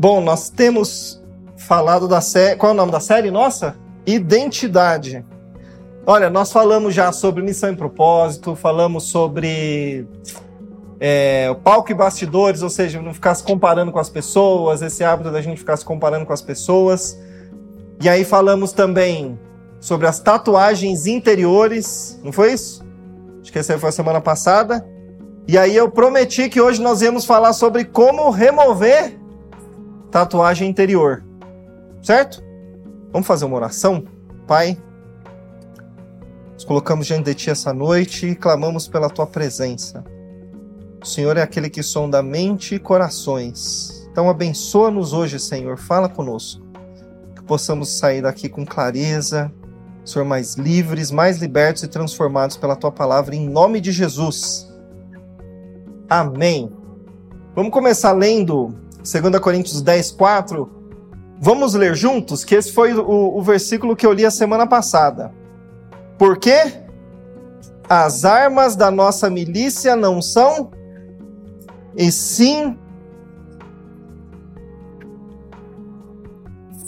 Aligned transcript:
Bom, 0.00 0.22
nós 0.22 0.48
temos 0.48 1.22
falado 1.58 2.08
da 2.08 2.22
série. 2.22 2.56
Qual 2.56 2.70
é 2.70 2.72
o 2.72 2.76
nome 2.76 2.90
da 2.90 3.00
série 3.00 3.30
nossa? 3.30 3.76
Identidade. 4.06 5.22
Olha, 6.06 6.30
nós 6.30 6.50
falamos 6.50 6.94
já 6.94 7.12
sobre 7.12 7.42
missão 7.42 7.70
e 7.70 7.76
propósito, 7.76 8.56
falamos 8.56 9.04
sobre 9.04 10.08
é, 10.98 11.50
o 11.50 11.54
palco 11.54 11.92
e 11.92 11.94
bastidores, 11.94 12.62
ou 12.62 12.70
seja, 12.70 13.02
não 13.02 13.12
ficar 13.12 13.34
se 13.34 13.42
comparando 13.42 13.92
com 13.92 13.98
as 13.98 14.08
pessoas, 14.08 14.80
esse 14.80 15.04
hábito 15.04 15.30
da 15.30 15.42
gente 15.42 15.58
ficar 15.58 15.76
se 15.76 15.84
comparando 15.84 16.24
com 16.24 16.32
as 16.32 16.40
pessoas. 16.40 17.20
E 18.02 18.08
aí 18.08 18.24
falamos 18.24 18.72
também 18.72 19.38
sobre 19.78 20.06
as 20.06 20.18
tatuagens 20.18 21.04
interiores, 21.04 22.18
não 22.24 22.32
foi 22.32 22.54
isso? 22.54 22.82
Acho 23.42 23.52
que 23.52 23.58
essa 23.58 23.78
foi 23.78 23.90
a 23.90 23.92
semana 23.92 24.20
passada. 24.22 24.82
E 25.46 25.58
aí 25.58 25.76
eu 25.76 25.90
prometi 25.90 26.48
que 26.48 26.58
hoje 26.58 26.80
nós 26.80 27.02
íamos 27.02 27.26
falar 27.26 27.52
sobre 27.52 27.84
como 27.84 28.30
remover 28.30 29.19
tatuagem 30.10 30.68
interior. 30.68 31.24
Certo? 32.02 32.42
Vamos 33.12 33.26
fazer 33.26 33.44
uma 33.44 33.56
oração? 33.56 34.04
Pai, 34.46 34.76
nos 36.54 36.64
colocamos 36.64 37.06
diante 37.06 37.24
de 37.24 37.34
Ti 37.34 37.50
essa 37.50 37.72
noite 37.72 38.26
e 38.26 38.34
clamamos 38.34 38.88
pela 38.88 39.08
Tua 39.08 39.26
presença. 39.26 40.04
O 41.02 41.06
Senhor 41.06 41.36
é 41.36 41.42
aquele 41.42 41.70
que 41.70 41.82
sonda 41.82 42.22
mente 42.22 42.74
e 42.74 42.78
corações. 42.78 44.08
Então 44.10 44.28
abençoa-nos 44.28 45.12
hoje, 45.12 45.38
Senhor. 45.38 45.78
Fala 45.78 46.08
conosco. 46.08 46.62
Que 47.34 47.42
possamos 47.42 47.98
sair 47.98 48.22
daqui 48.22 48.48
com 48.48 48.66
clareza, 48.66 49.50
Senhor, 50.04 50.24
mais 50.24 50.56
livres, 50.56 51.10
mais 51.10 51.38
libertos 51.38 51.82
e 51.82 51.88
transformados 51.88 52.56
pela 52.56 52.76
Tua 52.76 52.92
palavra, 52.92 53.34
em 53.34 53.48
nome 53.48 53.80
de 53.80 53.92
Jesus. 53.92 54.68
Amém. 56.08 56.70
Vamos 57.54 57.72
começar 57.72 58.12
lendo 58.12 58.74
2 59.02 59.38
Coríntios 59.40 59.82
10, 59.82 60.12
4. 60.12 60.70
Vamos 61.40 61.74
ler 61.74 61.94
juntos, 61.94 62.44
que 62.44 62.54
esse 62.54 62.72
foi 62.72 62.92
o, 62.92 63.36
o 63.36 63.42
versículo 63.42 63.96
que 63.96 64.06
eu 64.06 64.12
li 64.12 64.26
a 64.26 64.30
semana 64.30 64.66
passada. 64.66 65.32
Porque 66.18 66.52
as 67.88 68.24
armas 68.24 68.76
da 68.76 68.90
nossa 68.90 69.30
milícia 69.30 69.96
não 69.96 70.20
são, 70.20 70.70
e 71.96 72.12
sim 72.12 72.78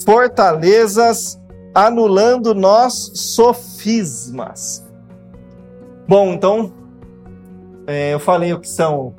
fortalezas, 0.04 1.40
anulando 1.74 2.54
nós 2.54 3.12
sofismas. 3.14 4.84
Bom, 6.06 6.32
então 6.32 6.72
é, 7.86 8.12
eu 8.12 8.20
falei 8.20 8.52
o 8.52 8.60
que 8.60 8.68
são 8.68 9.14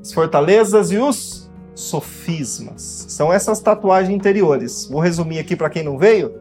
as 0.00 0.12
fortalezas 0.12 0.90
e 0.90 0.98
os 0.98 1.43
sofismas. 1.74 3.06
São 3.08 3.32
essas 3.32 3.60
tatuagens 3.60 4.14
interiores. 4.14 4.86
Vou 4.86 5.00
resumir 5.00 5.38
aqui 5.38 5.56
para 5.56 5.70
quem 5.70 5.82
não 5.82 5.98
veio. 5.98 6.40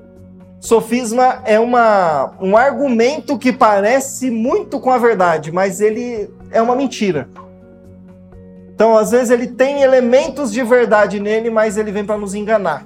Sofisma 0.60 1.42
é 1.44 1.60
uma, 1.60 2.36
um 2.40 2.56
argumento 2.56 3.38
que 3.38 3.52
parece 3.52 4.32
muito 4.32 4.80
com 4.80 4.92
a 4.92 4.98
verdade, 4.98 5.52
mas 5.52 5.82
ele 5.82 6.30
é 6.52 6.62
uma 6.62 6.76
mentira. 6.76 7.28
Então, 8.74 8.98
às 8.98 9.12
vezes, 9.12 9.30
ele 9.30 9.48
tem 9.48 9.82
elementos 9.82 10.52
de 10.52 10.64
verdade 10.64 11.20
nele, 11.20 11.50
mas 11.50 11.78
ele 11.78 11.92
vem 11.92 12.06
para 12.06 12.18
nos 12.18 12.34
enganar. 12.34 12.86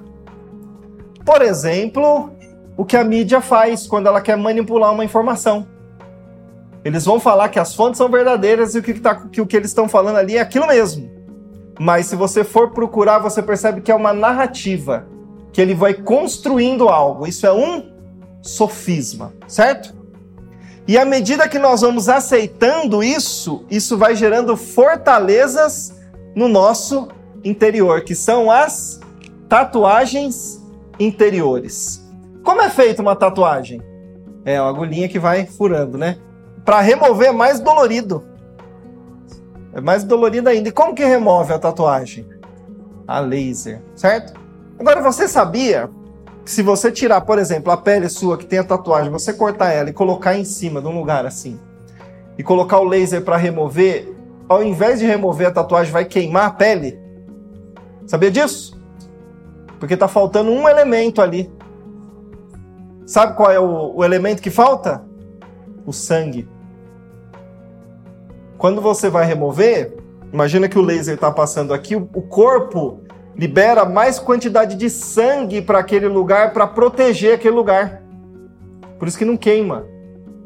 Por 1.24 1.40
exemplo, 1.40 2.30
o 2.76 2.84
que 2.84 2.96
a 2.96 3.04
mídia 3.04 3.40
faz 3.40 3.86
quando 3.86 4.06
ela 4.06 4.20
quer 4.20 4.36
manipular 4.36 4.92
uma 4.92 5.04
informação. 5.04 5.66
Eles 6.84 7.04
vão 7.04 7.18
falar 7.18 7.48
que 7.48 7.58
as 7.58 7.74
fontes 7.74 7.98
são 7.98 8.08
verdadeiras 8.08 8.74
e 8.74 8.82
que, 8.82 8.94
tá, 8.94 9.14
que 9.14 9.40
o 9.40 9.46
que 9.46 9.56
eles 9.56 9.70
estão 9.70 9.88
falando 9.88 10.16
ali 10.16 10.36
é 10.36 10.40
aquilo 10.40 10.66
mesmo. 10.66 11.17
Mas 11.78 12.06
se 12.06 12.16
você 12.16 12.42
for 12.42 12.70
procurar, 12.70 13.18
você 13.18 13.42
percebe 13.42 13.80
que 13.80 13.90
é 13.90 13.94
uma 13.94 14.12
narrativa, 14.12 15.06
que 15.52 15.60
ele 15.60 15.74
vai 15.74 15.94
construindo 15.94 16.88
algo. 16.88 17.26
Isso 17.26 17.46
é 17.46 17.52
um 17.52 17.92
sofisma, 18.42 19.32
certo? 19.46 19.96
E 20.86 20.96
à 20.96 21.04
medida 21.04 21.48
que 21.48 21.58
nós 21.58 21.82
vamos 21.82 22.08
aceitando 22.08 23.02
isso, 23.02 23.64
isso 23.70 23.96
vai 23.96 24.16
gerando 24.16 24.56
fortalezas 24.56 25.94
no 26.34 26.48
nosso 26.48 27.08
interior, 27.44 28.00
que 28.02 28.14
são 28.14 28.50
as 28.50 28.98
tatuagens 29.48 30.62
interiores. 30.98 32.04
Como 32.42 32.62
é 32.62 32.70
feita 32.70 33.02
uma 33.02 33.14
tatuagem? 33.14 33.82
É 34.44 34.60
uma 34.60 34.70
agulhinha 34.70 35.08
que 35.08 35.18
vai 35.18 35.44
furando, 35.46 35.98
né? 35.98 36.16
Para 36.64 36.80
remover 36.80 37.28
é 37.28 37.32
mais 37.32 37.60
dolorido. 37.60 38.24
É 39.78 39.80
mais 39.80 40.02
dolorido 40.02 40.48
ainda. 40.48 40.68
E 40.68 40.72
como 40.72 40.92
que 40.92 41.04
remove 41.04 41.52
a 41.52 41.58
tatuagem? 41.58 42.28
A 43.06 43.20
laser, 43.20 43.80
certo? 43.94 44.34
Agora 44.76 45.00
você 45.00 45.28
sabia 45.28 45.88
que 46.44 46.50
se 46.50 46.62
você 46.62 46.90
tirar, 46.90 47.20
por 47.20 47.38
exemplo, 47.38 47.72
a 47.72 47.76
pele 47.76 48.08
sua 48.08 48.36
que 48.36 48.44
tem 48.44 48.58
a 48.58 48.64
tatuagem, 48.64 49.08
você 49.08 49.32
cortar 49.32 49.72
ela 49.72 49.88
e 49.88 49.92
colocar 49.92 50.36
em 50.36 50.44
cima 50.44 50.82
de 50.82 50.88
um 50.88 50.98
lugar 50.98 51.24
assim, 51.24 51.60
e 52.36 52.42
colocar 52.42 52.80
o 52.80 52.84
laser 52.84 53.22
para 53.22 53.36
remover, 53.36 54.12
ao 54.48 54.64
invés 54.64 54.98
de 54.98 55.06
remover 55.06 55.46
a 55.46 55.52
tatuagem, 55.52 55.92
vai 55.92 56.04
queimar 56.04 56.46
a 56.46 56.50
pele? 56.50 56.98
Sabia 58.04 58.32
disso? 58.32 58.76
Porque 59.78 59.94
está 59.94 60.08
faltando 60.08 60.50
um 60.50 60.68
elemento 60.68 61.22
ali. 61.22 61.52
Sabe 63.06 63.36
qual 63.36 63.52
é 63.52 63.60
o, 63.60 63.94
o 63.94 64.04
elemento 64.04 64.42
que 64.42 64.50
falta? 64.50 65.04
O 65.86 65.92
sangue. 65.92 66.48
Quando 68.58 68.80
você 68.80 69.08
vai 69.08 69.24
remover, 69.24 69.96
imagina 70.32 70.68
que 70.68 70.78
o 70.78 70.82
laser 70.82 71.14
está 71.14 71.30
passando 71.30 71.72
aqui, 71.72 71.94
o 71.94 72.22
corpo 72.22 73.00
libera 73.36 73.84
mais 73.84 74.18
quantidade 74.18 74.74
de 74.74 74.90
sangue 74.90 75.62
para 75.62 75.78
aquele 75.78 76.08
lugar 76.08 76.52
para 76.52 76.66
proteger 76.66 77.34
aquele 77.34 77.54
lugar. 77.54 78.02
Por 78.98 79.06
isso 79.06 79.16
que 79.16 79.24
não 79.24 79.36
queima. 79.36 79.86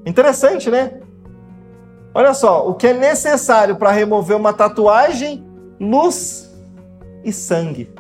Interessante, 0.05 0.71
né? 0.71 1.01
Olha 2.15 2.35
só, 2.35 2.69
o 2.69 2.75
que 2.75 2.89
é 2.89 2.93
necessário 2.93 3.77
para 3.77 3.91
remover 3.91 4.37
uma 4.37 4.53
tatuagem? 4.53 5.43
Luz 5.81 6.55
e 7.25 7.33
sangue. 7.33 7.91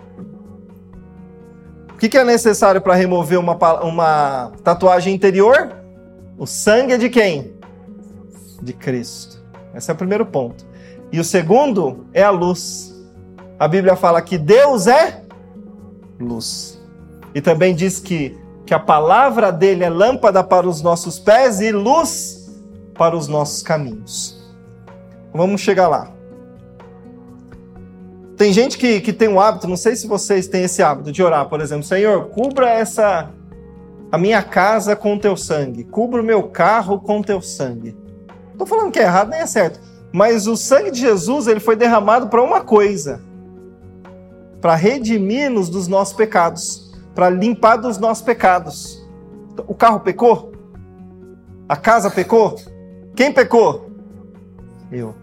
O 1.95 1.97
que 1.97 2.19
é 2.19 2.25
necessário 2.25 2.83
para 2.83 2.95
remover 2.95 3.39
uma, 3.39 3.57
uma 3.83 4.53
tatuagem 4.63 5.15
interior? 5.15 5.73
O 6.37 6.47
sangue 6.47 6.93
é 6.93 6.99
de 6.99 7.09
quem? 7.09 7.55
De 8.61 8.75
Cristo. 8.75 9.42
Esse 9.75 9.91
é 9.91 9.95
o 9.95 9.97
primeiro 9.97 10.27
ponto. 10.27 10.67
E 11.11 11.21
o 11.21 11.25
segundo 11.25 12.07
é 12.13 12.23
a 12.23 12.31
luz. 12.31 12.95
A 13.59 13.69
Bíblia 13.69 13.97
fala 13.97 14.21
que 14.23 14.39
Deus 14.39 14.87
é 14.87 15.23
luz. 16.19 16.81
E 17.35 17.41
também 17.41 17.75
diz 17.75 17.99
que, 17.99 18.39
que 18.67 18.75
a 18.75 18.79
palavra 18.79 19.51
dele 19.51 19.85
é 19.85 19.91
lâmpada 19.91 20.43
para 20.43 20.69
os 20.69 20.83
nossos 20.83 21.19
pés 21.19 21.61
e 21.61 21.73
luz 21.73 22.51
para 22.95 23.17
os 23.17 23.29
nossos 23.29 23.63
caminhos. 23.63 24.43
Vamos 25.33 25.61
chegar 25.61 25.89
lá. 25.89 26.13
Tem 28.37 28.53
gente 28.53 28.77
que, 28.77 29.01
que 29.01 29.13
tem 29.13 29.29
um 29.29 29.41
hábito, 29.41 29.69
não 29.69 29.77
sei 29.77 29.95
se 29.95 30.07
vocês 30.07 30.49
têm 30.49 30.65
esse 30.65 30.83
hábito 30.83 31.13
de 31.13 31.23
orar, 31.23 31.49
por 31.49 31.61
exemplo, 31.61 31.85
Senhor, 31.85 32.29
cubra 32.31 32.69
essa 32.69 33.31
a 34.11 34.19
minha 34.19 34.43
casa 34.43 34.95
com 34.95 35.19
teu 35.19 35.37
sangue, 35.37 35.85
cubra 35.85 36.21
o 36.21 36.25
meu 36.25 36.43
carro 36.45 37.01
com 37.01 37.23
teu 37.23 37.41
sangue. 37.41 37.97
Estou 38.63 38.79
falando 38.79 38.93
que 38.93 39.01
é 39.01 39.03
errado 39.03 39.31
nem 39.31 39.41
é 39.41 39.47
certo. 39.47 39.81
Mas 40.13 40.47
o 40.47 40.57
sangue 40.57 40.93
de 40.93 41.01
Jesus 41.01 41.49
ele 41.49 41.59
foi 41.59 41.75
derramado 41.75 42.29
para 42.29 42.41
uma 42.41 42.61
coisa: 42.61 43.21
para 44.61 44.77
redimir-nos 44.77 45.69
dos 45.69 45.89
nossos 45.89 46.15
pecados, 46.15 46.95
para 47.13 47.29
limpar 47.29 47.77
dos 47.77 47.99
nossos 47.99 48.23
pecados. 48.23 49.03
O 49.67 49.75
carro 49.75 50.01
pecou? 50.01 50.53
A 51.69 51.77
casa 51.77 52.09
pecou? 52.09 52.57
Quem 53.17 53.33
pecou? 53.33 53.91
Eu. 54.93 55.15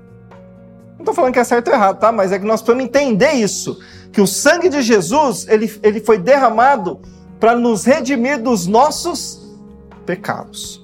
Não 0.94 1.00
estou 1.00 1.13
falando 1.13 1.31
que 1.31 1.39
é 1.39 1.44
certo 1.45 1.69
ou 1.69 1.73
errado, 1.73 1.97
tá? 1.97 2.11
Mas 2.11 2.33
é 2.33 2.39
que 2.39 2.45
nós 2.45 2.61
precisamos 2.61 2.83
entender 2.83 3.31
isso. 3.31 3.79
Que 4.11 4.19
o 4.19 4.27
sangue 4.27 4.67
de 4.67 4.81
Jesus, 4.81 5.47
ele, 5.47 5.71
ele 5.81 6.01
foi 6.01 6.17
derramado 6.17 7.00
para 7.39 7.56
nos 7.56 7.85
redimir 7.85 8.42
dos 8.42 8.68
nossos 8.68 9.57
pecados. 10.06 10.83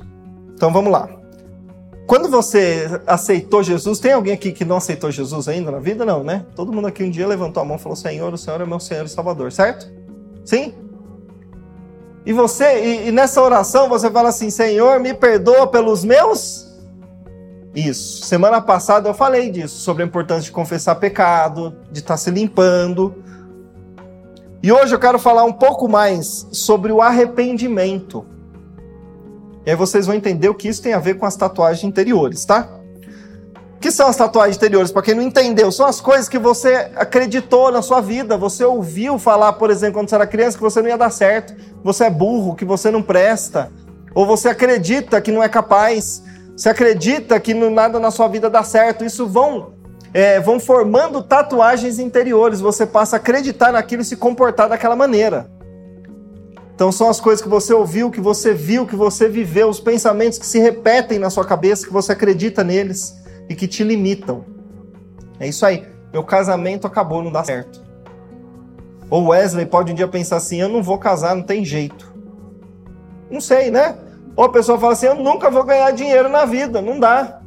Então 0.54 0.72
vamos 0.72 0.92
lá. 0.92 1.25
Quando 2.08 2.30
você 2.30 3.02
aceitou 3.08 3.64
Jesus, 3.64 4.00
tem 4.00 4.14
alguém 4.14 4.34
aqui 4.34 4.52
que 4.52 4.64
não 4.64 4.78
aceitou 4.78 5.10
Jesus 5.10 5.48
ainda 5.48 5.72
na 5.72 5.80
vida? 5.80 6.06
Não, 6.06 6.24
né? 6.24 6.46
Todo 6.56 6.72
mundo 6.72 6.88
aqui 6.88 7.04
um 7.04 7.10
dia 7.10 7.28
levantou 7.28 7.62
a 7.62 7.66
mão 7.66 7.78
e 7.78 7.80
falou: 7.80 7.96
Senhor, 7.96 8.32
o 8.32 8.38
Senhor 8.38 8.62
é 8.62 8.66
meu 8.66 8.80
Senhor 8.80 9.06
e 9.06 9.10
Salvador, 9.10 9.52
certo? 9.52 9.92
Sim? 10.44 10.74
E 12.26 12.32
você, 12.32 12.84
e, 12.84 13.08
e 13.08 13.12
nessa 13.12 13.42
oração 13.42 13.90
você 13.90 14.10
fala 14.12 14.30
assim: 14.30 14.52
Senhor, 14.52 15.00
me 15.00 15.14
perdoa 15.16 15.66
pelos 15.66 16.04
meus. 16.04 16.66
Isso. 17.76 18.24
Semana 18.26 18.62
passada 18.62 19.10
eu 19.10 19.14
falei 19.14 19.50
disso, 19.50 19.80
sobre 19.80 20.04
a 20.04 20.06
importância 20.06 20.44
de 20.44 20.52
confessar 20.52 20.96
pecado, 20.96 21.76
de 21.92 22.00
estar 22.00 22.18
se 22.18 22.30
limpando. 22.30 23.16
E 24.62 24.72
hoje 24.72 24.94
eu 24.94 25.00
quero 25.00 25.20
falar 25.20 25.44
um 25.44 25.54
pouco 25.54 25.88
mais 25.88 26.48
sobre 26.52 26.92
o 26.92 27.02
arrependimento. 27.02 28.26
E 29.66 29.72
aí 29.72 29.76
vocês 29.76 30.06
vão 30.06 30.16
entender 30.16 30.48
o 30.48 30.54
que 30.54 30.68
isso 30.68 30.82
tem 30.82 30.94
a 30.94 31.00
ver 31.00 31.18
com 31.18 31.26
as 31.26 31.36
tatuagens 31.36 31.84
interiores, 31.84 32.46
tá? 32.46 32.70
O 33.76 33.80
que 33.80 33.92
são 33.92 34.08
as 34.08 34.16
tatuagens 34.16 34.58
interiores? 34.58 34.92
Para 34.92 35.02
quem 35.02 35.16
não 35.16 35.24
entendeu, 35.24 35.72
são 35.72 35.88
as 35.88 36.00
coisas 36.00 36.30
que 36.30 36.38
você 36.38 36.92
acreditou 36.96 37.72
na 37.72 37.82
sua 37.82 38.00
vida. 38.00 38.38
Você 38.38 38.64
ouviu 38.64 39.18
falar, 39.18 39.54
por 39.54 39.72
exemplo, 39.72 39.96
quando 39.96 40.10
você 40.10 40.16
era 40.16 40.28
criança, 40.28 40.58
que 40.58 40.64
você 40.64 40.82
não 40.82 40.90
ia 40.90 40.98
dar 40.98 41.10
certo, 41.10 41.56
você 41.84 42.06
é 42.06 42.10
burro, 42.10 42.56
que 42.56 42.66
você 42.66 42.92
não 42.92 43.02
presta, 43.02 43.72
ou 44.14 44.26
você 44.26 44.50
acredita 44.50 45.20
que 45.20 45.32
não 45.32 45.44
é 45.44 45.50
capaz, 45.50 46.24
você 46.56 46.70
acredita 46.70 47.40
que 47.40 47.54
nada 47.54 48.00
na 48.00 48.12
sua 48.12 48.28
vida 48.28 48.50
dá 48.50 48.64
certo. 48.64 49.04
Isso 49.04 49.28
vão, 49.28 49.74
é, 50.14 50.40
vão 50.40 50.60
formando 50.60 51.22
tatuagens 51.22 52.00
interiores. 52.00 52.62
Você 52.62 52.86
passa 52.86 53.16
a 53.16 53.18
acreditar 53.18 53.72
naquilo 53.72 54.04
e 54.04 54.06
se 54.06 54.16
comportar 54.16 54.70
daquela 54.70 54.96
maneira. 54.96 55.50
Então 56.76 56.92
são 56.92 57.10
as 57.10 57.22
coisas 57.22 57.42
que 57.42 57.48
você 57.48 57.74
ouviu, 57.74 58.12
que 58.12 58.20
você 58.20 58.54
viu, 58.54 58.86
que 58.86 58.98
você 58.98 59.30
viveu, 59.30 59.70
os 59.70 59.80
pensamentos 59.80 60.38
que 60.38 60.46
se 60.46 60.60
repetem 60.60 61.18
na 61.18 61.30
sua 61.30 61.46
cabeça, 61.46 61.88
que 61.88 61.94
você 61.94 62.12
acredita 62.12 62.66
neles 62.66 63.16
e 63.50 63.56
que 63.56 63.66
te 63.66 63.82
limitam. 63.82 64.44
É 65.40 65.48
isso 65.48 65.66
aí. 65.66 65.88
Meu 66.12 66.24
casamento 66.24 66.86
acabou, 66.86 67.24
não 67.24 67.32
dá 67.32 67.44
certo. 67.46 67.82
Ou 69.10 69.28
Wesley 69.28 69.66
pode 69.66 69.94
um 69.94 69.96
dia 69.96 70.08
pensar 70.08 70.38
assim: 70.38 70.60
eu 70.60 70.68
não 70.68 70.84
vou 70.84 70.98
casar, 70.98 71.34
não 71.34 71.44
tem 71.44 71.64
jeito. 71.64 72.14
Não 73.30 73.40
sei, 73.40 73.72
né? 73.72 73.98
Ou 74.36 74.44
a 74.44 74.50
pessoa 74.50 74.78
fala 74.78 74.94
assim: 74.94 75.06
eu 75.06 75.16
nunca 75.16 75.50
vou 75.50 75.64
ganhar 75.64 75.92
dinheiro 75.92 76.28
na 76.28 76.44
vida, 76.44 76.82
não 76.82 77.00
dá. 77.00 77.42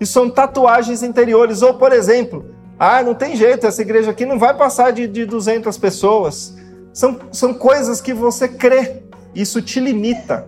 Isso 0.00 0.12
são 0.12 0.30
tatuagens 0.30 1.02
interiores. 1.02 1.60
Ou, 1.60 1.74
por 1.74 1.92
exemplo, 1.92 2.46
ah, 2.78 3.02
não 3.02 3.14
tem 3.14 3.36
jeito, 3.36 3.66
essa 3.66 3.82
igreja 3.82 4.10
aqui 4.10 4.24
não 4.24 4.38
vai 4.38 4.56
passar 4.56 4.90
de, 4.90 5.06
de 5.06 5.26
200 5.26 5.76
pessoas. 5.78 6.56
São, 6.94 7.18
são 7.32 7.52
coisas 7.52 8.00
que 8.00 8.14
você 8.14 8.46
crê, 8.46 9.02
isso 9.34 9.60
te 9.60 9.80
limita. 9.80 10.46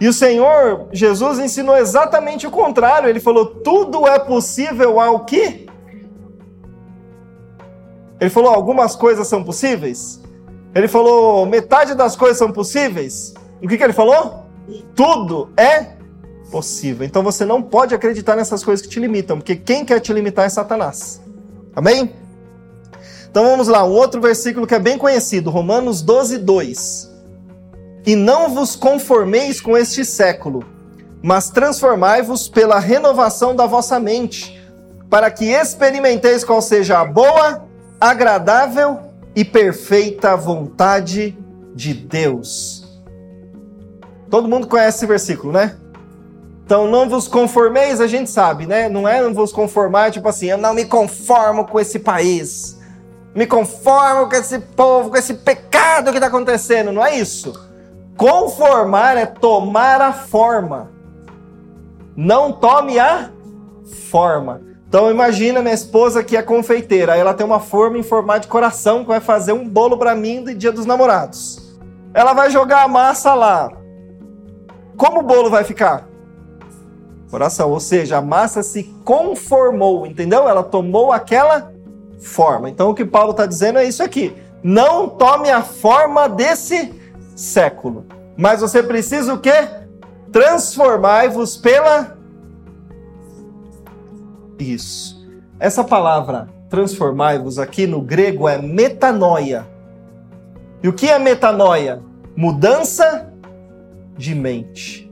E 0.00 0.08
o 0.08 0.12
Senhor 0.14 0.88
Jesus 0.90 1.38
ensinou 1.38 1.76
exatamente 1.76 2.46
o 2.46 2.50
contrário. 2.50 3.08
Ele 3.08 3.20
falou: 3.20 3.46
tudo 3.46 4.08
é 4.08 4.18
possível 4.18 4.98
ao 4.98 5.26
que? 5.26 5.66
Ele 8.18 8.30
falou: 8.30 8.50
algumas 8.50 8.96
coisas 8.96 9.28
são 9.28 9.44
possíveis. 9.44 10.22
Ele 10.74 10.88
falou: 10.88 11.44
metade 11.44 11.94
das 11.94 12.16
coisas 12.16 12.38
são 12.38 12.50
possíveis. 12.50 13.34
O 13.62 13.68
que, 13.68 13.76
que 13.76 13.84
ele 13.84 13.92
falou? 13.92 14.46
Tudo 14.96 15.50
é 15.54 15.94
possível. 16.50 17.06
Então 17.06 17.22
você 17.22 17.44
não 17.44 17.62
pode 17.62 17.94
acreditar 17.94 18.36
nessas 18.36 18.64
coisas 18.64 18.84
que 18.84 18.90
te 18.90 18.98
limitam, 18.98 19.36
porque 19.36 19.54
quem 19.54 19.84
quer 19.84 20.00
te 20.00 20.12
limitar 20.14 20.46
é 20.46 20.48
Satanás. 20.48 21.20
Amém? 21.76 22.23
Então 23.34 23.46
vamos 23.46 23.66
lá, 23.66 23.84
um 23.84 23.90
outro 23.90 24.20
versículo 24.20 24.64
que 24.64 24.76
é 24.76 24.78
bem 24.78 24.96
conhecido, 24.96 25.50
Romanos 25.50 26.02
12, 26.02 26.38
2. 26.38 27.10
E 28.06 28.14
não 28.14 28.54
vos 28.54 28.76
conformeis 28.76 29.60
com 29.60 29.76
este 29.76 30.04
século, 30.04 30.64
mas 31.20 31.50
transformai-vos 31.50 32.48
pela 32.48 32.78
renovação 32.78 33.52
da 33.52 33.66
vossa 33.66 33.98
mente, 33.98 34.56
para 35.10 35.32
que 35.32 35.46
experimenteis 35.46 36.44
qual 36.44 36.62
seja 36.62 37.00
a 37.00 37.04
boa, 37.04 37.64
agradável 38.00 39.00
e 39.34 39.44
perfeita 39.44 40.36
vontade 40.36 41.36
de 41.74 41.92
Deus. 41.92 43.02
Todo 44.30 44.46
mundo 44.46 44.68
conhece 44.68 44.98
esse 44.98 45.06
versículo, 45.06 45.52
né? 45.52 45.74
Então, 46.64 46.88
não 46.88 47.08
vos 47.08 47.26
conformeis, 47.26 48.00
a 48.00 48.06
gente 48.06 48.30
sabe, 48.30 48.64
né? 48.64 48.88
Não 48.88 49.08
é 49.08 49.20
não 49.20 49.34
vos 49.34 49.50
conformar, 49.50 50.12
tipo 50.12 50.28
assim, 50.28 50.46
eu 50.46 50.58
não 50.58 50.72
me 50.72 50.84
conformo 50.84 51.64
com 51.64 51.80
esse 51.80 51.98
país, 51.98 52.78
me 53.34 53.46
conformo 53.46 54.28
com 54.28 54.36
esse 54.36 54.58
povo, 54.58 55.10
com 55.10 55.16
esse 55.16 55.34
pecado 55.34 56.10
que 56.10 56.18
está 56.18 56.28
acontecendo, 56.28 56.92
não 56.92 57.04
é 57.04 57.16
isso. 57.16 57.52
Conformar 58.16 59.16
é 59.16 59.26
tomar 59.26 60.00
a 60.00 60.12
forma. 60.12 60.90
Não 62.16 62.52
tome 62.52 62.98
a 62.98 63.30
forma. 64.10 64.62
Então 64.88 65.10
imagina 65.10 65.60
minha 65.60 65.74
esposa 65.74 66.22
que 66.22 66.36
é 66.36 66.42
confeiteira, 66.42 67.14
aí 67.14 67.20
ela 67.20 67.34
tem 67.34 67.44
uma 67.44 67.58
forma 67.58 67.98
em 67.98 68.02
formato 68.04 68.42
de 68.42 68.46
coração 68.46 69.00
que 69.00 69.08
vai 69.08 69.18
fazer 69.18 69.52
um 69.52 69.68
bolo 69.68 69.98
para 69.98 70.14
mim 70.14 70.44
do 70.44 70.54
Dia 70.54 70.70
dos 70.70 70.86
Namorados. 70.86 71.76
Ela 72.14 72.32
vai 72.32 72.48
jogar 72.48 72.84
a 72.84 72.88
massa 72.88 73.34
lá. 73.34 73.68
Como 74.96 75.18
o 75.18 75.22
bolo 75.24 75.50
vai 75.50 75.64
ficar? 75.64 76.06
Coração, 77.28 77.72
ou 77.72 77.80
seja, 77.80 78.18
a 78.18 78.22
massa 78.22 78.62
se 78.62 78.84
conformou, 79.04 80.06
entendeu? 80.06 80.48
Ela 80.48 80.62
tomou 80.62 81.10
aquela 81.10 81.73
forma. 82.24 82.68
Então 82.68 82.90
o 82.90 82.94
que 82.94 83.04
Paulo 83.04 83.30
está 83.32 83.46
dizendo 83.46 83.78
é 83.78 83.84
isso 83.84 84.02
aqui. 84.02 84.34
Não 84.62 85.08
tome 85.08 85.50
a 85.50 85.62
forma 85.62 86.28
desse 86.28 86.92
século. 87.36 88.06
Mas 88.36 88.60
você 88.60 88.82
precisa 88.82 89.34
o 89.34 89.38
quê? 89.38 89.68
Transformai-vos 90.32 91.56
pela. 91.56 92.16
Isso. 94.58 95.22
Essa 95.60 95.84
palavra 95.84 96.48
transformai-vos 96.68 97.58
aqui 97.58 97.86
no 97.86 98.00
grego 98.00 98.48
é 98.48 98.58
metanoia. 98.58 99.66
E 100.82 100.88
o 100.88 100.92
que 100.92 101.08
é 101.08 101.18
metanoia? 101.18 102.02
Mudança 102.36 103.32
de 104.16 104.34
mente. 104.34 105.10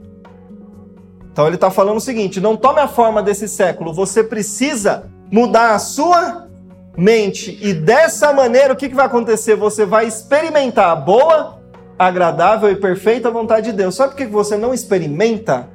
Então 1.31 1.47
ele 1.47 1.55
está 1.55 1.71
falando 1.71 1.97
o 1.97 2.01
seguinte: 2.01 2.41
não 2.41 2.57
tome 2.57 2.79
a 2.79 2.87
forma 2.87 3.23
desse 3.23 3.47
século, 3.47 3.93
você 3.93 4.23
precisa 4.23 5.09
mudar 5.31 5.73
a 5.73 5.79
sua 5.79 6.47
mente. 6.97 7.57
E 7.61 7.73
dessa 7.73 8.31
maneira, 8.33 8.73
o 8.73 8.75
que, 8.75 8.89
que 8.89 8.95
vai 8.95 9.05
acontecer? 9.05 9.55
Você 9.55 9.85
vai 9.85 10.07
experimentar 10.07 10.91
a 10.91 10.95
boa, 10.95 11.59
agradável 11.97 12.69
e 12.71 12.75
perfeita 12.75 13.31
vontade 13.31 13.71
de 13.71 13.77
Deus. 13.77 13.95
Sabe 13.95 14.11
por 14.11 14.17
que 14.17 14.25
você 14.25 14.57
não 14.57 14.73
experimenta 14.73 15.69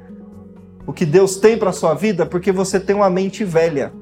o 0.85 0.93
que 0.93 1.05
Deus 1.05 1.37
tem 1.37 1.57
para 1.57 1.71
sua 1.71 1.93
vida? 1.93 2.25
Porque 2.25 2.51
você 2.51 2.79
tem 2.79 2.95
uma 2.95 3.09
mente 3.09 3.43
velha. 3.43 3.93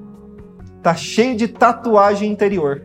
Tá 0.81 0.95
cheio 0.95 1.35
de 1.35 1.47
tatuagem 1.47 2.31
interior. 2.31 2.83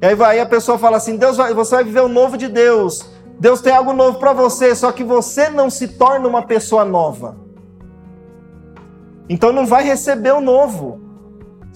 E 0.00 0.06
aí 0.06 0.14
vai 0.14 0.38
a 0.38 0.46
pessoa 0.46 0.78
fala 0.78 0.96
assim: 0.96 1.16
"Deus 1.16 1.36
vai, 1.36 1.52
você 1.52 1.74
vai 1.76 1.84
viver 1.84 2.00
o 2.00 2.08
novo 2.08 2.36
de 2.36 2.48
Deus. 2.48 3.10
Deus 3.38 3.60
tem 3.60 3.72
algo 3.72 3.92
novo 3.92 4.18
para 4.18 4.32
você, 4.32 4.74
só 4.74 4.90
que 4.92 5.04
você 5.04 5.50
não 5.50 5.68
se 5.68 5.88
torna 5.88 6.26
uma 6.26 6.42
pessoa 6.42 6.84
nova. 6.84 7.36
Então 9.28 9.52
não 9.52 9.66
vai 9.66 9.84
receber 9.84 10.32
o 10.32 10.40
novo. 10.40 11.05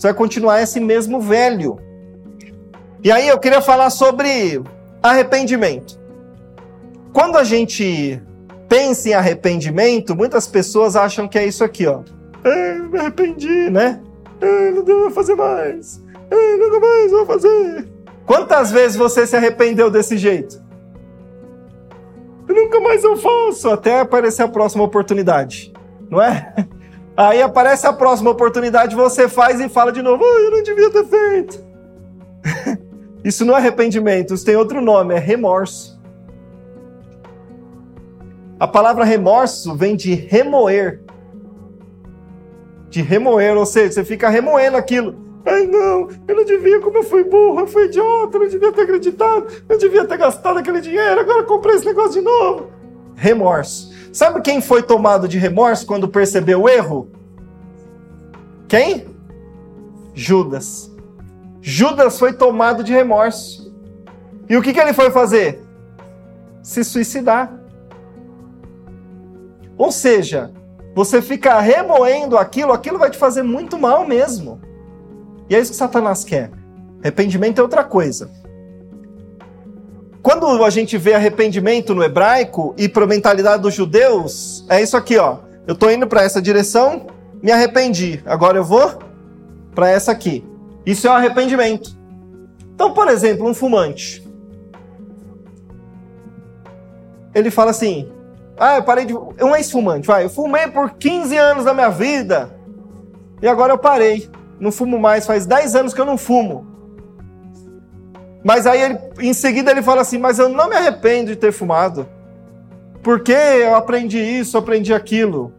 Você 0.00 0.06
vai 0.06 0.14
continuar 0.14 0.62
esse 0.62 0.81
mesmo 0.81 1.20
velho. 1.20 1.79
E 3.05 3.12
aí 3.12 3.29
eu 3.29 3.38
queria 3.38 3.61
falar 3.61 3.91
sobre 3.91 4.62
arrependimento. 5.02 6.00
Quando 7.12 7.37
a 7.37 7.44
gente 7.44 8.19
pensa 8.67 9.11
em 9.11 9.12
arrependimento, 9.12 10.17
muitas 10.17 10.47
pessoas 10.47 10.97
acham 10.97 11.29
que 11.29 11.38
é 11.38 11.47
isso 11.47 11.62
aqui, 11.62 11.87
ó. 11.87 12.00
É, 12.43 12.79
me 12.79 12.99
arrependi, 12.99 13.69
né? 13.69 14.00
É, 14.41 14.70
não 14.70 14.82
devo 14.82 15.11
fazer 15.11 15.35
mais. 15.35 16.03
É, 16.31 16.56
nunca 16.56 16.81
mais 16.81 17.11
vou 17.11 17.26
fazer. 17.26 17.88
Quantas 18.25 18.70
vezes 18.70 18.96
você 18.96 19.26
se 19.26 19.37
arrependeu 19.37 19.91
desse 19.91 20.17
jeito? 20.17 20.62
nunca 22.48 22.81
mais 22.81 23.05
eu 23.05 23.19
faço, 23.19 23.69
até 23.69 24.01
aparecer 24.01 24.44
a 24.44 24.48
próxima 24.48 24.82
oportunidade, 24.82 25.74
não 26.08 26.22
é? 26.22 26.55
Aí 27.20 27.43
aparece 27.43 27.86
a 27.86 27.93
próxima 27.93 28.31
oportunidade, 28.31 28.96
você 28.96 29.29
faz 29.29 29.60
e 29.60 29.69
fala 29.69 29.93
de 29.93 30.00
novo, 30.00 30.24
oh, 30.24 30.39
eu 30.39 30.50
não 30.53 30.62
devia 30.62 30.91
ter 30.91 31.05
feito. 31.05 31.62
Isso 33.22 33.44
não 33.44 33.53
é 33.53 33.58
arrependimento, 33.58 34.32
isso 34.32 34.46
tem 34.46 34.56
outro 34.56 34.81
nome, 34.81 35.15
é 35.15 35.19
remorso. 35.19 36.00
A 38.58 38.67
palavra 38.67 39.05
remorso 39.05 39.74
vem 39.74 39.94
de 39.94 40.15
remoer. 40.15 41.03
De 42.89 43.03
remoer, 43.03 43.55
ou 43.58 43.67
seja, 43.67 43.93
você 43.93 44.05
fica 44.06 44.31
remoendo 44.31 44.79
aquilo. 44.79 45.15
Ai 45.44 45.67
não, 45.67 46.08
eu 46.27 46.34
não 46.34 46.44
devia, 46.46 46.81
como 46.81 46.96
eu 46.96 47.05
fui 47.05 47.24
burro, 47.24 47.60
eu 47.60 47.67
fui 47.67 47.84
idiota, 47.84 48.39
eu 48.39 48.41
não 48.41 48.48
devia 48.48 48.72
ter 48.72 48.81
acreditado, 48.81 49.46
eu 49.69 49.77
devia 49.77 50.06
ter 50.06 50.17
gastado 50.17 50.58
aquele 50.58 50.81
dinheiro, 50.81 51.20
agora 51.20 51.43
comprei 51.43 51.77
esse 51.77 51.84
negócio 51.84 52.12
de 52.12 52.22
novo. 52.22 52.70
Remorso. 53.15 53.90
Sabe 54.12 54.40
quem 54.40 54.60
foi 54.60 54.82
tomado 54.82 55.29
de 55.29 55.38
remorso 55.38 55.86
quando 55.86 56.08
percebeu 56.08 56.62
o 56.62 56.69
erro? 56.69 57.10
Quem? 58.69 59.06
Judas. 60.14 60.90
Judas 61.60 62.19
foi 62.19 62.32
tomado 62.32 62.82
de 62.82 62.93
remorso. 62.93 63.72
E 64.48 64.56
o 64.56 64.62
que, 64.62 64.72
que 64.72 64.81
ele 64.81 64.93
foi 64.93 65.10
fazer? 65.10 65.62
Se 66.62 66.82
suicidar. 66.82 67.52
Ou 69.79 69.93
seja, 69.93 70.50
você 70.94 71.22
fica 71.22 71.58
remoendo 71.60 72.36
aquilo, 72.36 72.72
aquilo 72.72 72.98
vai 72.98 73.10
te 73.10 73.19
fazer 73.19 73.43
muito 73.43 73.79
mal 73.79 74.06
mesmo. 74.06 74.60
E 75.48 75.55
é 75.55 75.60
isso 75.60 75.70
que 75.70 75.76
Satanás 75.76 76.24
quer. 76.24 76.50
Arrependimento 77.00 77.58
é 77.58 77.62
outra 77.62 77.84
coisa. 77.84 78.31
Quando 80.22 80.62
a 80.62 80.70
gente 80.70 80.98
vê 80.98 81.15
arrependimento 81.15 81.94
no 81.94 82.03
hebraico 82.03 82.74
e 82.77 82.89
para 82.89 83.05
a 83.05 83.06
mentalidade 83.06 83.62
dos 83.62 83.74
judeus, 83.74 84.65
é 84.69 84.82
isso 84.82 84.96
aqui, 84.96 85.17
ó. 85.17 85.39
Eu 85.67 85.74
estou 85.74 85.91
indo 85.91 86.06
para 86.06 86.22
essa 86.22 86.43
direção, 86.43 87.06
me 87.43 87.50
arrependi. 87.50 88.22
Agora 88.27 88.58
eu 88.58 88.65
vou 88.65 88.98
para 89.74 89.89
essa 89.89 90.12
aqui. 90.12 90.44
Isso 90.84 91.06
é 91.06 91.10
um 91.10 91.15
arrependimento. 91.15 91.96
Então, 92.74 92.93
por 92.93 93.08
exemplo, 93.08 93.48
um 93.48 93.55
fumante. 93.55 94.27
Ele 97.34 97.50
fala 97.50 97.70
assim: 97.70 98.10
ah, 98.58 98.77
eu 98.77 98.82
parei 98.82 99.06
de. 99.06 99.15
Um 99.15 99.56
ex-fumante, 99.56 100.06
vai. 100.06 100.24
Eu 100.24 100.31
fumei 100.31 100.67
por 100.67 100.91
15 100.91 101.34
anos 101.34 101.65
da 101.65 101.72
minha 101.72 101.89
vida. 101.89 102.55
E 103.41 103.48
agora 103.48 103.72
eu 103.72 103.79
parei. 103.79 104.29
Não 104.58 104.70
fumo 104.70 104.98
mais. 104.98 105.27
Faz 105.27 105.46
10 105.46 105.77
anos 105.77 105.94
que 105.94 106.00
eu 106.00 106.05
não 106.05 106.19
fumo. 106.19 106.67
Mas 108.43 108.67
aí, 108.67 108.82
ele, 108.82 108.99
em 109.20 109.32
seguida, 109.35 109.70
ele 109.70 109.82
fala 109.82 110.01
assim: 110.01 110.19
Mas 110.19 110.39
eu 110.39 110.49
não 110.49 110.69
me 110.69 110.77
arrependo 110.77 111.31
de 111.31 111.37
ter 111.37 111.53
fumado. 111.53 112.09
Porque 113.03 113.32
eu 113.32 113.75
aprendi 113.75 114.19
isso, 114.19 114.59
aprendi 114.59 114.93
aquilo. 114.93 115.53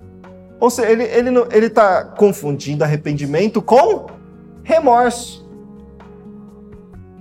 Ou 0.60 0.70
seja, 0.70 0.92
ele 0.92 1.04
ele, 1.04 1.30
ele 1.52 1.70
tá 1.70 2.06
confundindo 2.06 2.84
arrependimento 2.84 3.62
com 3.62 4.08
remorso. 4.64 5.42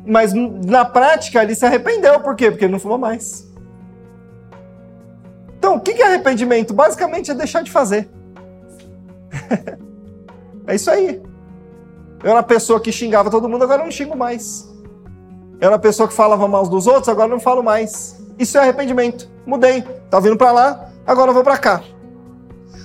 Mas 0.05 0.33
na 0.35 0.85
prática 0.85 1.43
ele 1.43 1.55
se 1.55 1.65
arrependeu. 1.65 2.21
Por 2.21 2.35
quê? 2.35 2.51
Porque 2.51 2.65
ele 2.65 2.73
não 2.73 2.81
fuma 2.81 2.99
mais. 2.99 3.51
Então, 5.59 5.77
o 5.77 5.81
que 5.81 6.03
é 6.03 6.07
arrependimento? 6.07 6.73
Basicamente 6.73 7.31
é 7.31 7.35
deixar 7.35 7.63
de 7.63 7.71
fazer. 7.71 8.09
é 10.67 10.75
isso 10.75 10.91
aí. 10.91 11.21
Eu 12.23 12.31
era 12.31 12.35
uma 12.35 12.43
pessoa 12.43 12.81
que 12.81 12.91
xingava 12.91 13.31
todo 13.31 13.49
mundo, 13.49 13.65
agora 13.65 13.83
eu 13.83 13.85
não 13.85 13.93
xingo 13.93 14.17
mais. 14.17 14.71
Era 15.61 15.73
uma 15.73 15.79
pessoa 15.79 16.09
que 16.09 16.15
falava 16.15 16.49
mal 16.49 16.67
dos 16.67 16.87
outros, 16.87 17.09
agora 17.09 17.29
não 17.29 17.39
falo 17.39 17.63
mais. 17.63 18.19
Isso 18.39 18.57
é 18.57 18.63
arrependimento. 18.63 19.29
Mudei. 19.45 19.83
Tá 20.09 20.19
vindo 20.19 20.37
para 20.37 20.51
lá, 20.51 20.91
agora 21.07 21.31
eu 21.31 21.35
vou 21.35 21.45
para 21.45 21.59
cá. 21.59 21.83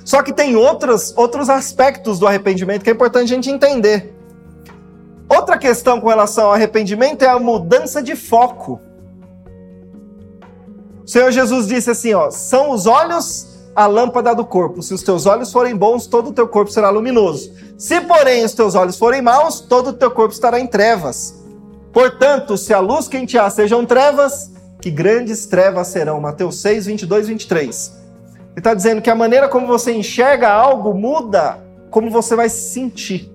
Só 0.03 0.21
que 0.21 0.33
tem 0.33 0.55
outros, 0.55 1.13
outros 1.17 1.49
aspectos 1.49 2.19
do 2.19 2.27
arrependimento 2.27 2.83
que 2.83 2.89
é 2.89 2.93
importante 2.93 3.31
a 3.31 3.35
gente 3.35 3.49
entender. 3.49 4.13
Outra 5.27 5.57
questão 5.57 5.99
com 5.99 6.07
relação 6.07 6.47
ao 6.47 6.53
arrependimento 6.53 7.23
é 7.23 7.27
a 7.27 7.39
mudança 7.39 8.03
de 8.03 8.15
foco. 8.15 8.79
O 11.03 11.07
Senhor 11.07 11.31
Jesus 11.31 11.67
disse 11.67 11.89
assim: 11.89 12.13
ó, 12.13 12.29
são 12.29 12.71
os 12.71 12.85
olhos 12.85 13.55
a 13.75 13.87
lâmpada 13.87 14.35
do 14.35 14.45
corpo. 14.45 14.81
Se 14.81 14.93
os 14.93 15.01
teus 15.01 15.25
olhos 15.25 15.51
forem 15.51 15.75
bons, 15.75 16.07
todo 16.07 16.29
o 16.29 16.33
teu 16.33 16.47
corpo 16.47 16.71
será 16.71 16.89
luminoso. 16.89 17.51
Se, 17.77 17.99
porém, 18.01 18.45
os 18.45 18.53
teus 18.53 18.75
olhos 18.75 18.97
forem 18.97 19.21
maus, 19.21 19.59
todo 19.59 19.89
o 19.89 19.93
teu 19.93 20.11
corpo 20.11 20.33
estará 20.33 20.59
em 20.59 20.67
trevas. 20.67 21.44
Portanto, 21.95 22.57
se 22.57 22.73
a 22.73 22.79
luz 22.81 23.07
que 23.07 23.17
em 23.17 23.25
ti 23.25 23.37
há 23.37 23.49
sejam 23.49 23.85
trevas, 23.85 24.51
que 24.81 24.91
grandes 24.91 25.45
trevas 25.45 25.87
serão. 25.87 26.19
Mateus 26.19 26.59
6, 26.59 26.87
22, 26.87 27.29
23. 27.29 27.93
Ele 28.37 28.45
está 28.57 28.73
dizendo 28.73 29.01
que 29.01 29.09
a 29.09 29.15
maneira 29.15 29.47
como 29.47 29.65
você 29.65 29.93
enxerga 29.93 30.49
algo 30.51 30.93
muda 30.93 31.57
como 31.89 32.11
você 32.11 32.35
vai 32.35 32.49
se 32.49 32.73
sentir. 32.73 33.33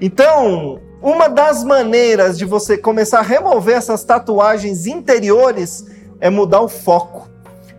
Então, 0.00 0.80
uma 1.02 1.28
das 1.28 1.62
maneiras 1.62 2.38
de 2.38 2.46
você 2.46 2.78
começar 2.78 3.18
a 3.18 3.22
remover 3.22 3.76
essas 3.76 4.02
tatuagens 4.02 4.86
interiores 4.86 5.84
é 6.22 6.30
mudar 6.30 6.62
o 6.62 6.68
foco, 6.68 7.28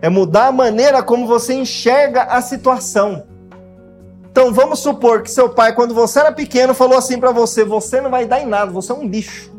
é 0.00 0.08
mudar 0.08 0.46
a 0.46 0.52
maneira 0.52 1.02
como 1.02 1.26
você 1.26 1.52
enxerga 1.54 2.22
a 2.22 2.40
situação. 2.40 3.26
Então 4.32 4.50
vamos 4.50 4.78
supor 4.78 5.20
que 5.20 5.30
seu 5.30 5.50
pai, 5.50 5.74
quando 5.74 5.94
você 5.94 6.18
era 6.18 6.32
pequeno, 6.32 6.72
falou 6.72 6.96
assim 6.96 7.20
para 7.20 7.30
você: 7.30 7.64
você 7.64 8.00
não 8.00 8.10
vai 8.10 8.24
dar 8.24 8.40
em 8.40 8.46
nada, 8.46 8.72
você 8.72 8.90
é 8.90 8.94
um 8.94 9.06
lixo. 9.06 9.52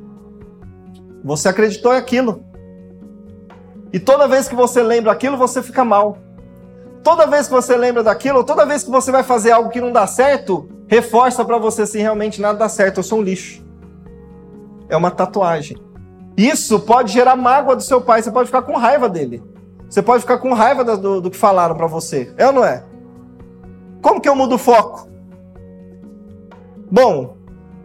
Você 1.23 1.47
acreditou 1.47 1.93
em 1.93 1.97
aquilo. 1.97 2.43
E 3.93 3.99
toda 3.99 4.27
vez 4.27 4.47
que 4.47 4.55
você 4.55 4.81
lembra 4.81 5.11
aquilo, 5.11 5.37
você 5.37 5.61
fica 5.61 5.85
mal. 5.85 6.17
Toda 7.03 7.27
vez 7.27 7.45
que 7.47 7.53
você 7.53 7.77
lembra 7.77 8.01
daquilo, 8.01 8.43
toda 8.43 8.65
vez 8.65 8.83
que 8.83 8.89
você 8.89 9.11
vai 9.11 9.21
fazer 9.21 9.51
algo 9.51 9.69
que 9.69 9.79
não 9.79 9.91
dá 9.91 10.07
certo, 10.07 10.67
reforça 10.87 11.45
para 11.45 11.59
você 11.59 11.85
se 11.85 11.99
realmente 11.99 12.41
nada 12.41 12.57
dá 12.57 12.67
certo, 12.67 12.97
eu 12.97 13.03
sou 13.03 13.19
um 13.19 13.21
lixo. 13.21 13.63
É 14.89 14.97
uma 14.97 15.11
tatuagem. 15.11 15.77
Isso 16.35 16.79
pode 16.79 17.13
gerar 17.13 17.35
mágoa 17.35 17.75
do 17.75 17.83
seu 17.83 18.01
pai, 18.01 18.23
você 18.23 18.31
pode 18.31 18.47
ficar 18.47 18.63
com 18.63 18.75
raiva 18.75 19.07
dele. 19.07 19.43
Você 19.87 20.01
pode 20.01 20.21
ficar 20.21 20.39
com 20.39 20.51
raiva 20.53 20.83
do, 20.83 21.21
do 21.21 21.29
que 21.29 21.37
falaram 21.37 21.75
para 21.75 21.85
você. 21.85 22.33
É 22.37 22.47
ou 22.47 22.53
não 22.53 22.65
é? 22.65 22.83
Como 24.03 24.19
que 24.19 24.27
eu 24.27 24.35
mudo 24.35 24.55
o 24.55 24.59
foco? 24.59 25.07
Bom, 26.91 27.37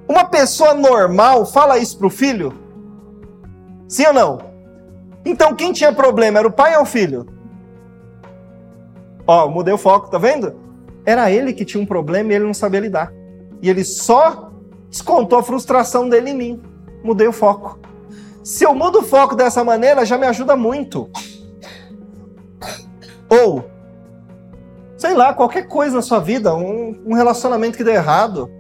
uma 0.09 0.25
pessoa 0.25 0.75
normal 0.75 1.47
fala 1.47 1.79
isso 1.79 1.97
pro 1.97 2.11
filho? 2.11 2.53
Sim 3.87 4.09
ou 4.09 4.13
não? 4.13 4.39
Então 5.25 5.55
quem 5.55 5.73
tinha 5.73 5.93
problema 5.93 6.41
era 6.41 6.49
o 6.49 6.53
pai 6.53 6.77
ou 6.77 6.83
o 6.83 6.87
filho? 6.87 7.25
Ó, 9.29 9.49
mudei 9.49 9.73
o 9.73 9.79
foco, 9.79 10.11
tá 10.11 10.19
vendo? 10.19 10.57
Era 11.07 11.31
ele 11.31 11.53
que 11.53 11.65
tinha 11.65 11.83
um 11.83 11.87
problema 11.87 12.33
e 12.33 12.35
ele 12.35 12.47
não 12.47 12.55
sabia 12.55 12.81
lidar. 12.81 13.13
E 13.63 13.71
ele 13.71 13.85
só 13.85 14.51
descontou 14.91 15.39
a 15.39 15.43
frustração 15.43 16.09
dele 16.09 16.31
em 16.31 16.37
mim. 16.37 16.63
Mudei 17.05 17.29
o 17.29 17.33
foco. 17.33 17.79
Se 18.43 18.65
eu 18.65 18.75
mudo 18.75 18.99
o 18.99 19.05
foco 19.05 19.37
dessa 19.37 19.63
maneira, 19.63 20.05
já 20.05 20.19
me 20.19 20.27
ajuda 20.27 20.57
muito. 20.57 21.09
Ou, 23.31 23.65
sei 24.99 25.15
lá, 25.15 25.33
qualquer 25.33 25.69
coisa 25.69 25.95
na 25.95 26.03
sua 26.03 26.19
vida, 26.19 26.55
um, 26.55 27.01
um 27.07 27.15
relacionamento 27.15 27.79
que 27.79 27.85
deu 27.85 27.95
errado, 27.95 28.51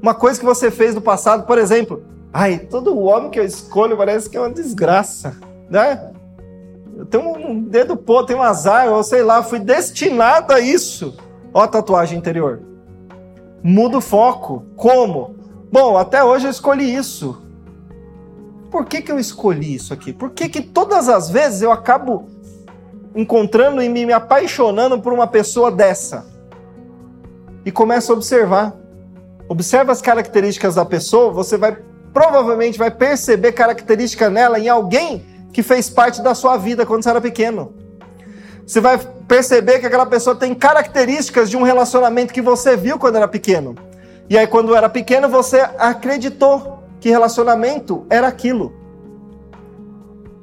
uma 0.00 0.14
coisa 0.14 0.38
que 0.38 0.46
você 0.46 0.70
fez 0.70 0.94
no 0.94 1.00
passado, 1.02 1.44
por 1.44 1.58
exemplo, 1.58 2.04
ai, 2.32 2.58
todo 2.58 2.98
homem 2.98 3.30
que 3.30 3.40
eu 3.40 3.44
escolho 3.44 3.96
parece 3.96 4.30
que 4.30 4.36
é 4.36 4.40
uma 4.40 4.50
desgraça, 4.50 5.36
né? 5.68 6.12
Eu 6.96 7.04
tenho 7.06 7.36
um 7.36 7.60
dedo 7.60 7.96
podre, 7.96 8.28
tenho 8.28 8.38
um 8.38 8.42
azar, 8.42 8.88
ou 8.88 9.02
sei 9.02 9.22
lá, 9.22 9.42
fui 9.42 9.58
destinado 9.58 10.52
a 10.52 10.60
isso. 10.60 11.16
Ó 11.52 11.62
a 11.62 11.68
tatuagem 11.68 12.16
interior. 12.16 12.62
Muda 13.62 13.98
o 13.98 14.00
foco. 14.00 14.64
Como? 14.76 15.34
Bom, 15.72 15.96
até 15.96 16.22
hoje 16.22 16.46
eu 16.46 16.50
escolhi 16.50 16.94
isso. 16.94 17.42
Por 18.70 18.84
que, 18.84 19.02
que 19.02 19.10
eu 19.10 19.18
escolhi 19.18 19.74
isso 19.74 19.92
aqui? 19.92 20.12
Por 20.12 20.30
que, 20.30 20.48
que 20.48 20.62
todas 20.62 21.08
as 21.08 21.28
vezes 21.30 21.62
eu 21.62 21.72
acabo 21.72 22.28
encontrando 23.14 23.82
e 23.82 23.88
me 23.88 24.12
apaixonando 24.12 25.00
por 25.00 25.12
uma 25.12 25.26
pessoa 25.26 25.70
dessa? 25.70 26.26
E 27.64 27.70
começo 27.70 28.12
a 28.12 28.14
observar. 28.14 28.74
Observa 29.48 29.92
as 29.92 30.00
características 30.00 30.74
da 30.74 30.84
pessoa, 30.84 31.30
você 31.30 31.56
vai 31.56 31.76
provavelmente 32.12 32.78
vai 32.78 32.92
perceber 32.92 33.52
característica 33.52 34.30
nela 34.30 34.58
em 34.58 34.68
alguém 34.68 35.26
que 35.52 35.62
fez 35.62 35.90
parte 35.90 36.22
da 36.22 36.34
sua 36.34 36.56
vida 36.56 36.86
quando 36.86 37.02
você 37.02 37.10
era 37.10 37.20
pequeno. 37.20 37.74
Você 38.64 38.80
vai 38.80 38.98
perceber 39.28 39.80
que 39.80 39.86
aquela 39.86 40.06
pessoa 40.06 40.34
tem 40.36 40.54
características 40.54 41.50
de 41.50 41.56
um 41.56 41.62
relacionamento 41.62 42.32
que 42.32 42.40
você 42.40 42.76
viu 42.76 42.98
quando 42.98 43.16
era 43.16 43.28
pequeno. 43.28 43.74
E 44.28 44.38
aí, 44.38 44.46
quando 44.46 44.74
era 44.74 44.88
pequeno, 44.88 45.28
você 45.28 45.60
acreditou 45.78 46.82
que 46.98 47.10
relacionamento 47.10 48.06
era 48.08 48.26
aquilo. 48.26 48.72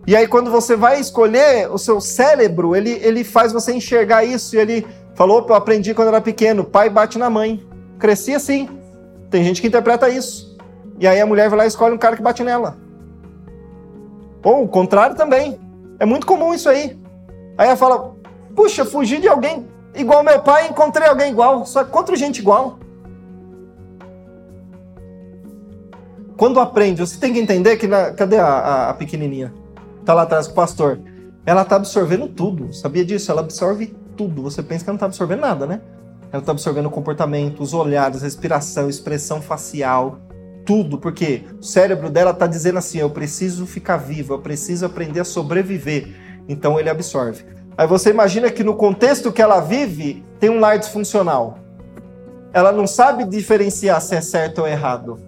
E 0.06 0.16
aí, 0.16 0.28
quando 0.28 0.50
você 0.50 0.76
vai 0.76 1.00
escolher, 1.00 1.70
o 1.72 1.78
seu 1.78 2.02
cérebro, 2.02 2.76
ele, 2.76 2.92
ele 3.04 3.24
faz 3.24 3.54
você 3.54 3.74
enxergar 3.74 4.24
isso. 4.24 4.56
E 4.56 4.60
ele 4.60 4.88
falou: 5.16 5.46
eu 5.48 5.56
aprendi 5.56 5.94
quando 5.94 6.10
era 6.10 6.22
pequeno, 6.22 6.64
pai 6.64 6.90
bate 6.90 7.18
na 7.18 7.30
mãe. 7.30 7.64
Cresci 8.00 8.34
assim. 8.34 8.68
Tem 9.30 9.44
gente 9.44 9.62
que 9.62 9.68
interpreta 9.68 10.10
isso. 10.10 10.58
E 11.00 11.08
aí 11.08 11.20
a 11.22 11.26
mulher 11.26 11.50
vai 11.50 11.60
lá 11.60 11.66
e 11.66 11.68
escolhe 11.68 11.94
um 11.94 12.00
cara 12.00 12.16
que 12.16 12.22
bate 12.22 12.44
nela. 12.44 12.78
Ou 14.44 14.64
o 14.64 14.68
contrário 14.68 15.16
também. 15.16 15.60
É 16.00 16.06
muito 16.06 16.26
comum 16.26 16.54
isso 16.54 16.68
aí. 16.68 17.00
Aí 17.58 17.68
ela 17.68 17.78
fala: 17.78 18.16
Puxa, 18.56 18.84
fugi 18.84 19.20
de 19.20 19.28
alguém 19.28 19.70
igual 19.96 20.24
meu 20.24 20.40
pai, 20.42 20.68
encontrei 20.68 21.08
alguém 21.08 21.32
igual, 21.32 21.66
só 21.66 21.84
contra 21.84 22.16
gente 22.16 22.40
igual. 22.40 22.80
Quando 26.38 26.60
aprende, 26.60 27.02
você 27.02 27.20
tem 27.20 27.34
que 27.34 27.40
entender 27.40 27.78
que. 27.78 27.88
Na, 27.88 28.12
cadê 28.12 28.38
a, 28.38 28.48
a, 28.48 28.90
a 28.90 28.94
pequenininha? 28.94 29.54
Tá 30.06 30.14
lá 30.14 30.24
atrás 30.24 30.48
com 30.48 30.54
o 30.54 30.56
pastor. 30.56 31.00
Ela 31.46 31.66
tá 31.66 31.76
absorvendo 31.76 32.28
tudo, 32.28 32.74
sabia 32.74 33.04
disso? 33.04 33.32
Ela 33.32 33.42
absorve 33.42 33.96
tudo. 34.16 34.44
Você 34.44 34.62
pensa 34.62 34.84
que 34.84 34.90
ela 34.90 34.94
não 34.94 35.00
tá 35.00 35.06
absorvendo 35.08 35.40
nada, 35.40 35.66
né? 35.66 35.82
Ela 36.32 36.42
tá 36.42 36.52
absorvendo 36.52 36.86
o 36.86 36.92
comportamento, 36.92 37.62
os 37.62 37.74
olhares, 37.74 38.22
respiração, 38.22 38.90
expressão 38.90 39.42
facial, 39.42 40.20
tudo, 40.66 40.98
porque 40.98 41.44
o 41.60 41.64
cérebro 41.64 42.10
dela 42.10 42.34
tá 42.34 42.48
dizendo 42.48 42.80
assim: 42.80 43.00
eu 43.00 43.10
preciso 43.10 43.66
ficar 43.66 43.98
vivo, 43.98 44.34
eu 44.34 44.40
preciso 44.40 44.86
aprender 44.86 45.20
a 45.20 45.26
sobreviver. 45.26 46.16
Então 46.48 46.80
ele 46.80 46.90
absorve. 46.90 47.44
Aí 47.78 47.88
você 47.88 48.10
imagina 48.10 48.50
que 48.50 48.64
no 48.64 48.76
contexto 48.76 49.32
que 49.32 49.42
ela 49.42 49.60
vive, 49.60 50.24
tem 50.40 50.50
um 50.50 50.60
lar 50.60 50.78
disfuncional. 50.78 51.58
Ela 52.54 52.72
não 52.72 52.86
sabe 52.86 53.26
diferenciar 53.26 54.02
se 54.02 54.16
é 54.16 54.22
certo 54.22 54.60
ou 54.60 54.68
errado. 54.68 55.20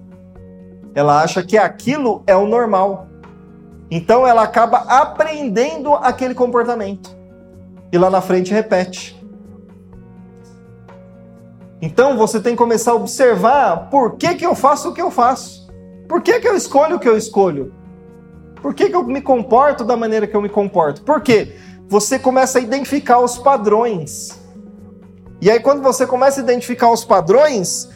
Ela 0.93 1.21
acha 1.21 1.41
que 1.41 1.57
aquilo 1.57 2.23
é 2.27 2.35
o 2.35 2.45
normal. 2.45 3.07
Então 3.95 4.25
ela 4.25 4.41
acaba 4.41 4.77
aprendendo 4.88 5.93
aquele 5.93 6.33
comportamento. 6.33 7.15
E 7.91 7.97
lá 8.00 8.09
na 8.09 8.21
frente 8.21 8.51
repete. 8.51 9.15
Então 11.79 12.17
você 12.17 12.39
tem 12.39 12.53
que 12.53 12.57
começar 12.57 12.93
a 12.93 12.95
observar 12.95 13.91
por 13.91 14.15
que, 14.17 14.33
que 14.33 14.43
eu 14.43 14.55
faço 14.55 14.89
o 14.89 14.93
que 14.95 15.01
eu 15.01 15.12
faço. 15.12 15.67
Por 16.09 16.23
que, 16.23 16.39
que 16.39 16.47
eu 16.47 16.55
escolho 16.55 16.95
o 16.95 17.00
que 17.00 17.07
eu 17.07 17.15
escolho? 17.15 17.71
Por 18.63 18.73
que, 18.73 18.89
que 18.89 18.95
eu 18.95 19.03
me 19.03 19.21
comporto 19.21 19.83
da 19.83 19.95
maneira 19.95 20.25
que 20.25 20.35
eu 20.35 20.41
me 20.41 20.50
comporto? 20.50 21.03
Por 21.03 21.21
quê? 21.21 21.55
Você 21.88 22.17
começa 22.17 22.57
a 22.57 22.62
identificar 22.63 23.19
os 23.19 23.38
padrões. 23.38 24.39
E 25.39 25.51
aí, 25.51 25.59
quando 25.59 25.83
você 25.83 26.07
começa 26.07 26.41
a 26.41 26.43
identificar 26.43 26.89
os 26.89 27.05
padrões, 27.05 27.88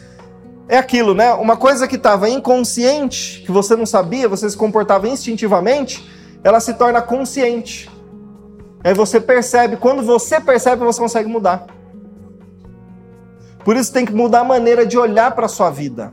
é 0.68 0.76
aquilo, 0.76 1.14
né? 1.14 1.32
Uma 1.34 1.56
coisa 1.56 1.88
que 1.88 1.96
estava 1.96 2.28
inconsciente, 2.28 3.42
que 3.44 3.50
você 3.50 3.74
não 3.74 3.86
sabia, 3.86 4.28
você 4.28 4.48
se 4.48 4.56
comportava 4.56 5.08
instintivamente, 5.08 6.06
ela 6.44 6.60
se 6.60 6.74
torna 6.74 7.00
consciente. 7.00 7.90
Aí 8.84 8.92
você 8.92 9.18
percebe, 9.20 9.76
quando 9.76 10.02
você 10.02 10.40
percebe, 10.40 10.84
você 10.84 11.00
consegue 11.00 11.28
mudar. 11.28 11.66
Por 13.64 13.76
isso 13.76 13.92
tem 13.92 14.04
que 14.04 14.12
mudar 14.12 14.40
a 14.40 14.44
maneira 14.44 14.86
de 14.86 14.98
olhar 14.98 15.34
para 15.34 15.46
a 15.46 15.48
sua 15.48 15.70
vida. 15.70 16.12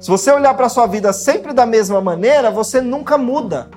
Se 0.00 0.10
você 0.10 0.32
olhar 0.32 0.54
para 0.54 0.66
a 0.66 0.68
sua 0.68 0.86
vida 0.86 1.12
sempre 1.12 1.52
da 1.52 1.64
mesma 1.64 2.00
maneira, 2.00 2.50
você 2.50 2.80
nunca 2.80 3.16
muda. 3.16 3.70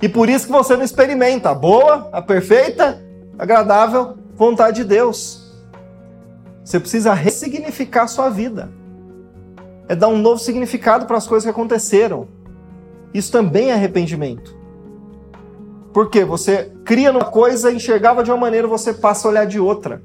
E 0.00 0.08
por 0.08 0.28
isso 0.28 0.46
que 0.46 0.52
você 0.52 0.76
não 0.76 0.84
experimenta 0.84 1.50
a 1.50 1.54
boa, 1.54 2.08
a 2.12 2.22
perfeita, 2.22 3.02
agradável 3.36 4.16
vontade 4.36 4.76
de 4.76 4.84
Deus. 4.84 5.37
Você 6.68 6.78
precisa 6.78 7.14
ressignificar 7.14 8.06
sua 8.06 8.28
vida. 8.28 8.70
É 9.88 9.96
dar 9.96 10.08
um 10.08 10.18
novo 10.18 10.38
significado 10.38 11.06
para 11.06 11.16
as 11.16 11.26
coisas 11.26 11.44
que 11.44 11.50
aconteceram. 11.50 12.28
Isso 13.14 13.32
também 13.32 13.70
é 13.70 13.72
arrependimento. 13.72 14.54
Porque 15.94 16.26
você 16.26 16.70
cria 16.84 17.10
uma 17.10 17.24
coisa, 17.24 17.72
enxergava 17.72 18.22
de 18.22 18.30
uma 18.30 18.36
maneira, 18.36 18.68
você 18.68 18.92
passa 18.92 19.26
a 19.26 19.30
olhar 19.30 19.46
de 19.46 19.58
outra. 19.58 20.02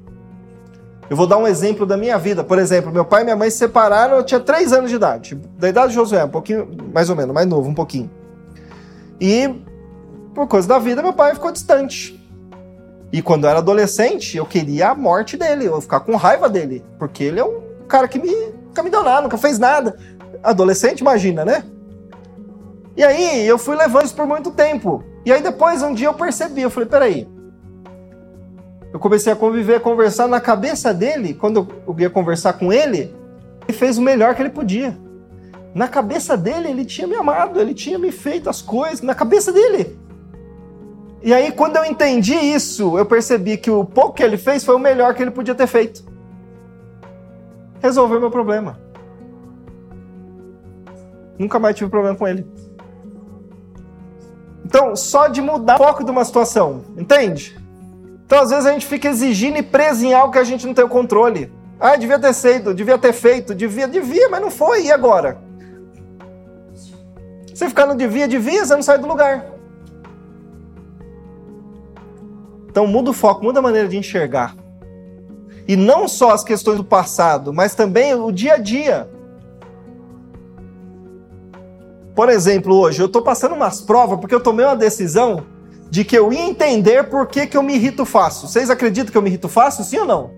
Eu 1.10 1.18
vou 1.18 1.26
dar 1.26 1.36
um 1.36 1.46
exemplo 1.46 1.84
da 1.84 1.98
minha 1.98 2.16
vida. 2.16 2.42
Por 2.42 2.58
exemplo, 2.58 2.90
meu 2.90 3.04
pai 3.04 3.20
e 3.20 3.24
minha 3.24 3.36
mãe 3.36 3.50
se 3.50 3.58
separaram, 3.58 4.16
eu 4.16 4.24
tinha 4.24 4.40
três 4.40 4.72
anos 4.72 4.88
de 4.88 4.96
idade. 4.96 5.34
Da 5.58 5.68
idade 5.68 5.88
de 5.88 5.96
Josué, 5.96 6.24
um 6.24 6.30
pouquinho, 6.30 6.66
mais 6.94 7.10
ou 7.10 7.16
menos, 7.16 7.34
mais 7.34 7.46
novo, 7.46 7.68
um 7.68 7.74
pouquinho. 7.74 8.10
E, 9.20 9.54
por 10.34 10.48
coisa 10.48 10.66
da 10.66 10.78
vida, 10.78 11.02
meu 11.02 11.12
pai 11.12 11.34
ficou 11.34 11.52
distante. 11.52 12.23
E 13.14 13.22
quando 13.22 13.44
eu 13.44 13.50
era 13.50 13.60
adolescente, 13.60 14.36
eu 14.36 14.44
queria 14.44 14.90
a 14.90 14.94
morte 14.96 15.36
dele, 15.36 15.66
eu 15.66 15.80
ficar 15.80 16.00
com 16.00 16.16
raiva 16.16 16.48
dele. 16.48 16.84
Porque 16.98 17.22
ele 17.22 17.38
é 17.38 17.44
um 17.44 17.60
cara 17.86 18.08
que 18.08 18.18
me, 18.18 18.28
nunca 18.66 18.82
me 18.82 18.90
deu 18.90 19.04
nada, 19.04 19.22
nunca 19.22 19.38
fez 19.38 19.56
nada. 19.56 19.96
Adolescente, 20.42 20.98
imagina, 20.98 21.44
né? 21.44 21.62
E 22.96 23.04
aí, 23.04 23.46
eu 23.46 23.56
fui 23.56 23.76
levando 23.76 24.06
isso 24.06 24.16
por 24.16 24.26
muito 24.26 24.50
tempo. 24.50 25.04
E 25.24 25.32
aí, 25.32 25.40
depois, 25.40 25.80
um 25.80 25.94
dia 25.94 26.08
eu 26.08 26.14
percebi, 26.14 26.62
eu 26.62 26.70
falei, 26.70 26.88
peraí, 26.88 27.28
eu 28.92 28.98
comecei 28.98 29.32
a 29.32 29.36
conviver, 29.36 29.76
a 29.76 29.80
conversar 29.80 30.26
na 30.26 30.40
cabeça 30.40 30.92
dele, 30.92 31.34
quando 31.34 31.68
eu 31.86 31.96
ia 31.96 32.10
conversar 32.10 32.54
com 32.54 32.72
ele, 32.72 33.14
ele 33.68 33.78
fez 33.78 33.96
o 33.96 34.02
melhor 34.02 34.34
que 34.34 34.42
ele 34.42 34.50
podia. 34.50 34.98
Na 35.72 35.86
cabeça 35.86 36.36
dele, 36.36 36.68
ele 36.68 36.84
tinha 36.84 37.06
me 37.06 37.14
amado, 37.14 37.60
ele 37.60 37.74
tinha 37.74 37.96
me 37.96 38.10
feito 38.10 38.50
as 38.50 38.60
coisas, 38.60 39.02
na 39.02 39.14
cabeça 39.14 39.52
dele. 39.52 39.96
E 41.24 41.32
aí, 41.32 41.50
quando 41.50 41.76
eu 41.76 41.86
entendi 41.86 42.34
isso, 42.34 42.98
eu 42.98 43.06
percebi 43.06 43.56
que 43.56 43.70
o 43.70 43.82
pouco 43.82 44.12
que 44.12 44.22
ele 44.22 44.36
fez 44.36 44.62
foi 44.62 44.74
o 44.74 44.78
melhor 44.78 45.14
que 45.14 45.22
ele 45.22 45.30
podia 45.30 45.54
ter 45.54 45.66
feito. 45.66 46.04
Resolveu 47.80 48.20
meu 48.20 48.30
problema. 48.30 48.78
Nunca 51.38 51.58
mais 51.58 51.76
tive 51.76 51.88
problema 51.88 52.14
com 52.14 52.28
ele. 52.28 52.46
Então, 54.66 54.94
só 54.94 55.26
de 55.26 55.40
mudar 55.40 55.76
o 55.76 55.78
foco 55.78 56.04
de 56.04 56.10
uma 56.10 56.26
situação, 56.26 56.84
entende? 56.94 57.58
Então, 58.26 58.40
às 58.40 58.50
vezes, 58.50 58.66
a 58.66 58.72
gente 58.72 58.84
fica 58.84 59.08
exigindo 59.08 59.56
e 59.56 59.62
preso 59.62 60.04
em 60.04 60.12
algo 60.12 60.30
que 60.30 60.38
a 60.38 60.44
gente 60.44 60.66
não 60.66 60.74
tem 60.74 60.84
o 60.84 60.90
controle. 60.90 61.50
Ah, 61.80 61.96
devia 61.96 62.18
ter 62.18 62.34
sido, 62.34 62.74
devia 62.74 62.98
ter 62.98 63.14
feito, 63.14 63.54
devia, 63.54 63.88
devia, 63.88 64.28
mas 64.28 64.42
não 64.42 64.50
foi, 64.50 64.84
e 64.84 64.92
agora? 64.92 65.38
Você 67.48 67.66
ficar 67.66 67.86
no 67.86 67.96
devia, 67.96 68.28
devia, 68.28 68.66
você 68.66 68.74
não 68.74 68.82
sai 68.82 68.98
do 68.98 69.06
lugar. 69.06 69.53
Então, 72.74 72.88
muda 72.88 73.10
o 73.10 73.12
foco, 73.12 73.44
muda 73.44 73.60
a 73.60 73.62
maneira 73.62 73.86
de 73.86 73.96
enxergar. 73.96 74.56
E 75.68 75.76
não 75.76 76.08
só 76.08 76.32
as 76.32 76.42
questões 76.42 76.76
do 76.76 76.82
passado, 76.82 77.52
mas 77.52 77.72
também 77.72 78.12
o 78.16 78.32
dia 78.32 78.54
a 78.54 78.56
dia. 78.56 79.08
Por 82.16 82.28
exemplo, 82.28 82.74
hoje 82.74 83.00
eu 83.00 83.06
estou 83.06 83.22
passando 83.22 83.54
umas 83.54 83.80
provas 83.80 84.18
porque 84.18 84.34
eu 84.34 84.40
tomei 84.40 84.66
uma 84.66 84.74
decisão 84.74 85.46
de 85.88 86.04
que 86.04 86.18
eu 86.18 86.32
ia 86.32 86.42
entender 86.42 87.04
por 87.04 87.28
que, 87.28 87.46
que 87.46 87.56
eu 87.56 87.62
me 87.62 87.76
irrito 87.76 88.04
fácil. 88.04 88.48
Vocês 88.48 88.68
acreditam 88.68 89.12
que 89.12 89.16
eu 89.16 89.22
me 89.22 89.28
irrito 89.28 89.48
fácil, 89.48 89.84
sim 89.84 89.98
ou 89.98 90.04
não? 90.04 90.32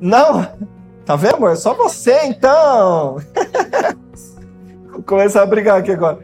Não? 0.00 0.48
Tá 1.04 1.16
vendo, 1.16 1.36
amor? 1.36 1.56
Só 1.56 1.74
você, 1.74 2.26
então. 2.26 3.16
Vou 4.92 5.02
começar 5.02 5.42
a 5.42 5.46
brigar 5.46 5.80
aqui 5.80 5.90
agora. 5.90 6.20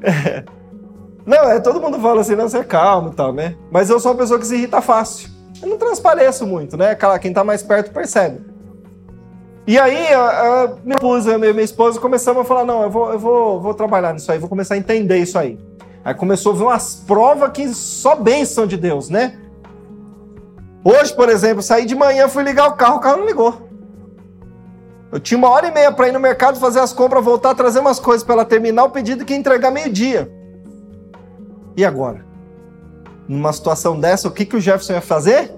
Não, 1.24 1.50
é, 1.50 1.60
todo 1.60 1.80
mundo 1.80 1.98
fala 2.00 2.20
assim, 2.20 2.34
não, 2.34 2.48
você 2.48 2.58
é 2.58 2.64
calmo 2.64 3.10
e 3.10 3.14
tal, 3.14 3.32
né? 3.32 3.56
Mas 3.70 3.88
eu 3.88 4.00
sou 4.00 4.12
uma 4.12 4.18
pessoa 4.18 4.38
que 4.38 4.46
se 4.46 4.56
irrita 4.56 4.80
fácil. 4.80 5.30
Eu 5.62 5.68
não 5.68 5.78
transpareço 5.78 6.46
muito, 6.46 6.76
né? 6.76 6.96
Quem 7.20 7.32
tá 7.32 7.44
mais 7.44 7.62
perto 7.62 7.92
percebe. 7.92 8.40
E 9.64 9.78
aí, 9.78 10.12
a, 10.12 10.64
a 10.64 10.68
minha 10.82 10.96
esposa, 10.96 11.38
minha, 11.38 11.52
minha 11.52 11.64
esposa 11.64 12.00
começamos 12.00 12.42
a 12.42 12.44
falar, 12.44 12.64
não, 12.64 12.82
eu 12.82 12.90
vou, 12.90 13.12
eu 13.12 13.18
vou, 13.18 13.60
vou 13.60 13.74
trabalhar 13.74 14.12
nisso 14.12 14.32
aí, 14.32 14.38
vou 14.38 14.48
começar 14.48 14.74
a 14.74 14.78
entender 14.78 15.18
isso 15.18 15.38
aí. 15.38 15.56
Aí 16.04 16.14
começou 16.14 16.52
a 16.52 16.56
ver 16.56 16.62
umas 16.64 16.96
provas 16.96 17.50
que 17.52 17.68
só 17.68 18.16
bênção 18.16 18.66
de 18.66 18.76
Deus, 18.76 19.08
né? 19.08 19.38
Hoje, 20.84 21.14
por 21.14 21.28
exemplo, 21.28 21.62
saí 21.62 21.86
de 21.86 21.94
manhã, 21.94 22.28
fui 22.28 22.42
ligar 22.42 22.68
o 22.68 22.72
carro, 22.72 22.96
o 22.96 23.00
carro 23.00 23.18
não 23.18 23.26
ligou. 23.26 23.68
Eu 25.12 25.20
tinha 25.20 25.38
uma 25.38 25.50
hora 25.50 25.68
e 25.68 25.70
meia 25.70 25.92
para 25.92 26.08
ir 26.08 26.12
no 26.12 26.18
mercado 26.18 26.58
fazer 26.58 26.80
as 26.80 26.92
compras, 26.92 27.24
voltar, 27.24 27.54
trazer 27.54 27.78
umas 27.78 28.00
coisas 28.00 28.24
para 28.24 28.34
ela 28.34 28.44
terminar 28.44 28.84
o 28.84 28.90
pedido 28.90 29.24
que 29.24 29.34
entregar 29.34 29.70
meio-dia. 29.70 30.28
E 31.76 31.84
agora? 31.84 32.24
Numa 33.28 33.52
situação 33.52 33.98
dessa, 33.98 34.28
o 34.28 34.30
que, 34.30 34.44
que 34.44 34.56
o 34.56 34.60
Jefferson 34.60 34.94
ia 34.94 35.00
fazer? 35.00 35.54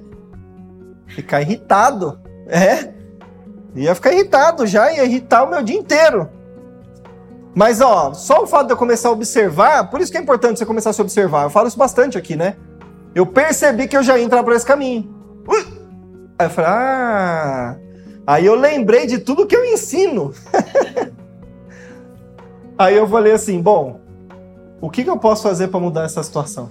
Ficar 1.06 1.40
irritado. 1.40 2.20
É. 2.46 2.92
Ia 3.74 3.94
ficar 3.94 4.12
irritado 4.12 4.66
já, 4.66 4.92
ia 4.92 5.04
irritar 5.04 5.44
o 5.44 5.50
meu 5.50 5.62
dia 5.62 5.76
inteiro. 5.76 6.28
Mas, 7.54 7.80
ó, 7.80 8.12
só 8.12 8.42
o 8.42 8.46
fato 8.46 8.66
de 8.66 8.72
eu 8.72 8.76
começar 8.76 9.08
a 9.08 9.12
observar, 9.12 9.88
por 9.88 10.00
isso 10.00 10.10
que 10.10 10.18
é 10.18 10.20
importante 10.20 10.58
você 10.58 10.66
começar 10.66 10.90
a 10.90 10.92
se 10.92 11.00
observar. 11.00 11.44
Eu 11.44 11.50
falo 11.50 11.68
isso 11.68 11.78
bastante 11.78 12.18
aqui, 12.18 12.34
né? 12.34 12.56
Eu 13.14 13.24
percebi 13.26 13.86
que 13.86 13.96
eu 13.96 14.02
já 14.02 14.18
ia 14.18 14.24
entrar 14.24 14.42
por 14.42 14.52
esse 14.52 14.66
caminho. 14.66 15.08
Ui! 15.46 15.64
Aí 16.36 16.46
eu 16.46 16.50
falei, 16.50 16.70
ah. 16.70 17.76
Aí 18.26 18.44
eu 18.44 18.56
lembrei 18.56 19.06
de 19.06 19.18
tudo 19.18 19.46
que 19.46 19.54
eu 19.54 19.64
ensino. 19.64 20.32
Aí 22.76 22.96
eu 22.96 23.06
falei 23.06 23.32
assim, 23.32 23.62
bom, 23.62 24.00
o 24.84 24.90
que, 24.90 25.02
que 25.02 25.08
eu 25.08 25.16
posso 25.16 25.44
fazer 25.44 25.68
para 25.68 25.80
mudar 25.80 26.02
essa 26.02 26.22
situação? 26.22 26.68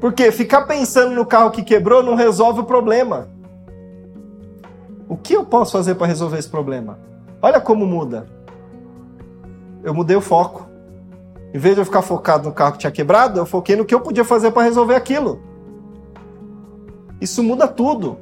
Porque 0.00 0.32
ficar 0.32 0.62
pensando 0.62 1.14
no 1.14 1.26
carro 1.26 1.50
que 1.50 1.62
quebrou 1.62 2.02
não 2.02 2.14
resolve 2.14 2.60
o 2.60 2.64
problema. 2.64 3.28
O 5.06 5.18
que 5.18 5.34
eu 5.34 5.44
posso 5.44 5.72
fazer 5.72 5.96
para 5.96 6.06
resolver 6.06 6.38
esse 6.38 6.48
problema? 6.48 6.98
Olha 7.42 7.60
como 7.60 7.84
muda. 7.84 8.26
Eu 9.84 9.92
mudei 9.92 10.16
o 10.16 10.22
foco. 10.22 10.66
Em 11.52 11.58
vez 11.58 11.74
de 11.74 11.82
eu 11.82 11.84
ficar 11.84 12.00
focado 12.00 12.48
no 12.48 12.54
carro 12.54 12.72
que 12.72 12.78
tinha 12.78 12.90
quebrado, 12.90 13.38
eu 13.38 13.44
foquei 13.44 13.76
no 13.76 13.84
que 13.84 13.94
eu 13.94 14.00
podia 14.00 14.24
fazer 14.24 14.52
para 14.52 14.62
resolver 14.62 14.94
aquilo. 14.94 15.42
Isso 17.20 17.42
muda 17.42 17.68
tudo. 17.68 18.16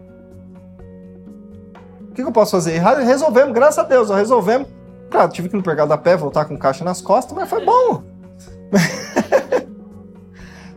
O 2.11 2.15
que 2.15 2.21
eu 2.21 2.33
posso 2.33 2.51
fazer? 2.51 2.81
Resolvemos, 2.81 3.55
graças 3.55 3.79
a 3.79 3.87
Deus, 3.87 4.11
resolvemos. 4.11 4.78
Claro, 5.11 5.31
tive 5.31 5.49
que 5.49 5.57
me 5.57 5.63
pegar 5.63 5.87
da 5.87 5.97
pé, 5.97 6.17
voltar 6.17 6.45
com 6.45 6.59
caixa 6.59 6.85
nas 6.85 7.01
costas, 7.01 7.37
mas 7.37 7.49
foi 7.49 7.65
bom. 7.65 8.03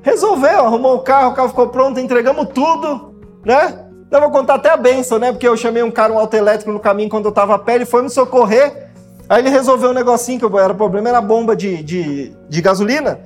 Resolveu, 0.01 0.65
arrumou 0.65 0.95
o 0.95 1.01
carro, 1.01 1.31
o 1.31 1.33
carro 1.33 1.49
ficou 1.49 1.69
pronto, 1.69 1.99
entregamos 1.99 2.47
tudo, 2.53 3.13
né? 3.45 3.85
Eu 4.09 4.19
vou 4.19 4.31
contar 4.31 4.55
até 4.55 4.69
a 4.69 4.77
benção, 4.77 5.19
né? 5.19 5.31
Porque 5.31 5.47
eu 5.47 5.55
chamei 5.55 5.83
um 5.83 5.91
cara, 5.91 6.11
um 6.11 6.19
auto 6.19 6.33
elétrico 6.33 6.71
no 6.71 6.79
caminho 6.79 7.09
quando 7.09 7.25
eu 7.25 7.31
tava 7.31 7.55
a 7.55 7.59
pé, 7.59 7.75
ele 7.75 7.85
foi 7.85 8.01
me 8.01 8.09
socorrer. 8.09 8.89
Aí 9.29 9.41
ele 9.41 9.49
resolveu 9.49 9.91
um 9.91 9.93
negocinho 9.93 10.39
que 10.39 10.57
era 10.57 10.73
o 10.73 10.75
problema, 10.75 11.09
era 11.09 11.19
a 11.19 11.21
bomba 11.21 11.55
de, 11.55 11.81
de, 11.81 12.35
de 12.49 12.61
gasolina. 12.61 13.21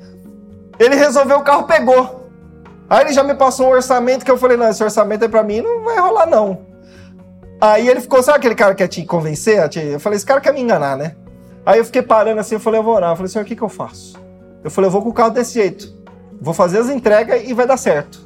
Ele 0.77 0.95
resolveu, 0.95 1.39
o 1.39 1.43
carro 1.43 1.63
pegou. 1.63 2.29
Aí 2.87 3.05
ele 3.05 3.13
já 3.13 3.23
me 3.23 3.33
passou 3.33 3.67
um 3.67 3.71
orçamento 3.71 4.23
que 4.23 4.29
eu 4.29 4.37
falei, 4.37 4.57
não, 4.57 4.69
esse 4.69 4.83
orçamento 4.83 5.25
é 5.25 5.27
pra 5.27 5.43
mim, 5.43 5.61
não 5.61 5.83
vai 5.83 5.97
rolar 5.99 6.27
não. 6.27 6.74
Aí 7.59 7.87
ele 7.87 8.01
ficou, 8.01 8.21
sabe 8.21 8.37
aquele 8.37 8.55
cara 8.55 8.73
que 8.73 8.83
quer 8.83 8.87
te 8.87 9.05
convencer? 9.05 9.57
Eu 9.75 9.99
falei, 9.99 10.17
esse 10.17 10.25
cara 10.25 10.41
quer 10.41 10.53
me 10.53 10.61
enganar, 10.61 10.97
né? 10.97 11.15
Aí 11.65 11.79
eu 11.79 11.85
fiquei 11.85 12.01
parando 12.01 12.39
assim, 12.39 12.55
eu 12.55 12.59
falei, 12.59 12.79
eu 12.79 12.83
vou 12.83 12.93
orar. 12.93 13.11
Eu 13.11 13.15
falei, 13.15 13.31
senhor, 13.31 13.43
o 13.43 13.47
que, 13.47 13.55
que 13.55 13.61
eu 13.61 13.69
faço? 13.69 14.17
Eu 14.63 14.69
falei, 14.69 14.87
eu 14.87 14.91
vou 14.91 15.01
com 15.01 15.09
o 15.09 15.13
carro 15.13 15.31
desse 15.31 15.53
jeito. 15.53 15.93
Vou 16.41 16.53
fazer 16.53 16.79
as 16.79 16.89
entregas 16.89 17.43
e 17.47 17.53
vai 17.53 17.65
dar 17.65 17.77
certo. 17.77 18.25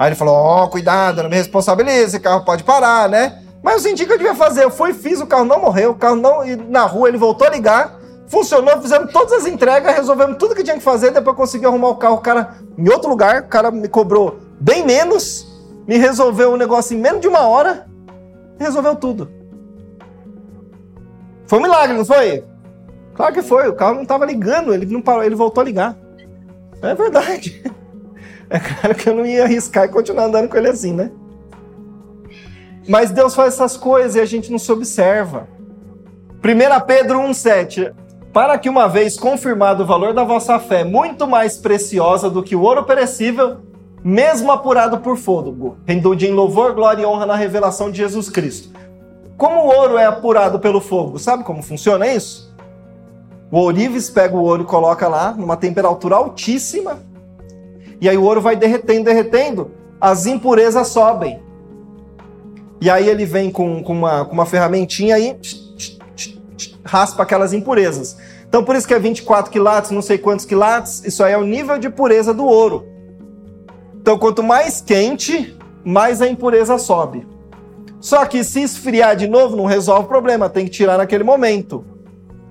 Aí 0.00 0.08
ele 0.08 0.16
falou: 0.16 0.34
Ó, 0.34 0.64
oh, 0.64 0.68
cuidado, 0.68 1.22
não 1.22 1.28
me 1.28 1.36
responsabilize, 1.36 2.06
esse 2.06 2.20
carro 2.20 2.42
pode 2.42 2.64
parar, 2.64 3.06
né? 3.06 3.42
Mas 3.62 3.74
eu 3.74 3.80
senti 3.80 4.06
que 4.06 4.12
eu 4.14 4.16
devia 4.16 4.34
fazer. 4.34 4.64
Eu 4.64 4.70
fui, 4.70 4.94
fiz, 4.94 5.20
o 5.20 5.26
carro 5.26 5.44
não 5.44 5.60
morreu, 5.60 5.90
o 5.90 5.94
carro 5.94 6.16
não. 6.16 6.42
E 6.42 6.56
na 6.56 6.86
rua 6.86 7.06
ele 7.06 7.18
voltou 7.18 7.46
a 7.46 7.50
ligar, 7.50 8.00
funcionou, 8.26 8.80
fizemos 8.80 9.12
todas 9.12 9.30
as 9.32 9.46
entregas, 9.46 9.94
resolvemos 9.94 10.38
tudo 10.38 10.54
que 10.54 10.64
tinha 10.64 10.76
que 10.76 10.82
fazer, 10.82 11.10
depois 11.10 11.36
consegui 11.36 11.66
arrumar 11.66 11.88
o 11.88 11.96
carro, 11.96 12.14
o 12.14 12.20
cara 12.20 12.54
em 12.78 12.88
outro 12.88 13.10
lugar, 13.10 13.42
o 13.42 13.48
cara 13.48 13.70
me 13.70 13.88
cobrou 13.88 14.38
bem 14.58 14.86
menos, 14.86 15.46
me 15.86 15.98
resolveu 15.98 16.52
o 16.52 16.56
negócio 16.56 16.96
em 16.96 17.00
menos 17.00 17.20
de 17.20 17.28
uma 17.28 17.40
hora, 17.40 17.86
resolveu 18.64 18.94
tudo. 18.94 19.30
Foi 21.46 21.58
um 21.58 21.62
milagre, 21.62 21.96
não 21.96 22.04
foi? 22.04 22.44
Claro 23.14 23.34
que 23.34 23.42
foi, 23.42 23.68
o 23.68 23.74
carro 23.74 23.94
não 23.94 24.02
estava 24.02 24.24
ligando, 24.24 24.72
ele 24.72 24.86
não 24.86 25.02
parou, 25.02 25.24
ele 25.24 25.34
voltou 25.34 25.60
a 25.60 25.64
ligar. 25.64 25.98
É 26.82 26.94
verdade. 26.94 27.62
É 28.52 28.58
claro 28.58 28.96
que 28.96 29.08
eu 29.08 29.14
não 29.14 29.24
ia 29.24 29.44
arriscar 29.44 29.84
e 29.84 29.88
continuar 29.88 30.24
andando 30.24 30.48
com 30.48 30.56
ele 30.56 30.66
assim, 30.66 30.92
né? 30.92 31.12
Mas 32.88 33.12
Deus 33.12 33.32
faz 33.32 33.54
essas 33.54 33.76
coisas 33.76 34.16
e 34.16 34.20
a 34.20 34.24
gente 34.24 34.50
não 34.50 34.58
se 34.58 34.72
observa. 34.72 35.46
1 36.42 36.84
Pedro 36.84 37.20
1,7 37.20 37.94
Para 38.32 38.58
que 38.58 38.68
uma 38.68 38.88
vez 38.88 39.16
confirmado 39.16 39.84
o 39.84 39.86
valor 39.86 40.12
da 40.12 40.24
vossa 40.24 40.58
fé, 40.58 40.82
muito 40.82 41.28
mais 41.28 41.58
preciosa 41.58 42.28
do 42.28 42.42
que 42.42 42.56
o 42.56 42.62
ouro 42.62 42.82
perecível, 42.82 43.58
mesmo 44.02 44.50
apurado 44.50 44.98
por 44.98 45.16
fogo, 45.16 45.76
redunde 45.86 46.26
em 46.26 46.32
louvor, 46.32 46.74
glória 46.74 47.02
e 47.02 47.06
honra 47.06 47.26
na 47.26 47.36
revelação 47.36 47.90
de 47.90 47.98
Jesus 47.98 48.28
Cristo. 48.30 48.70
Como 49.36 49.60
o 49.60 49.66
ouro 49.66 49.98
é 49.98 50.04
apurado 50.04 50.58
pelo 50.58 50.80
fogo? 50.80 51.18
Sabe 51.18 51.44
como 51.44 51.62
funciona 51.62 52.06
isso? 52.06 52.54
O 53.50 53.58
ourives 53.58 54.08
pega 54.08 54.36
o 54.36 54.42
ouro 54.42 54.62
e 54.62 54.66
coloca 54.66 55.08
lá 55.08 55.32
numa 55.32 55.56
temperatura 55.56 56.16
altíssima, 56.16 56.98
e 58.00 58.08
aí 58.08 58.16
o 58.16 58.24
ouro 58.24 58.40
vai 58.40 58.56
derretendo, 58.56 59.04
derretendo, 59.04 59.70
as 60.00 60.24
impurezas 60.24 60.88
sobem. 60.88 61.42
E 62.80 62.88
aí 62.88 63.06
ele 63.06 63.26
vem 63.26 63.50
com, 63.50 63.82
com, 63.82 63.92
uma, 63.92 64.24
com 64.24 64.32
uma 64.32 64.46
ferramentinha 64.46 65.18
e 65.18 65.36
raspa 66.82 67.22
aquelas 67.22 67.52
impurezas. 67.52 68.16
Então 68.48 68.64
por 68.64 68.74
isso 68.74 68.88
que 68.88 68.94
é 68.94 68.98
24 68.98 69.52
quilates, 69.52 69.90
não 69.90 70.00
sei 70.00 70.16
quantos 70.16 70.46
quilates, 70.46 71.04
isso 71.04 71.22
aí 71.22 71.32
é 71.32 71.38
o 71.38 71.44
nível 71.44 71.78
de 71.78 71.90
pureza 71.90 72.32
do 72.32 72.46
ouro. 72.46 72.89
Então, 74.00 74.18
quanto 74.18 74.42
mais 74.42 74.80
quente, 74.80 75.56
mais 75.84 76.22
a 76.22 76.28
impureza 76.28 76.78
sobe. 76.78 77.26
Só 78.00 78.24
que 78.24 78.42
se 78.42 78.62
esfriar 78.62 79.14
de 79.14 79.28
novo, 79.28 79.56
não 79.56 79.66
resolve 79.66 80.06
o 80.06 80.08
problema, 80.08 80.48
tem 80.48 80.64
que 80.64 80.70
tirar 80.70 80.96
naquele 80.96 81.22
momento. 81.22 81.84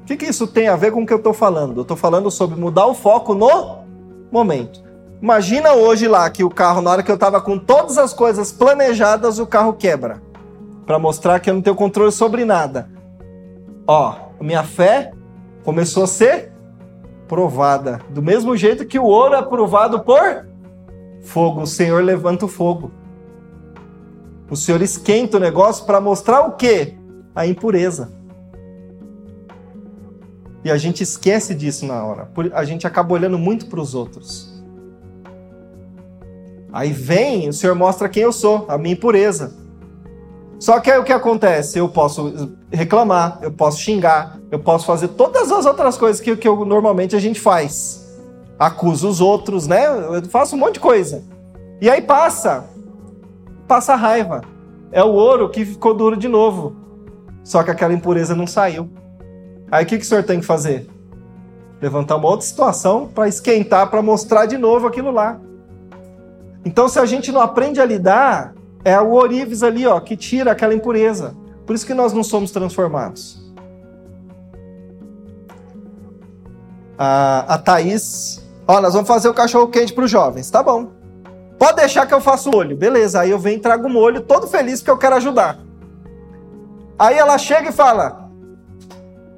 O 0.04 0.06
que, 0.06 0.16
que 0.16 0.26
isso 0.26 0.46
tem 0.46 0.68
a 0.68 0.76
ver 0.76 0.92
com 0.92 1.02
o 1.02 1.06
que 1.06 1.14
eu 1.14 1.18
estou 1.18 1.34
falando? 1.34 1.78
Eu 1.78 1.82
estou 1.82 1.98
falando 1.98 2.30
sobre 2.30 2.60
mudar 2.60 2.86
o 2.86 2.94
foco 2.94 3.34
no 3.34 3.80
momento. 4.32 4.84
Imagina 5.22 5.74
hoje 5.74 6.08
lá 6.08 6.30
que 6.30 6.44
o 6.44 6.50
carro, 6.50 6.82
na 6.82 6.92
hora 6.92 7.04
que 7.04 7.12
eu 7.12 7.16
estava 7.16 7.42
com 7.42 7.58
todas 7.58 7.98
as 7.98 8.14
coisas 8.14 8.52
planejadas, 8.52 9.40
o 9.40 9.48
carro 9.48 9.74
quebra. 9.74 10.22
Para 10.86 11.00
mostrar 11.00 11.40
que 11.40 11.50
eu 11.50 11.56
não 11.56 11.62
tenho 11.62 11.76
controle 11.76 12.12
sobre 12.12 12.46
nada. 12.46 12.90
Ó, 13.88 14.14
minha 14.40 14.64
fé 14.64 15.12
começou 15.64 16.04
a 16.04 16.08
ser 16.08 16.52
provada. 17.28 18.00
Do 18.10 18.22
mesmo 18.22 18.56
jeito 18.56 18.86
que 18.86 19.00
o 19.00 19.04
ouro 19.04 19.36
é 19.36 19.42
provado 19.42 20.00
por 20.00 20.49
fogo. 21.22 21.62
O 21.62 21.68
Senhor 21.68 22.04
levanta 22.04 22.46
o 22.46 22.50
fogo. 22.50 22.92
O 24.50 24.56
Senhor 24.56 24.82
esquenta 24.82 25.38
o 25.38 25.40
negócio 25.40 25.86
para 25.86 26.02
mostrar 26.02 26.42
o 26.42 26.54
quê? 26.54 26.96
A 27.36 27.46
impureza. 27.46 28.12
E 30.64 30.72
a 30.72 30.78
gente 30.78 31.04
esquece 31.04 31.54
disso 31.56 31.86
na 31.86 32.04
hora. 32.04 32.30
A 32.54 32.64
gente 32.64 32.86
acaba 32.86 33.14
olhando 33.14 33.38
muito 33.38 33.68
para 33.68 33.80
os 33.80 33.94
outros. 33.96 34.62
Aí 36.72 36.92
vem, 36.92 37.48
o 37.48 37.54
Senhor 37.54 37.76
mostra 37.76 38.10
quem 38.10 38.24
eu 38.24 38.32
sou, 38.32 38.66
a 38.68 38.78
minha 38.78 38.94
impureza. 38.94 39.58
Só 40.60 40.80
que 40.80 40.92
aí 40.92 41.00
o 41.00 41.04
que 41.04 41.14
acontece? 41.14 41.80
Eu 41.80 41.88
posso 41.88 42.52
reclamar, 42.72 43.40
eu 43.42 43.52
posso 43.52 43.80
xingar, 43.80 44.40
eu 44.52 44.60
posso 44.60 44.86
fazer 44.86 45.08
todas 45.10 45.52
as 45.52 45.66
outras 45.66 45.98
coisas 45.98 46.22
que, 46.22 46.36
que 46.36 46.48
eu, 46.48 46.66
normalmente 46.66 47.16
a 47.16 47.20
gente 47.20 47.40
faz 47.40 48.09
acusa 48.60 49.08
os 49.08 49.22
outros, 49.22 49.65
né? 49.65 49.86
Eu 49.88 50.26
faço 50.26 50.56
um 50.56 50.60
monte 50.60 50.74
de 50.74 50.80
coisa. 50.82 51.24
E 51.80 51.89
aí 51.89 52.02
passa, 52.02 52.65
passa 53.65 53.95
raiva. 53.95 54.41
É 54.91 55.02
o 55.02 55.13
ouro 55.13 55.50
que 55.50 55.63
ficou 55.63 55.93
duro 55.93 56.17
de 56.17 56.28
novo. 56.28 56.76
Só 57.43 57.63
que 57.63 57.72
aquela 57.72 57.93
impureza 57.93 58.36
não 58.36 58.45
saiu. 58.45 58.89
Aí 59.72 59.86
o 59.86 59.88
que, 59.88 59.98
que 59.98 60.04
o 60.04 60.08
senhor 60.08 60.24
tem 60.24 60.41
que 60.41 60.45
fazer? 60.45 60.89
Levantar 61.82 62.17
uma 62.17 62.28
outra 62.28 62.45
situação 62.45 63.08
para 63.08 63.30
esquentar, 63.30 63.89
para 63.89 64.02
mostrar 64.02 64.45
de 64.45 64.58
novo 64.58 64.86
aquilo 64.86 65.12
lá. 65.12 65.39
Então, 66.65 66.89
se 66.89 67.00
a 67.00 67.06
gente 67.06 67.32
não 67.32 67.39
aprende 67.39 67.80
a 67.80 67.86
lidar, 67.86 68.54
é 68.84 69.00
o 69.00 69.13
orives 69.13 69.63
ali, 69.63 69.88
ó, 69.88 69.98
que 70.02 70.17
tira 70.17 70.52
aquela 70.52 70.74
impureza. 70.74 71.34
Por 71.65 71.74
isso 71.74 71.86
que 71.86 71.93
nós 71.93 72.12
não 72.12 72.24
somos 72.24 72.52
transformados. 72.52 73.39
A, 76.98 77.54
a 77.54 77.58
Thaís 77.58 78.49
Ó, 78.70 78.80
nós 78.80 78.94
vamos 78.94 79.08
fazer 79.08 79.28
o 79.28 79.34
cachorro 79.34 79.68
quente 79.70 79.92
para 79.92 80.04
os 80.04 80.12
jovens. 80.12 80.52
Tá 80.52 80.62
bom. 80.62 80.92
Pode 81.58 81.78
deixar 81.78 82.06
que 82.06 82.14
eu 82.14 82.22
faça 82.22 82.48
o 82.48 82.52
molho. 82.52 82.78
Beleza. 82.78 83.22
Aí 83.22 83.32
eu 83.32 83.40
venho 83.40 83.58
e 83.58 83.60
trago 83.60 83.88
o 83.88 83.90
molho, 83.90 84.22
todo 84.22 84.46
feliz 84.46 84.80
porque 84.80 84.92
eu 84.92 84.98
quero 85.00 85.16
ajudar. 85.16 85.58
Aí 87.00 87.18
ela 87.18 87.36
chega 87.40 87.70
e 87.70 87.72
fala: 87.72 88.30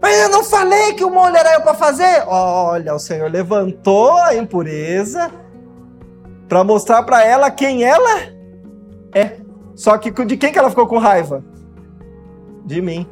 Mas 0.01 0.19
eu 0.19 0.27
não 0.27 0.43
falei 0.43 0.95
que 0.95 1.05
o 1.05 1.09
molho 1.09 1.37
era 1.37 1.53
eu 1.53 1.61
para 1.61 1.73
fazer? 1.73 2.25
Olha, 2.27 2.93
o 2.93 2.99
Senhor 2.99 3.31
levantou 3.31 4.11
a 4.17 4.35
impureza 4.35 5.31
para 6.49 6.65
mostrar 6.65 7.01
para 7.03 7.25
ela 7.25 7.49
quem 7.49 7.85
ela 7.85 8.19
é. 9.15 9.37
Só 9.75 9.97
que 9.97 10.11
de 10.25 10.35
quem 10.35 10.51
que 10.51 10.59
ela 10.59 10.69
ficou 10.69 10.87
com 10.87 10.97
raiva? 10.97 11.41
De 12.65 12.81
mim. 12.81 13.07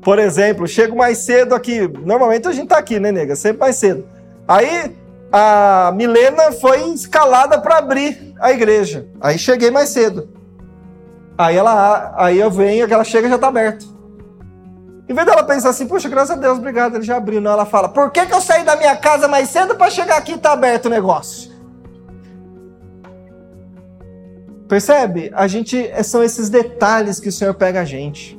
Por 0.00 0.18
exemplo, 0.18 0.66
chego 0.66 0.96
mais 0.96 1.18
cedo 1.18 1.54
aqui. 1.54 1.86
Normalmente 1.86 2.48
a 2.48 2.52
gente 2.52 2.68
tá 2.68 2.78
aqui, 2.78 2.98
né, 2.98 3.12
nega? 3.12 3.36
Sempre 3.36 3.60
mais 3.60 3.76
cedo. 3.76 4.16
Aí 4.48 4.96
a 5.30 5.92
Milena 5.94 6.52
foi 6.52 6.88
escalada 6.88 7.60
para 7.60 7.76
abrir 7.76 8.34
a 8.40 8.50
igreja. 8.50 9.06
Aí 9.20 9.38
cheguei 9.38 9.70
mais 9.70 9.90
cedo. 9.90 10.30
Aí 11.36 11.54
ela, 11.54 12.14
aí 12.16 12.38
eu 12.38 12.50
venho, 12.50 12.90
ela 12.90 13.04
chega 13.04 13.26
e 13.26 13.30
já 13.30 13.36
está 13.36 13.48
aberto. 13.48 13.86
Em 15.06 15.14
vez 15.14 15.26
dela 15.26 15.42
pensar 15.42 15.68
assim, 15.68 15.86
poxa, 15.86 16.08
graças 16.08 16.36
a 16.36 16.40
Deus, 16.40 16.58
obrigado, 16.58 16.96
ele 16.96 17.04
já 17.04 17.16
abriu. 17.16 17.40
Não, 17.40 17.52
ela 17.52 17.66
fala, 17.66 17.88
por 17.88 18.10
que, 18.10 18.26
que 18.26 18.34
eu 18.34 18.40
saí 18.40 18.64
da 18.64 18.74
minha 18.76 18.96
casa 18.96 19.28
mais 19.28 19.50
cedo 19.50 19.74
para 19.74 19.90
chegar 19.90 20.16
aqui 20.16 20.32
e 20.32 20.38
tá 20.38 20.52
aberto 20.52 20.86
o 20.86 20.90
negócio? 20.90 21.50
Percebe? 24.66 25.30
A 25.34 25.46
gente 25.46 25.90
são 26.04 26.22
esses 26.22 26.50
detalhes 26.50 27.20
que 27.20 27.28
o 27.28 27.32
Senhor 27.32 27.54
pega 27.54 27.80
a 27.80 27.84
gente. 27.84 28.38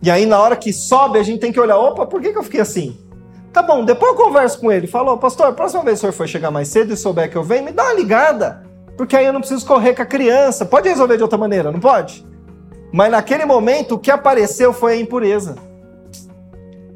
E 0.00 0.10
aí 0.10 0.26
na 0.26 0.40
hora 0.40 0.56
que 0.56 0.72
sobe, 0.72 1.18
a 1.18 1.22
gente 1.22 1.40
tem 1.40 1.52
que 1.52 1.58
olhar, 1.58 1.78
opa, 1.78 2.06
por 2.06 2.20
que, 2.20 2.32
que 2.32 2.38
eu 2.38 2.42
fiquei 2.42 2.60
assim? 2.60 3.01
Tá 3.52 3.60
bom, 3.62 3.84
depois 3.84 4.12
eu 4.12 4.24
converso 4.24 4.58
com 4.58 4.72
ele. 4.72 4.86
Falou, 4.86 5.18
pastor, 5.18 5.52
próxima 5.52 5.84
vez 5.84 5.98
que 6.00 6.06
o 6.06 6.10
senhor 6.10 6.12
for 6.12 6.26
chegar 6.26 6.50
mais 6.50 6.68
cedo 6.68 6.92
e 6.92 6.96
souber 6.96 7.30
que 7.30 7.36
eu 7.36 7.44
venho, 7.44 7.64
me 7.64 7.72
dá 7.72 7.84
uma 7.84 7.92
ligada. 7.92 8.62
Porque 8.96 9.14
aí 9.14 9.26
eu 9.26 9.32
não 9.32 9.40
preciso 9.40 9.66
correr 9.66 9.94
com 9.94 10.02
a 10.02 10.06
criança. 10.06 10.64
Pode 10.64 10.88
resolver 10.88 11.16
de 11.16 11.22
outra 11.22 11.36
maneira, 11.36 11.70
não 11.70 11.80
pode? 11.80 12.26
Mas 12.92 13.10
naquele 13.10 13.44
momento, 13.44 13.94
o 13.94 13.98
que 13.98 14.10
apareceu 14.10 14.72
foi 14.72 14.94
a 14.94 14.96
impureza. 14.96 15.56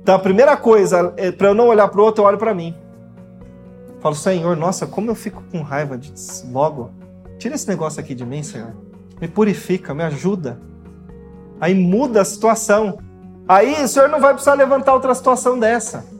Então 0.00 0.14
a 0.14 0.18
primeira 0.18 0.56
coisa, 0.56 1.12
é, 1.16 1.30
para 1.30 1.48
eu 1.48 1.54
não 1.54 1.68
olhar 1.68 1.88
para 1.88 2.00
o 2.00 2.04
outro, 2.04 2.22
eu 2.22 2.28
olho 2.28 2.38
para 2.38 2.54
mim. 2.54 2.74
Falo, 4.00 4.14
Senhor, 4.14 4.56
nossa, 4.56 4.86
como 4.86 5.10
eu 5.10 5.14
fico 5.14 5.42
com 5.50 5.62
raiva 5.62 5.98
disso. 5.98 6.48
Logo, 6.50 6.90
tira 7.38 7.54
esse 7.54 7.68
negócio 7.68 8.00
aqui 8.00 8.14
de 8.14 8.24
mim, 8.24 8.42
Senhor. 8.42 8.74
Me 9.20 9.28
purifica, 9.28 9.92
me 9.92 10.04
ajuda. 10.04 10.60
Aí 11.60 11.74
muda 11.74 12.22
a 12.22 12.24
situação. 12.24 12.98
Aí 13.48 13.82
o 13.82 13.88
Senhor 13.88 14.08
não 14.08 14.20
vai 14.20 14.32
precisar 14.32 14.54
levantar 14.54 14.94
outra 14.94 15.14
situação 15.14 15.58
dessa. 15.58 16.15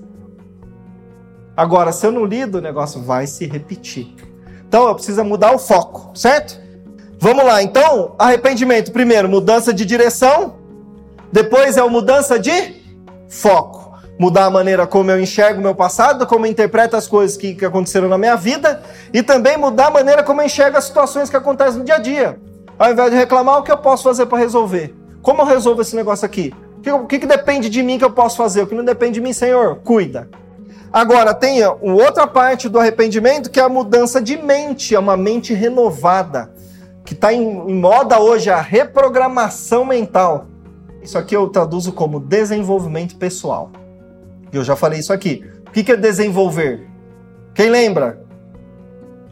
Agora, 1.57 1.91
se 1.91 2.07
eu 2.07 2.13
não 2.13 2.27
lido, 2.27 2.59
o 2.59 2.61
negócio 2.61 3.01
vai 3.01 3.27
se 3.27 3.47
repetir. 3.47 4.15
Então, 4.69 4.87
eu 4.87 4.95
preciso 4.95 5.25
mudar 5.25 5.55
o 5.55 5.59
foco, 5.59 6.11
certo? 6.17 6.61
Vamos 7.19 7.45
lá, 7.45 7.63
então, 7.63 8.15
arrependimento. 8.19 8.93
Primeiro, 8.93 9.29
mudança 9.29 9.73
de 9.73 9.87
direção. 9.87 10.57
Depois 11.33 11.77
é 11.77 11.81
a 11.81 11.89
mudança 11.89 12.39
de 12.39 12.83
foco. 13.29 13.97
Mudar 14.19 14.47
a 14.47 14.51
maneira 14.51 14.87
como 14.87 15.11
eu 15.11 15.21
enxergo 15.21 15.61
o 15.61 15.63
meu 15.63 15.75
passado, 15.75 16.27
como 16.27 16.47
eu 16.47 16.51
interpreto 16.51 16.95
as 16.95 17.07
coisas 17.09 17.37
que, 17.37 17.55
que 17.55 17.65
aconteceram 17.65 18.09
na 18.09 18.19
minha 18.19 18.37
vida. 18.37 18.83
E 19.13 19.23
também 19.23 19.57
mudar 19.57 19.87
a 19.87 19.91
maneira 19.91 20.23
como 20.23 20.43
eu 20.43 20.47
enxergo 20.47 20.77
as 20.77 20.85
situações 20.85 21.31
que 21.31 21.37
acontecem 21.37 21.79
no 21.79 21.85
dia 21.85 21.95
a 21.95 21.99
dia. 21.99 22.39
Ao 22.79 22.93
invés 22.93 23.11
de 23.11 23.17
reclamar, 23.17 23.59
o 23.59 23.63
que 23.63 23.73
eu 23.73 23.79
posso 23.79 24.05
fazer 24.05 24.27
para 24.27 24.39
resolver? 24.39 24.95
Como 25.23 25.41
eu 25.41 25.47
resolvo 25.47 25.81
esse 25.81 25.97
negócio 25.97 26.27
aqui? 26.27 26.53
O 26.79 26.81
que, 26.83 26.91
o 26.93 27.07
que, 27.07 27.19
que 27.19 27.27
depende 27.27 27.71
de 27.71 27.83
mim 27.83 27.99
que 27.99 28.05
eu 28.05 28.11
posso 28.11 28.37
fazer? 28.37 28.63
O 28.63 28.67
que 28.67 28.75
não 28.75 28.85
depende 28.85 29.15
de 29.15 29.21
mim, 29.23 29.33
Senhor? 29.33 29.77
Cuida. 29.77 30.29
Agora, 30.93 31.35
tem 31.35 31.65
outra 31.65 32.27
parte 32.27 32.69
do 32.69 32.79
arrependimento 32.79 33.51
que 33.51 33.61
é 33.61 33.63
a 33.63 33.69
mudança 33.69 34.21
de 34.21 34.37
mente, 34.37 34.95
é 34.95 34.99
uma 34.99 35.17
mente 35.17 35.53
renovada, 35.53 36.53
que 37.05 37.13
está 37.13 37.33
em, 37.33 37.43
em 37.43 37.75
moda 37.75 38.21
hoje, 38.21 38.51
a 38.51 38.61
reprogramação 38.61 39.85
mental. 39.85 40.47
Isso 41.03 41.19
aqui 41.19 41.37
eu 41.37 41.49
traduzo 41.49 41.93
como 41.93 42.19
desenvolvimento 42.19 43.17
pessoal. 43.17 43.71
Eu 44.53 44.65
já 44.65 44.75
falei 44.75 45.01
isso 45.01 45.13
aqui. 45.13 45.45
O 45.67 45.71
que 45.71 45.93
é 45.93 45.97
desenvolver? 45.97 46.89
Quem 47.55 47.71
lembra? 47.71 48.27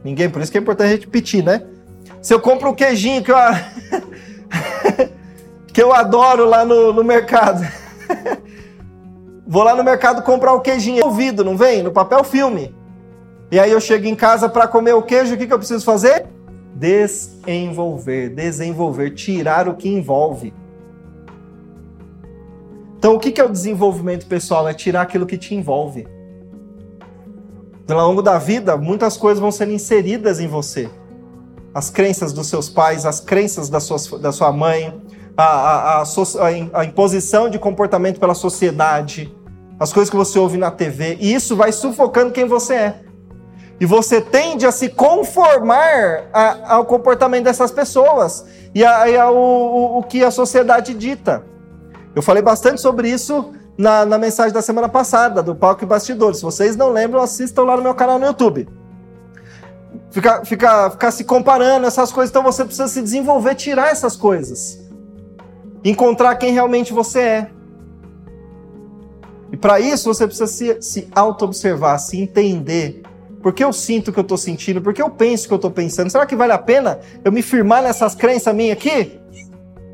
Ninguém, 0.05 0.29
por 0.29 0.43
isso 0.43 0.53
que 0.53 0.59
é 0.59 0.61
importante 0.61 1.01
repetir, 1.01 1.43
né? 1.43 1.62
Se 2.21 2.33
eu 2.33 2.40
compro 2.40 2.71
um 2.71 2.75
queijinho 2.75 3.23
que 3.23 3.33
eu, 3.33 3.37
que 5.73 5.83
eu 5.83 5.93
adoro 5.93 6.45
lá 6.45 6.64
no, 6.64 6.93
no 6.93 7.03
mercado. 7.03 7.67
Vou 9.46 9.62
lá 9.62 9.74
no 9.74 9.85
mercado 9.85 10.22
comprar 10.22 10.52
o 10.54 10.61
queijinho. 10.61 11.04
Ouvido, 11.04 11.44
não 11.44 11.57
vem? 11.57 11.83
No 11.83 11.92
papel 11.92 12.24
filme. 12.24 12.74
E 13.50 13.59
aí 13.59 13.70
eu 13.70 13.80
chego 13.80 14.07
em 14.07 14.14
casa 14.14 14.48
para 14.48 14.66
comer 14.66 14.94
o 14.94 15.02
queijo, 15.02 15.35
o 15.35 15.38
que, 15.38 15.46
que 15.46 15.52
eu 15.52 15.59
preciso 15.59 15.85
fazer? 15.85 16.26
Desenvolver, 16.74 18.30
desenvolver, 18.30 19.11
tirar 19.11 19.68
o 19.68 19.74
que 19.74 19.88
envolve. 19.88 20.52
Então, 22.98 23.14
o 23.14 23.18
que, 23.18 23.30
que 23.30 23.40
é 23.40 23.44
o 23.44 23.50
desenvolvimento 23.50 24.26
pessoal? 24.26 24.66
É 24.66 24.72
tirar 24.72 25.02
aquilo 25.02 25.26
que 25.26 25.37
te 25.37 25.54
envolve. 25.54 26.09
Ao 27.87 28.09
longo 28.09 28.22
da 28.22 28.38
vida, 28.38 28.78
muitas 28.78 29.16
coisas 29.16 29.38
vão 29.38 29.52
sendo 29.52 29.72
inseridas 29.72 30.40
em 30.40 30.48
você. 30.48 30.88
As 31.74 31.90
crenças 31.90 32.33
dos 32.33 32.46
seus 32.46 32.70
pais, 32.70 33.04
as 33.04 33.20
crenças 33.20 33.68
da 33.68 33.78
sua, 33.78 34.18
da 34.18 34.33
sua 34.33 34.50
mãe, 34.50 35.02
a, 35.37 35.44
a, 35.44 36.03
a, 36.03 36.81
a 36.81 36.85
imposição 36.85 37.49
de 37.49 37.59
comportamento 37.59 38.20
pela 38.20 38.35
sociedade, 38.35 39.35
as 39.79 39.92
coisas 39.92 40.11
que 40.11 40.16
você 40.16 40.38
ouve 40.38 40.57
na 40.57 40.70
TV, 40.70 41.16
e 41.20 41.35
isso 41.35 41.57
vai 41.57 41.73
sufocando 41.73 42.33
quem 42.33 42.47
você 42.47 42.75
é. 42.75 43.01
E 43.81 43.87
você 43.87 44.20
tende 44.20 44.64
a 44.66 44.73
se 44.73 44.88
conformar 44.88 46.29
a, 46.33 46.75
ao 46.75 46.85
comportamento 46.85 47.44
dessas 47.44 47.73
pessoas 47.73 48.44
e, 48.75 48.85
a, 48.85 49.23
ao, 49.25 49.37
o, 49.37 49.99
o 49.99 50.03
que 50.05 50.23
a 50.23 50.31
sociedade 50.31 50.94
dita. 50.94 51.44
Eu 52.14 52.23
falei 52.23 52.42
bastante 52.42 52.81
sobre 52.81 53.09
isso 53.09 53.53
na, 53.77 54.07
na 54.07 54.16
mensagem 54.16 54.53
da 54.53 54.62
semana 54.62 54.88
passada, 54.88 55.42
do 55.42 55.57
Palco 55.57 55.83
e 55.83 55.87
Bastidores. 55.87 56.38
Se 56.38 56.44
vocês 56.44 56.77
não 56.77 56.90
lembram, 56.90 57.20
assistam 57.20 57.64
lá 57.64 57.77
no 57.77 57.83
meu 57.83 57.94
canal 57.94 58.18
no 58.18 58.27
YouTube. 58.27 58.68
Ficar 60.11 60.44
fica, 60.44 60.90
fica 60.90 61.11
se 61.11 61.25
comparando 61.25 61.87
essas 61.87 62.12
coisas, 62.12 62.31
então 62.31 62.42
você 62.42 62.64
precisa 62.64 62.87
se 62.87 63.03
desenvolver, 63.03 63.57
tirar 63.57 63.90
essas 63.90 64.16
coisas. 64.16 64.84
Encontrar 65.85 66.37
quem 66.37 66.53
realmente 66.53 66.92
você 66.92 67.20
é. 67.20 67.51
E 69.53 69.57
para 69.57 69.79
isso 69.79 70.12
você 70.12 70.27
precisa 70.27 70.47
se, 70.47 70.81
se 70.81 71.09
auto-observar, 71.14 71.99
se 71.99 72.20
entender. 72.20 73.03
Por 73.42 73.53
que 73.53 73.62
eu 73.62 73.73
sinto 73.73 74.09
o 74.09 74.12
que 74.12 74.18
eu 74.18 74.23
estou 74.23 74.38
sentindo? 74.38 74.81
Por 74.81 74.94
que 74.94 75.03
eu 75.03 75.11
penso 75.11 75.44
o 75.44 75.49
que 75.49 75.55
eu 75.55 75.57
estou 75.57 75.70
pensando? 75.70 76.11
Será 76.11 76.25
que 76.25 76.35
vale 76.35 76.53
a 76.53 76.59
pena 76.59 76.99
eu 77.23 77.31
me 77.31 77.42
firmar 77.42 77.83
nessas 77.83 78.14
crenças 78.14 78.55
minhas 78.55 78.77
aqui? 78.77 79.20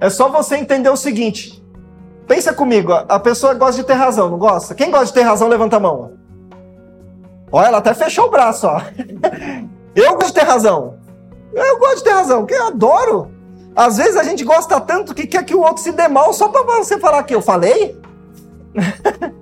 É 0.01 0.09
só 0.09 0.29
você 0.29 0.57
entender 0.57 0.89
o 0.89 0.97
seguinte: 0.97 1.61
Pensa 2.31 2.55
comigo, 2.55 2.93
a 2.93 3.19
pessoa 3.19 3.55
gosta 3.55 3.81
de 3.81 3.87
ter 3.89 3.95
razão, 3.95 4.31
não 4.31 4.39
gosta? 4.39 4.73
Quem 4.73 4.89
gosta 4.89 5.07
de 5.07 5.15
ter 5.15 5.23
razão, 5.23 5.49
levanta 5.49 5.79
a 5.79 5.81
mão. 5.81 6.13
Olha, 7.51 7.67
ela 7.67 7.79
até 7.79 7.93
fechou 7.93 8.27
o 8.27 8.31
braço, 8.31 8.69
ó. 8.69 8.81
Eu 9.97 10.13
gosto 10.15 10.29
de 10.29 10.35
ter 10.35 10.45
razão. 10.45 10.95
Eu 11.53 11.79
gosto 11.81 11.97
de 11.97 12.05
ter 12.05 12.13
razão, 12.13 12.47
que 12.47 12.55
eu 12.55 12.69
adoro. 12.69 13.33
Às 13.75 13.97
vezes 13.97 14.17
a 14.17 14.23
gente 14.23 14.45
gosta 14.45 14.81
tanto 14.81 15.15
que 15.15 15.27
quer 15.27 15.45
que 15.45 15.55
o 15.55 15.61
outro 15.61 15.83
se 15.83 15.93
dê 15.93 16.09
mal 16.09 16.33
só 16.33 16.49
para 16.49 16.63
você 16.79 16.99
falar 16.99 17.23
que 17.23 17.35
eu 17.35 17.41
falei. 17.41 17.99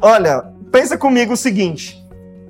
Olha, 0.00 0.52
pensa 0.70 0.96
comigo 0.96 1.32
o 1.32 1.36
seguinte: 1.36 2.02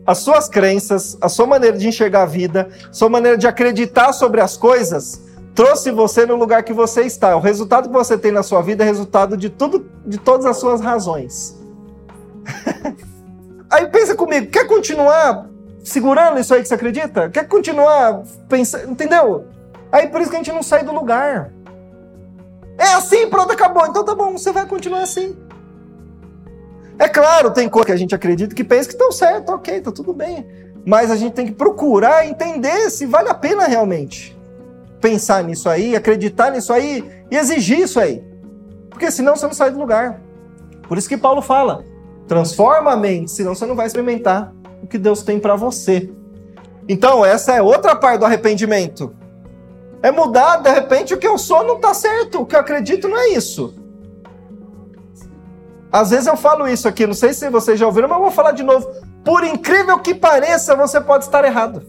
as 0.06 0.18
suas 0.18 0.48
crenças, 0.48 1.16
a 1.20 1.28
sua 1.28 1.46
maneira 1.46 1.76
de 1.76 1.86
enxergar 1.86 2.22
a 2.22 2.26
vida, 2.26 2.68
a 2.88 2.92
sua 2.92 3.08
maneira 3.08 3.38
de 3.38 3.46
acreditar 3.46 4.12
sobre 4.12 4.40
as 4.40 4.56
coisas, 4.56 5.20
trouxe 5.54 5.90
você 5.90 6.26
no 6.26 6.36
lugar 6.36 6.62
que 6.62 6.72
você 6.72 7.02
está. 7.02 7.36
O 7.36 7.40
resultado 7.40 7.88
que 7.88 7.94
você 7.94 8.18
tem 8.18 8.32
na 8.32 8.42
sua 8.42 8.60
vida 8.60 8.82
é 8.84 8.86
resultado 8.86 9.36
de 9.36 9.48
tudo, 9.48 9.88
de 10.06 10.18
todas 10.18 10.46
as 10.46 10.56
suas 10.58 10.80
razões. 10.80 11.58
aí 13.70 13.86
pensa 13.88 14.14
comigo, 14.14 14.50
quer 14.50 14.66
continuar 14.66 15.48
segurando 15.82 16.38
isso 16.38 16.54
aí 16.54 16.62
que 16.62 16.68
você 16.68 16.74
acredita? 16.74 17.28
Quer 17.30 17.46
continuar 17.48 18.22
pensando, 18.48 18.90
entendeu? 18.90 19.46
Aí 19.92 20.08
por 20.08 20.20
isso 20.20 20.30
que 20.30 20.36
a 20.36 20.38
gente 20.38 20.52
não 20.52 20.62
sai 20.62 20.84
do 20.84 20.92
lugar. 20.92 21.52
É 22.78 22.94
assim, 22.94 23.28
pronto, 23.28 23.52
acabou. 23.52 23.86
Então 23.86 24.04
tá 24.04 24.14
bom, 24.14 24.32
você 24.32 24.52
vai 24.52 24.66
continuar 24.66 25.02
assim. 25.02 25.36
É 26.98 27.08
claro, 27.08 27.50
tem 27.50 27.68
coisa 27.68 27.86
que 27.86 27.92
a 27.92 27.96
gente 27.96 28.14
acredita 28.14 28.54
que 28.54 28.62
pensa 28.62 28.88
que 28.88 28.94
estão 28.94 29.10
certo, 29.10 29.50
ok, 29.52 29.80
tá 29.80 29.90
tudo 29.90 30.12
bem. 30.12 30.46
Mas 30.84 31.10
a 31.10 31.16
gente 31.16 31.32
tem 31.32 31.46
que 31.46 31.52
procurar 31.52 32.26
entender 32.26 32.90
se 32.90 33.06
vale 33.06 33.28
a 33.28 33.34
pena 33.34 33.64
realmente 33.64 34.38
pensar 35.00 35.42
nisso 35.42 35.68
aí, 35.68 35.96
acreditar 35.96 36.50
nisso 36.50 36.72
aí 36.72 37.02
e 37.30 37.36
exigir 37.36 37.80
isso 37.80 37.98
aí. 37.98 38.22
Porque 38.90 39.10
senão 39.10 39.34
você 39.34 39.46
não 39.46 39.54
sai 39.54 39.70
do 39.70 39.78
lugar. 39.78 40.20
Por 40.86 40.98
isso 40.98 41.08
que 41.08 41.16
Paulo 41.16 41.40
fala: 41.40 41.84
transforma 42.28 42.92
a 42.92 42.96
mente, 42.96 43.30
senão 43.30 43.54
você 43.54 43.64
não 43.64 43.74
vai 43.74 43.86
experimentar 43.86 44.52
o 44.82 44.86
que 44.86 44.98
Deus 44.98 45.22
tem 45.22 45.38
para 45.38 45.56
você. 45.56 46.10
Então, 46.88 47.24
essa 47.24 47.54
é 47.54 47.62
outra 47.62 47.94
parte 47.94 48.20
do 48.20 48.26
arrependimento. 48.26 49.14
É 50.02 50.10
mudar, 50.10 50.58
de 50.58 50.70
repente, 50.70 51.12
o 51.12 51.18
que 51.18 51.26
eu 51.26 51.36
sou 51.36 51.62
não 51.62 51.76
está 51.76 51.92
certo, 51.92 52.40
o 52.40 52.46
que 52.46 52.56
eu 52.56 52.60
acredito 52.60 53.06
não 53.06 53.18
é 53.18 53.28
isso. 53.30 53.74
Às 55.92 56.10
vezes 56.10 56.26
eu 56.26 56.36
falo 56.36 56.68
isso 56.68 56.88
aqui, 56.88 57.06
não 57.06 57.14
sei 57.14 57.34
se 57.34 57.50
vocês 57.50 57.78
já 57.78 57.86
ouviram, 57.86 58.08
mas 58.08 58.16
eu 58.16 58.22
vou 58.22 58.30
falar 58.30 58.52
de 58.52 58.62
novo. 58.62 58.88
Por 59.24 59.44
incrível 59.44 59.98
que 59.98 60.14
pareça, 60.14 60.76
você 60.76 61.00
pode 61.00 61.24
estar 61.24 61.44
errado. 61.44 61.82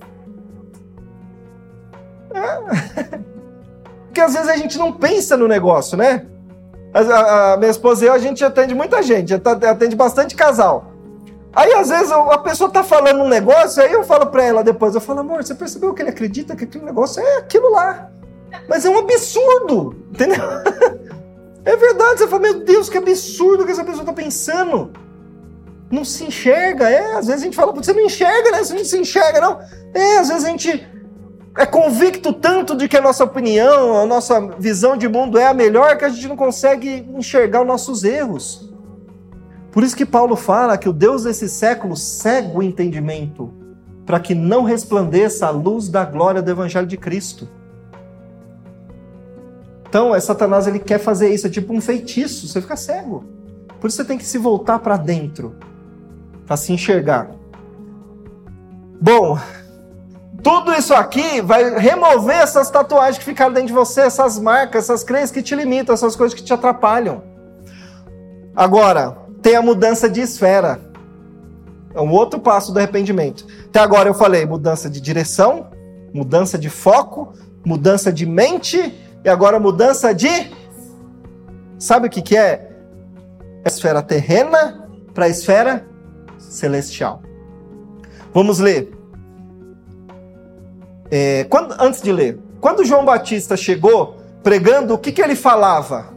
É. 2.33 3.17
Porque 4.07 4.19
às 4.19 4.33
vezes 4.33 4.49
a 4.49 4.57
gente 4.57 4.77
não 4.77 4.91
pensa 4.91 5.37
no 5.37 5.47
negócio, 5.47 5.97
né? 5.97 6.25
A, 6.93 7.53
a, 7.53 7.57
minha 7.57 7.71
esposa 7.71 8.03
e 8.03 8.07
eu, 8.09 8.13
a 8.13 8.17
gente 8.17 8.43
atende 8.43 8.75
muita 8.75 9.01
gente, 9.01 9.33
atende 9.33 9.95
bastante 9.95 10.35
casal. 10.35 10.90
Aí 11.53 11.73
às 11.73 11.89
vezes 11.89 12.11
a 12.11 12.37
pessoa 12.37 12.69
tá 12.69 12.83
falando 12.83 13.21
um 13.21 13.27
negócio, 13.27 13.83
aí 13.83 13.91
eu 13.91 14.03
falo 14.03 14.27
pra 14.27 14.43
ela 14.43 14.63
depois, 14.63 14.95
eu 14.95 15.01
falo, 15.01 15.19
amor, 15.19 15.43
você 15.43 15.53
percebeu 15.53 15.93
que 15.93 16.01
ele 16.01 16.09
acredita 16.09 16.55
que 16.55 16.63
aquele 16.63 16.85
negócio 16.85 17.21
é 17.21 17.37
aquilo 17.37 17.71
lá. 17.71 18.09
Mas 18.69 18.85
é 18.85 18.89
um 18.89 18.99
absurdo, 18.99 19.95
entendeu? 20.11 20.37
É 21.63 21.75
verdade, 21.75 22.19
você 22.19 22.27
fala, 22.27 22.41
meu 22.41 22.63
Deus, 22.65 22.89
que 22.89 22.97
absurdo 22.97 23.65
que 23.65 23.71
essa 23.71 23.83
pessoa 23.83 24.03
tá 24.03 24.13
pensando. 24.13 24.91
Não 25.91 26.03
se 26.03 26.23
enxerga, 26.23 26.89
é, 26.89 27.17
às 27.17 27.27
vezes 27.27 27.41
a 27.41 27.45
gente 27.45 27.55
fala, 27.55 27.71
você 27.71 27.93
não 27.93 28.01
enxerga, 28.01 28.51
né? 28.51 28.63
Você 28.63 28.73
não 28.73 28.83
se 28.83 28.97
enxerga, 28.97 29.39
não. 29.39 29.59
É, 29.93 30.17
às 30.17 30.29
vezes 30.29 30.45
a 30.45 30.49
gente 30.49 30.87
é 31.57 31.65
convicto 31.65 32.33
tanto 32.33 32.75
de 32.75 32.87
que 32.87 32.97
a 32.97 33.01
nossa 33.01 33.23
opinião, 33.23 33.97
a 33.99 34.05
nossa 34.05 34.39
visão 34.57 34.97
de 34.97 35.07
mundo 35.07 35.37
é 35.37 35.45
a 35.45 35.53
melhor 35.53 35.97
que 35.97 36.05
a 36.05 36.09
gente 36.09 36.27
não 36.27 36.35
consegue 36.35 37.07
enxergar 37.13 37.61
os 37.61 37.67
nossos 37.67 38.03
erros. 38.03 38.70
Por 39.71 39.83
isso 39.83 39.95
que 39.95 40.05
Paulo 40.05 40.35
fala 40.35 40.77
que 40.77 40.89
o 40.89 40.93
Deus 40.93 41.23
desse 41.23 41.47
século 41.47 41.95
cega 41.95 42.57
o 42.57 42.61
entendimento, 42.61 43.53
para 44.05 44.19
que 44.19 44.35
não 44.35 44.63
resplandeça 44.63 45.47
a 45.47 45.49
luz 45.49 45.87
da 45.87 46.03
glória 46.03 46.41
do 46.41 46.51
evangelho 46.51 46.87
de 46.87 46.97
Cristo. 46.97 47.47
Então, 49.87 50.13
é 50.13 50.19
Satanás 50.19 50.67
ele 50.67 50.79
quer 50.79 50.99
fazer 50.99 51.33
isso, 51.33 51.47
é 51.47 51.49
tipo 51.49 51.73
um 51.73 51.81
feitiço, 51.81 52.47
você 52.47 52.61
fica 52.61 52.75
cego. 52.75 53.25
Por 53.79 53.87
isso 53.87 53.97
você 53.97 54.05
tem 54.05 54.17
que 54.17 54.25
se 54.25 54.37
voltar 54.37 54.79
para 54.79 54.97
dentro, 54.97 55.55
para 56.45 56.57
se 56.57 56.73
enxergar. 56.73 57.31
Bom, 59.01 59.39
tudo 60.43 60.73
isso 60.73 60.93
aqui 60.93 61.41
vai 61.41 61.77
remover 61.79 62.37
essas 62.37 62.69
tatuagens 62.69 63.17
que 63.17 63.23
ficaram 63.23 63.53
dentro 63.53 63.67
de 63.67 63.73
você, 63.73 64.01
essas 64.01 64.39
marcas, 64.39 64.85
essas 64.85 65.03
crenças 65.03 65.31
que 65.31 65.41
te 65.41 65.55
limitam, 65.55 65.93
essas 65.93 66.15
coisas 66.15 66.37
que 66.37 66.43
te 66.43 66.53
atrapalham. 66.53 67.23
Agora, 68.55 69.20
tem 69.41 69.55
a 69.55 69.61
mudança 69.61 70.09
de 70.09 70.21
esfera. 70.21 70.79
É 71.93 71.99
um 71.99 72.11
outro 72.11 72.39
passo 72.39 72.71
do 72.71 72.79
arrependimento. 72.79 73.45
Até 73.65 73.79
agora 73.79 74.09
eu 74.09 74.13
falei 74.13 74.45
mudança 74.45 74.89
de 74.89 75.01
direção, 75.01 75.67
mudança 76.13 76.57
de 76.57 76.69
foco, 76.69 77.33
mudança 77.65 78.11
de 78.11 78.25
mente 78.25 78.93
e 79.23 79.29
agora 79.29 79.59
mudança 79.59 80.13
de. 80.13 80.51
Sabe 81.77 82.07
o 82.07 82.09
que, 82.09 82.21
que 82.21 82.37
é? 82.37 82.69
A 83.65 83.67
esfera 83.67 84.01
terrena 84.01 84.89
para 85.13 85.25
a 85.25 85.29
esfera 85.29 85.85
celestial. 86.37 87.21
Vamos 88.33 88.59
ler 88.59 89.01
é, 91.11 91.43
quando, 91.49 91.75
antes 91.77 92.01
de 92.01 92.09
ler, 92.09 92.39
quando 92.61 92.85
João 92.85 93.03
Batista 93.03 93.57
chegou 93.57 94.15
pregando, 94.41 94.93
o 94.93 94.97
que, 94.97 95.11
que 95.11 95.21
ele 95.21 95.35
falava? 95.35 96.13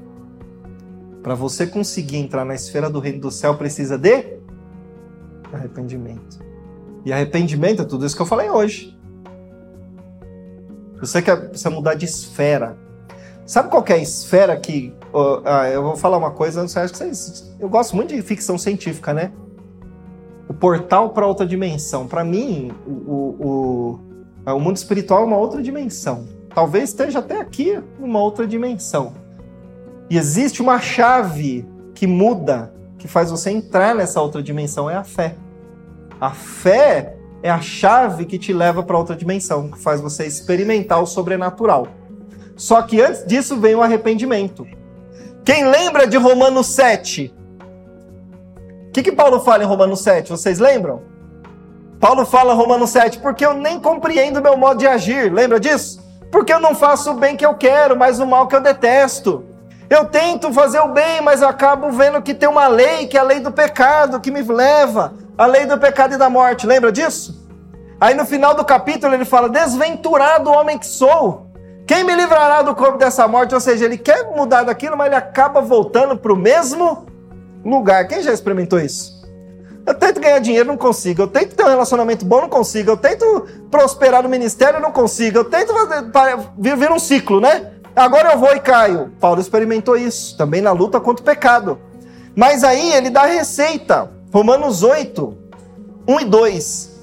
Para 1.25 1.35
você 1.35 1.67
conseguir 1.67 2.19
entrar 2.19 2.45
na 2.45 2.55
esfera 2.55 2.91
do 2.91 3.01
reino 3.01 3.19
do 3.19 3.31
céu, 3.31 3.57
precisa 3.57 3.97
de 3.97 4.37
arrependimento. 5.51 6.39
E 7.03 7.15
arrependimento 7.15 7.81
é 7.81 7.85
tudo 7.87 8.05
isso 8.05 8.15
que 8.15 8.21
eu 8.21 8.27
falei 8.27 8.51
hoje. 8.51 8.95
Você 11.01 11.23
quer 11.23 11.49
precisa 11.49 11.71
mudar 11.71 11.95
de 11.95 12.05
esfera. 12.05 12.77
Sabe 13.47 13.71
qual 13.71 13.83
é 13.89 13.95
a 13.95 13.97
esfera 13.97 14.55
que. 14.55 14.95
Uh, 15.15 15.49
eu 15.73 15.83
vou 15.83 15.97
falar 15.97 16.19
uma 16.19 16.31
coisa, 16.31 16.69
sei, 16.69 16.83
acho 16.83 16.93
que 16.93 16.99
vocês. 16.99 17.57
Eu 17.59 17.71
gosto 17.71 17.97
muito 17.97 18.15
de 18.15 18.21
ficção 18.21 18.59
científica, 18.59 19.15
né? 19.15 19.33
O 20.47 20.53
portal 20.53 21.09
para 21.09 21.27
outra 21.27 21.47
dimensão. 21.47 22.07
Para 22.07 22.23
mim, 22.23 22.71
o, 22.87 22.91
o, 22.93 24.01
é, 24.45 24.53
o 24.53 24.61
mundo 24.61 24.77
espiritual 24.77 25.23
é 25.23 25.25
uma 25.25 25.39
outra 25.39 25.63
dimensão. 25.63 26.29
Talvez 26.55 26.91
esteja 26.91 27.21
até 27.21 27.41
aqui 27.41 27.83
uma 27.99 28.21
outra 28.21 28.47
dimensão. 28.47 29.24
E 30.11 30.19
existe 30.19 30.61
uma 30.61 30.79
chave 30.79 31.67
que 31.95 32.07
muda, 32.07 32.73
que 32.99 33.09
faz 33.09 33.31
você 33.31 33.51
entrar 33.51 33.95
nessa 33.95 34.21
outra 34.21 34.43
dimensão, 34.43 34.89
é 34.89 34.97
a 34.97 35.05
fé. 35.05 35.37
A 36.21 36.31
fé 36.31 37.17
é 37.43 37.51
a 37.51 37.61
chave 37.61 38.25
que 38.25 38.39
te 38.39 38.53
leva 38.53 38.83
para 38.83 38.99
outra 38.99 39.17
dimensão, 39.17 39.71
que 39.71 39.79
faz 39.79 40.01
você 40.01 40.27
experimentar 40.27 41.03
o 41.03 41.07
sobrenatural. 41.07 41.89
Só 42.57 42.81
que 42.83 43.01
antes 43.01 43.25
disso 43.27 43.61
vem 43.61 43.75
o 43.75 43.83
arrependimento. 43.83 44.67
Quem 45.45 45.67
lembra 45.69 46.07
de 46.07 46.17
Romanos 46.17 46.69
7? 46.69 47.35
O 48.89 48.93
que, 48.93 49.03
que 49.03 49.13
Paulo 49.13 49.41
fala 49.41 49.63
em 49.63 49.67
Romanos 49.67 50.01
7? 50.01 50.31
Vocês 50.31 50.59
lembram? 50.59 51.03
Paulo 52.01 52.25
fala 52.25 52.55
Romanos 52.55 52.91
7, 52.91 53.19
porque 53.19 53.45
eu 53.45 53.55
nem 53.55 53.81
compreendo 53.81 54.39
o 54.39 54.43
meu 54.43 54.57
modo 54.57 54.79
de 54.79 54.87
agir. 54.87 55.33
Lembra 55.33 55.59
disso? 55.59 56.03
Porque 56.31 56.53
eu 56.53 56.61
não 56.61 56.75
faço 56.75 57.11
o 57.11 57.15
bem 57.15 57.37
que 57.37 57.45
eu 57.45 57.55
quero, 57.55 57.97
mas 57.97 58.21
o 58.21 58.27
mal 58.27 58.47
que 58.47 58.57
eu 58.57 58.61
detesto. 58.61 59.45
Eu 59.89 60.07
tento 60.07 60.53
fazer 60.53 60.81
o 60.81 60.89
bem, 60.89 61.21
mas 61.21 61.43
acabo 61.43 61.91
vendo 61.91 62.23
que 62.23 62.35
tem 62.35 62.49
uma 62.49 62.67
lei, 62.67 63.07
que 63.07 63.17
é 63.17 63.21
a 63.21 63.25
lei 63.25 63.41
do 63.41 63.53
pecado, 63.53 64.21
que 64.21 64.31
me 64.31 64.43
leva 64.43 65.15
a 65.37 65.47
lei 65.47 65.67
do 65.67 65.79
pecado 65.79 66.15
e 66.15 66.19
da 66.19 66.31
morte. 66.31 66.67
Lembra 66.67 66.91
disso? 66.91 67.45
Aí 68.01 68.15
no 68.15 68.25
final 68.25 68.55
do 68.55 68.65
capítulo 68.65 69.15
ele 69.15 69.25
fala: 69.25 69.49
Desventurado 69.49 70.51
homem 70.51 70.79
que 70.79 70.87
sou, 70.87 71.51
quem 71.87 72.03
me 72.03 72.15
livrará 72.15 72.63
do 72.63 72.75
corpo 72.75 72.99
dessa 72.99 73.29
morte? 73.29 73.55
Ou 73.55 73.61
seja, 73.61 73.85
ele 73.85 73.99
quer 73.99 74.35
mudar 74.35 74.63
daquilo, 74.65 74.97
mas 74.97 75.09
ele 75.09 75.17
acaba 75.17 75.61
voltando 75.61 76.17
para 76.17 76.33
o 76.33 76.37
mesmo 76.37 77.07
lugar. 77.65 78.07
Quem 78.09 78.23
já 78.23 78.33
experimentou 78.33 78.81
isso? 78.81 79.15
Eu 79.87 79.95
tento 79.95 80.19
ganhar 80.19 80.39
dinheiro, 80.39 80.67
não 80.67 80.79
consigo. 80.79 81.23
Eu 81.23 81.29
tento 81.29 81.55
ter 81.55 81.63
um 81.63 81.69
relacionamento 81.69 82.25
bom, 82.25 82.41
não 82.41 82.49
consigo. 82.49 82.91
Eu 82.91 82.97
tento 82.97 83.47
prosperar 83.71 84.23
no 84.23 84.31
ministério, 84.31 84.81
não 84.81 84.91
consigo. 84.91 85.39
Eu 85.39 85.45
tento 85.45 85.75
viver 86.57 86.91
um 86.91 86.99
ciclo, 86.99 87.39
né? 87.39 87.74
Agora 87.97 88.33
eu 88.33 88.39
vou 88.39 88.55
e 88.55 88.61
caio. 88.61 89.13
Paulo 89.21 89.41
experimentou 89.41 89.97
isso, 89.97 90.37
também 90.37 90.61
na 90.61 90.73
luta 90.73 91.01
contra 91.01 91.23
o 91.23 91.25
pecado. 91.25 91.79
Mas 92.35 92.65
aí 92.65 92.93
ele 92.93 93.11
dá 93.11 93.23
a 93.23 93.27
receita. 93.27 94.11
Romanos 94.33 94.83
8, 94.83 95.37
1 96.09 96.21
e 96.21 96.25
2. 96.25 97.01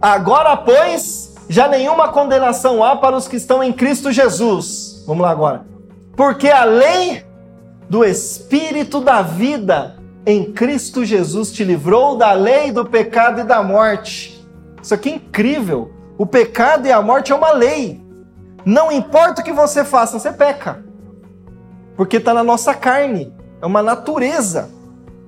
Agora, 0.00 0.56
pois, 0.56 1.34
já 1.48 1.68
nenhuma 1.68 2.08
condenação 2.08 2.82
há 2.82 2.96
para 2.96 3.16
os 3.16 3.28
que 3.28 3.36
estão 3.36 3.62
em 3.62 3.72
Cristo 3.72 4.10
Jesus. 4.10 5.04
Vamos 5.06 5.22
lá 5.22 5.30
agora. 5.30 5.64
Porque 6.16 6.48
a 6.48 6.64
lei 6.64 7.24
do 7.88 8.04
Espírito 8.04 9.00
da 9.00 9.22
vida 9.22 9.96
em 10.26 10.52
Cristo 10.52 11.04
Jesus 11.04 11.52
te 11.52 11.62
livrou 11.62 12.16
da 12.16 12.32
lei 12.32 12.72
do 12.72 12.84
pecado 12.84 13.40
e 13.40 13.44
da 13.44 13.62
morte. 13.62 14.44
Isso 14.82 14.92
aqui 14.92 15.10
é 15.10 15.14
incrível. 15.14 15.92
O 16.18 16.26
pecado 16.26 16.86
e 16.86 16.92
a 16.92 17.00
morte 17.00 17.32
é 17.32 17.34
uma 17.34 17.52
lei. 17.52 18.03
Não 18.64 18.90
importa 18.90 19.42
o 19.42 19.44
que 19.44 19.52
você 19.52 19.84
faça, 19.84 20.18
você 20.18 20.32
peca. 20.32 20.84
Porque 21.96 22.16
está 22.16 22.32
na 22.32 22.42
nossa 22.42 22.74
carne. 22.74 23.32
É 23.60 23.66
uma 23.66 23.82
natureza. 23.82 24.70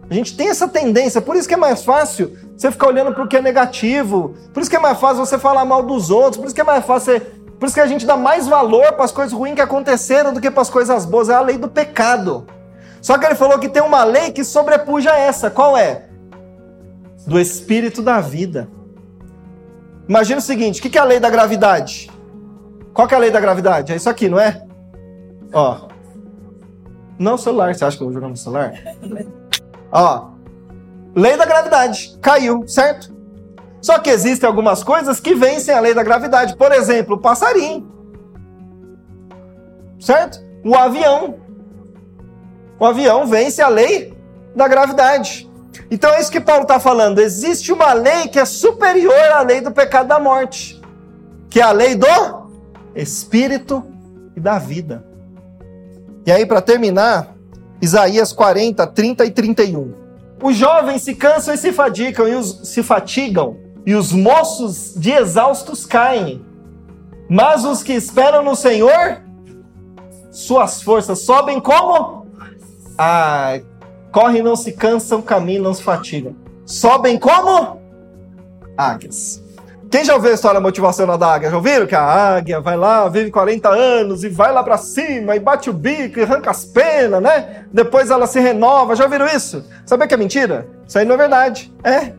A 0.08 0.14
gente 0.14 0.36
tem 0.36 0.48
essa 0.48 0.68
tendência, 0.68 1.20
por 1.20 1.34
isso 1.34 1.48
que 1.48 1.54
é 1.54 1.56
mais 1.56 1.84
fácil 1.84 2.36
você 2.56 2.70
ficar 2.70 2.86
olhando 2.86 3.12
para 3.12 3.24
o 3.24 3.28
que 3.28 3.36
é 3.36 3.42
negativo, 3.42 4.34
por 4.54 4.60
isso 4.60 4.70
que 4.70 4.76
é 4.76 4.78
mais 4.78 4.98
fácil 5.00 5.26
você 5.26 5.36
falar 5.36 5.64
mal 5.64 5.82
dos 5.82 6.10
outros, 6.10 6.36
por 6.36 6.46
isso 6.46 6.54
que 6.54 6.60
é 6.60 6.64
mais 6.64 6.84
fácil 6.84 7.14
você... 7.14 7.20
Por 7.58 7.66
isso 7.66 7.74
que 7.74 7.80
a 7.80 7.86
gente 7.86 8.06
dá 8.06 8.16
mais 8.16 8.46
valor 8.46 8.92
para 8.92 9.04
as 9.04 9.10
coisas 9.10 9.32
ruins 9.32 9.54
que 9.54 9.62
aconteceram 9.62 10.32
do 10.32 10.40
que 10.40 10.50
para 10.50 10.60
as 10.60 10.68
coisas 10.68 11.06
boas. 11.06 11.30
É 11.30 11.34
a 11.34 11.40
lei 11.40 11.56
do 11.56 11.68
pecado. 11.68 12.46
Só 13.00 13.16
que 13.16 13.24
ele 13.24 13.34
falou 13.34 13.58
que 13.58 13.68
tem 13.68 13.82
uma 13.82 14.04
lei 14.04 14.30
que 14.30 14.44
sobrepuja 14.44 15.16
essa. 15.16 15.48
Qual 15.48 15.74
é? 15.74 16.04
Do 17.26 17.40
espírito 17.40 18.02
da 18.02 18.20
vida. 18.20 18.68
Imagina 20.06 20.38
o 20.38 20.42
seguinte: 20.42 20.80
o 20.80 20.90
que 20.90 20.98
é 20.98 21.00
a 21.00 21.04
lei 21.04 21.18
da 21.18 21.30
gravidade? 21.30 22.10
Qual 22.96 23.06
que 23.06 23.12
é 23.12 23.18
a 23.18 23.20
lei 23.20 23.30
da 23.30 23.38
gravidade? 23.38 23.92
É 23.92 23.96
isso 23.96 24.08
aqui, 24.08 24.26
não 24.26 24.40
é? 24.40 24.64
Ó. 25.52 25.80
Não, 27.18 27.36
celular. 27.36 27.74
Você 27.74 27.84
acha 27.84 27.94
que 27.94 28.02
eu 28.02 28.06
vou 28.06 28.14
jogar 28.14 28.28
no 28.28 28.36
celular? 28.38 28.72
Ó. 29.92 30.30
Lei 31.14 31.36
da 31.36 31.44
gravidade. 31.44 32.18
Caiu, 32.22 32.66
certo? 32.66 33.14
Só 33.82 33.98
que 33.98 34.08
existem 34.08 34.46
algumas 34.48 34.82
coisas 34.82 35.20
que 35.20 35.34
vencem 35.34 35.74
a 35.74 35.80
lei 35.80 35.92
da 35.92 36.02
gravidade. 36.02 36.56
Por 36.56 36.72
exemplo, 36.72 37.16
o 37.16 37.20
passarinho. 37.20 37.86
Certo? 40.00 40.38
O 40.64 40.74
avião. 40.74 41.36
O 42.80 42.86
avião 42.86 43.26
vence 43.26 43.60
a 43.60 43.68
lei 43.68 44.16
da 44.54 44.66
gravidade. 44.66 45.50
Então 45.90 46.14
é 46.14 46.20
isso 46.20 46.32
que 46.32 46.40
Paulo 46.40 46.62
está 46.62 46.80
falando. 46.80 47.18
Existe 47.18 47.70
uma 47.74 47.92
lei 47.92 48.28
que 48.28 48.38
é 48.38 48.46
superior 48.46 49.32
à 49.34 49.42
lei 49.42 49.60
do 49.60 49.70
pecado 49.70 50.08
da 50.08 50.18
morte, 50.18 50.80
que 51.50 51.60
é 51.60 51.62
a 51.62 51.72
lei 51.72 51.94
do 51.94 52.35
espírito 52.96 53.84
e 54.34 54.40
da 54.40 54.58
vida. 54.58 55.04
E 56.26 56.32
aí, 56.32 56.44
para 56.44 56.60
terminar, 56.60 57.36
Isaías 57.80 58.32
40, 58.32 58.86
30 58.86 59.24
e 59.24 59.30
31. 59.30 59.94
Os 60.42 60.56
jovens 60.56 61.02
se 61.02 61.14
cansam 61.14 61.54
e 61.54 61.58
se 61.58 61.72
fatigam, 61.72 62.28
e 62.28 62.34
os, 62.34 62.68
se 62.68 62.82
fatigam, 62.82 63.56
e 63.84 63.94
os 63.94 64.12
moços 64.12 64.94
de 64.96 65.12
exaustos 65.12 65.86
caem. 65.86 66.44
Mas 67.28 67.64
os 67.64 67.82
que 67.82 67.92
esperam 67.92 68.42
no 68.42 68.54
Senhor, 68.54 69.22
suas 70.30 70.82
forças 70.82 71.20
sobem 71.20 71.60
como? 71.60 72.26
Ah, 72.98 73.60
correm, 74.12 74.42
não 74.42 74.56
se 74.56 74.72
cansam, 74.72 75.22
caminham, 75.22 75.64
não 75.64 75.74
se 75.74 75.82
fatigam. 75.82 76.34
Sobem 76.64 77.18
como? 77.18 77.80
Águias. 78.76 79.42
Quem 79.90 80.04
já 80.04 80.14
ouviu 80.14 80.32
a 80.32 80.34
história 80.34 80.60
motivacional 80.60 81.16
da 81.16 81.34
águia? 81.34 81.50
Já 81.50 81.56
ouviram 81.56 81.86
que 81.86 81.94
a 81.94 82.02
águia 82.02 82.60
vai 82.60 82.76
lá, 82.76 83.08
vive 83.08 83.30
40 83.30 83.68
anos 83.68 84.24
e 84.24 84.28
vai 84.28 84.52
lá 84.52 84.62
para 84.62 84.76
cima 84.76 85.36
e 85.36 85.40
bate 85.40 85.70
o 85.70 85.72
bico 85.72 86.18
e 86.18 86.22
arranca 86.22 86.50
as 86.50 86.64
penas, 86.64 87.22
né? 87.22 87.66
Depois 87.72 88.10
ela 88.10 88.26
se 88.26 88.40
renova. 88.40 88.96
Já 88.96 89.04
ouviram 89.04 89.26
isso? 89.26 89.64
Sabia 89.84 90.08
que 90.08 90.14
é 90.14 90.16
mentira? 90.16 90.68
Isso 90.86 90.98
aí 90.98 91.04
não 91.04 91.14
é 91.14 91.18
verdade. 91.18 91.72
É. 91.84 92.12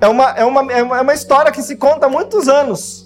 É 0.00 0.08
uma, 0.08 0.30
é 0.30 0.44
uma, 0.44 0.72
é 0.72 0.82
uma 0.82 1.12
é 1.12 1.14
história 1.14 1.52
que 1.52 1.62
se 1.62 1.76
conta 1.76 2.06
há 2.06 2.08
muitos 2.08 2.48
anos. 2.48 3.04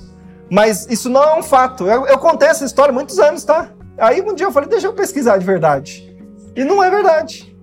Mas 0.49 0.87
isso 0.89 1.11
não 1.11 1.23
é 1.23 1.35
um 1.35 1.43
fato. 1.43 1.87
Eu, 1.87 2.07
eu 2.07 2.19
contei 2.19 2.49
essa 2.49 2.65
história 2.65 2.93
há 2.93 2.95
muitos 2.95 3.19
anos, 3.19 3.43
tá? 3.45 3.71
Aí 3.99 4.21
um 4.21 4.35
dia 4.35 4.47
eu 4.47 4.53
falei, 4.53 4.69
deixa 4.69 4.87
eu 4.87 4.93
pesquisar 4.93 5.39
de 5.39 5.45
verdade. 5.45 6.17
E 6.55 6.63
não 6.65 6.83
é 6.83 6.89
verdade. 6.89 7.57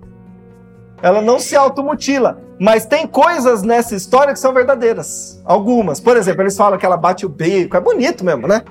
Ela 1.02 1.22
não 1.22 1.38
se 1.38 1.56
automutila. 1.56 2.45
Mas 2.58 2.86
tem 2.86 3.06
coisas 3.06 3.62
nessa 3.62 3.94
história 3.94 4.32
que 4.32 4.38
são 4.38 4.52
verdadeiras. 4.52 5.40
Algumas. 5.44 6.00
Por 6.00 6.16
exemplo, 6.16 6.42
eles 6.42 6.56
falam 6.56 6.78
que 6.78 6.86
ela 6.86 6.96
bate 6.96 7.26
o 7.26 7.28
bico. 7.28 7.76
É 7.76 7.80
bonito 7.80 8.24
mesmo, 8.24 8.46
né? 8.48 8.62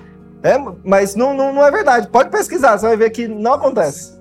É, 0.41 0.58
mas 0.84 1.15
não, 1.15 1.34
não, 1.34 1.54
não 1.54 1.65
é 1.65 1.71
verdade. 1.71 2.08
Pode 2.08 2.30
pesquisar, 2.30 2.78
você 2.78 2.88
vai 2.88 2.98
ver 2.98 3.10
que 3.12 3.28
não 3.28 3.54
acontece. 3.54 4.15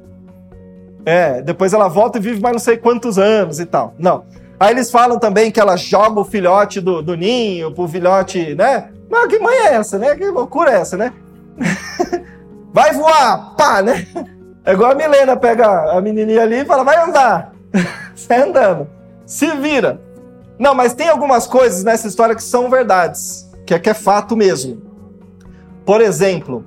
É, 1.07 1.43
depois 1.43 1.73
ela 1.73 1.89
volta 1.89 2.19
e 2.19 2.21
vive 2.21 2.41
mais 2.41 2.55
não 2.55 2.61
sei 2.61 2.77
quantos 2.77 3.19
anos 3.19 3.61
e 3.61 3.67
tal. 3.67 3.95
Não. 3.99 4.25
Aí 4.59 4.73
eles 4.73 4.91
falam 4.91 5.19
também 5.19 5.51
que 5.51 5.61
ela 5.61 5.77
joga 5.77 6.21
o 6.21 6.25
filhote 6.25 6.81
do, 6.81 7.03
do 7.03 7.15
ninho 7.15 7.73
pro 7.73 7.89
filhote, 7.89 8.55
né? 8.55 8.89
Mas 9.11 9.27
que 9.27 9.39
mãe 9.39 9.57
é 9.57 9.75
essa, 9.75 9.99
né? 9.99 10.15
Que 10.17 10.27
loucura 10.29 10.73
é 10.73 10.77
essa, 10.77 10.97
né? 10.97 11.13
vai 12.73 12.93
voar, 12.93 13.55
pá, 13.57 13.83
né? 13.83 14.07
É 14.65 14.73
igual 14.73 14.93
a 14.93 14.95
Milena 14.95 15.37
pega 15.37 15.93
a 15.93 16.01
menininha 16.01 16.43
ali 16.43 16.61
e 16.61 16.65
fala, 16.65 16.85
vai 16.85 16.97
andar. 16.97 17.53
Sai 18.15 18.43
andando. 18.43 18.89
Se 19.27 19.51
vira. 19.57 20.01
Não, 20.59 20.75
mas 20.75 20.95
tem 20.95 21.09
algumas 21.09 21.47
coisas 21.47 21.83
nessa 21.83 22.07
história 22.07 22.35
que 22.35 22.43
são 22.43 22.71
verdades, 22.71 23.51
que 23.67 23.75
é 23.75 23.79
que 23.79 23.91
é 23.91 23.95
fato 23.95 24.37
mesmo. 24.37 24.83
Por 25.85 26.01
exemplo, 26.01 26.65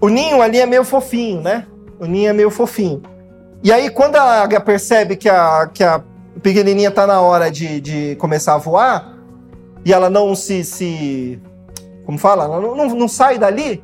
o 0.00 0.08
ninho 0.08 0.40
ali 0.40 0.58
é 0.58 0.66
meio 0.66 0.84
fofinho, 0.84 1.40
né? 1.42 1.66
O 1.98 2.06
ninho 2.06 2.30
é 2.30 2.32
meio 2.32 2.50
fofinho. 2.50 3.02
E 3.62 3.72
aí, 3.72 3.90
quando 3.90 4.16
a 4.16 4.42
águia 4.42 4.60
percebe 4.60 5.16
que 5.16 5.28
a, 5.28 5.68
que 5.72 5.82
a 5.82 6.02
pequenininha 6.42 6.90
tá 6.90 7.06
na 7.06 7.20
hora 7.20 7.50
de, 7.50 7.80
de 7.80 8.16
começar 8.16 8.54
a 8.54 8.58
voar, 8.58 9.16
e 9.84 9.92
ela 9.92 10.10
não 10.10 10.34
se. 10.34 10.64
se 10.64 11.40
como 12.04 12.18
fala? 12.18 12.44
Ela 12.44 12.60
não, 12.60 12.76
não, 12.76 12.88
não 12.88 13.08
sai 13.08 13.38
dali, 13.38 13.82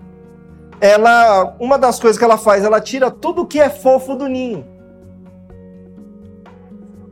ela. 0.81 1.57
Uma 1.59 1.79
das 1.79 1.99
coisas 1.99 2.19
que 2.19 2.25
ela 2.25 2.39
faz, 2.39 2.65
ela 2.65 2.81
tira 2.81 3.11
tudo 3.11 3.47
que 3.47 3.61
é 3.61 3.71
fofo 3.71 4.15
do 4.15 4.29
ninho. 4.29 4.67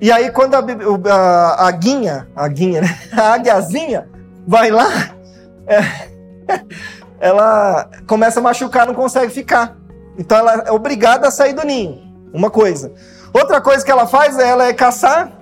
E 0.01 0.11
aí, 0.11 0.31
quando 0.31 0.55
a, 0.55 0.65
a, 1.13 1.69
a 1.69 1.71
guinha, 1.71 2.29
a 2.35 2.49
guinha, 2.49 2.81
né? 2.81 2.99
a 3.13 3.35
águiazinha 3.35 4.09
vai 4.47 4.71
lá, 4.71 4.89
é, 5.67 5.81
ela 7.21 7.91
começa 8.07 8.41
a 8.41 8.43
machucar, 8.43 8.87
não 8.87 8.95
consegue 8.95 9.33
ficar. 9.33 9.77
Então, 10.19 10.39
ela 10.39 10.65
é 10.67 10.73
obrigada 10.73 11.29
a 11.29 11.31
sair 11.31 11.53
do 11.53 11.65
ninho. 11.65 12.01
Uma 12.33 12.51
coisa. 12.51 12.93
Outra 13.33 13.61
coisa 13.61 13.85
que 13.85 13.91
ela 13.91 14.07
faz, 14.07 14.39
ela 14.39 14.67
é 14.67 14.73
caçar 14.73 15.33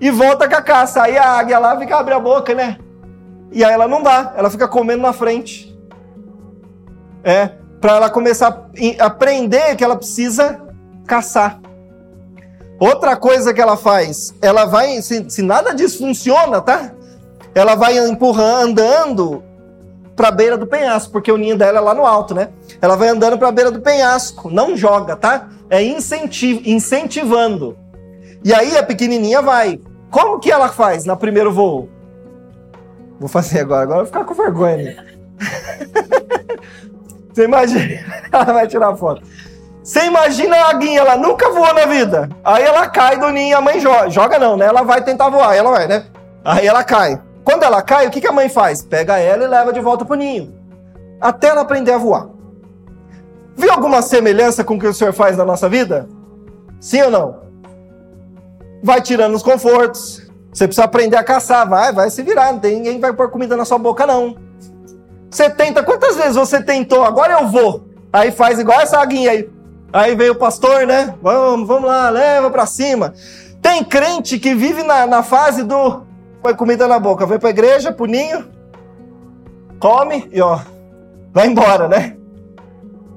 e 0.00 0.10
volta 0.10 0.48
com 0.48 0.56
a 0.56 0.62
caça. 0.62 1.02
Aí 1.02 1.16
a 1.16 1.38
águia 1.38 1.58
lá 1.58 1.78
fica 1.78 1.96
abre 1.96 2.14
a 2.14 2.20
boca, 2.20 2.54
né? 2.54 2.78
E 3.52 3.64
aí 3.64 3.72
ela 3.72 3.88
não 3.88 4.02
dá, 4.02 4.34
ela 4.36 4.50
fica 4.50 4.68
comendo 4.68 5.02
na 5.02 5.12
frente. 5.12 5.74
É, 7.24 7.50
para 7.80 7.96
ela 7.96 8.10
começar 8.10 8.68
a 9.00 9.06
aprender 9.06 9.76
que 9.76 9.84
ela 9.84 9.96
precisa 9.96 10.60
caçar. 11.06 11.60
Outra 12.78 13.16
coisa 13.16 13.54
que 13.54 13.60
ela 13.60 13.76
faz, 13.76 14.34
ela 14.42 14.66
vai, 14.66 15.00
se, 15.00 15.28
se 15.30 15.42
nada 15.42 15.74
disso 15.74 15.98
funciona, 15.98 16.60
tá? 16.60 16.92
Ela 17.54 17.74
vai 17.74 17.96
empurrando, 17.98 18.80
andando 18.80 19.42
para 20.14 20.28
a 20.28 20.32
beira 20.32 20.56
do 20.56 20.66
penhasco, 20.66 21.12
porque 21.12 21.32
o 21.32 21.36
ninho 21.36 21.56
dela 21.56 21.78
é 21.78 21.80
lá 21.80 21.94
no 21.94 22.06
alto, 22.06 22.34
né? 22.34 22.50
Ela 22.80 22.96
vai 22.96 23.08
andando 23.08 23.38
para 23.38 23.48
a 23.48 23.52
beira 23.52 23.70
do 23.70 23.80
penhasco, 23.80 24.50
não 24.50 24.76
joga, 24.76 25.16
tá? 25.16 25.48
É 25.70 25.82
incentiv 25.82 26.62
incentivando. 26.66 27.76
E 28.44 28.52
aí 28.52 28.76
a 28.76 28.82
pequenininha 28.82 29.42
vai. 29.42 29.80
Como 30.10 30.38
que 30.38 30.50
ela 30.50 30.68
faz 30.68 31.04
na 31.04 31.16
primeiro 31.16 31.52
voo? 31.52 31.88
Vou 33.18 33.28
fazer 33.28 33.60
agora, 33.60 33.82
agora 33.82 33.98
vou 33.98 34.06
ficar 34.06 34.24
com 34.24 34.34
vergonha. 34.34 34.76
Né? 34.76 35.06
Você 37.32 37.44
imagina? 37.44 38.00
Ela 38.32 38.44
vai 38.44 38.66
tirar 38.66 38.96
foto. 38.96 39.22
Você 39.86 40.04
imagina 40.04 40.56
a 40.56 40.70
aguinha, 40.70 40.98
ela 40.98 41.16
nunca 41.16 41.48
voou 41.50 41.72
na 41.72 41.86
vida. 41.86 42.28
Aí 42.42 42.64
ela 42.64 42.88
cai 42.88 43.16
do 43.20 43.28
ninho, 43.28 43.56
a 43.56 43.60
mãe 43.60 43.78
joga. 43.78 44.10
Joga 44.10 44.36
não, 44.36 44.56
né? 44.56 44.66
Ela 44.66 44.82
vai 44.82 45.00
tentar 45.00 45.28
voar, 45.28 45.54
ela 45.54 45.70
vai, 45.70 45.86
né? 45.86 46.06
Aí 46.44 46.66
ela 46.66 46.82
cai. 46.82 47.22
Quando 47.44 47.62
ela 47.62 47.80
cai, 47.80 48.04
o 48.04 48.10
que, 48.10 48.20
que 48.20 48.26
a 48.26 48.32
mãe 48.32 48.48
faz? 48.48 48.82
Pega 48.82 49.16
ela 49.16 49.44
e 49.44 49.46
leva 49.46 49.72
de 49.72 49.78
volta 49.78 50.04
pro 50.04 50.16
ninho. 50.16 50.52
Até 51.20 51.50
ela 51.50 51.60
aprender 51.60 51.92
a 51.92 51.98
voar. 51.98 52.26
Viu 53.56 53.70
alguma 53.70 54.02
semelhança 54.02 54.64
com 54.64 54.74
o 54.74 54.78
que 54.80 54.88
o 54.88 54.92
senhor 54.92 55.12
faz 55.12 55.36
na 55.36 55.44
nossa 55.44 55.68
vida? 55.68 56.08
Sim 56.80 57.02
ou 57.02 57.10
não? 57.12 57.42
Vai 58.82 59.00
tirando 59.00 59.36
os 59.36 59.42
confortos. 59.44 60.28
Você 60.52 60.66
precisa 60.66 60.84
aprender 60.84 61.16
a 61.16 61.22
caçar. 61.22 61.66
Vai, 61.68 61.92
vai 61.92 62.10
se 62.10 62.24
virar. 62.24 62.52
Não 62.52 62.58
tem 62.58 62.74
ninguém 62.74 62.98
vai 62.98 63.12
pôr 63.12 63.30
comida 63.30 63.56
na 63.56 63.64
sua 63.64 63.78
boca, 63.78 64.04
não. 64.04 64.36
Você 65.30 65.48
tenta. 65.48 65.84
Quantas 65.84 66.16
vezes 66.16 66.34
você 66.34 66.60
tentou? 66.60 67.04
Agora 67.04 67.34
eu 67.34 67.46
vou. 67.46 67.86
Aí 68.12 68.32
faz 68.32 68.58
igual 68.58 68.80
essa 68.80 68.98
aguinha 68.98 69.30
aí. 69.30 69.55
Aí 69.92 70.14
veio 70.14 70.32
o 70.32 70.36
pastor, 70.36 70.86
né? 70.86 71.14
Vamos, 71.22 71.66
vamos 71.66 71.88
lá, 71.88 72.10
leva 72.10 72.50
para 72.50 72.66
cima. 72.66 73.14
Tem 73.62 73.82
crente 73.82 74.38
que 74.38 74.54
vive 74.54 74.82
na, 74.82 75.06
na 75.06 75.22
fase 75.22 75.62
do 75.62 76.06
põe 76.46 76.54
comida 76.54 76.86
na 76.86 76.98
boca, 77.00 77.26
vem 77.26 77.40
pra 77.40 77.50
igreja, 77.50 77.90
puninho, 77.90 78.48
come 79.80 80.28
e 80.32 80.40
ó, 80.40 80.60
vai 81.32 81.48
embora, 81.48 81.88
né? 81.88 82.16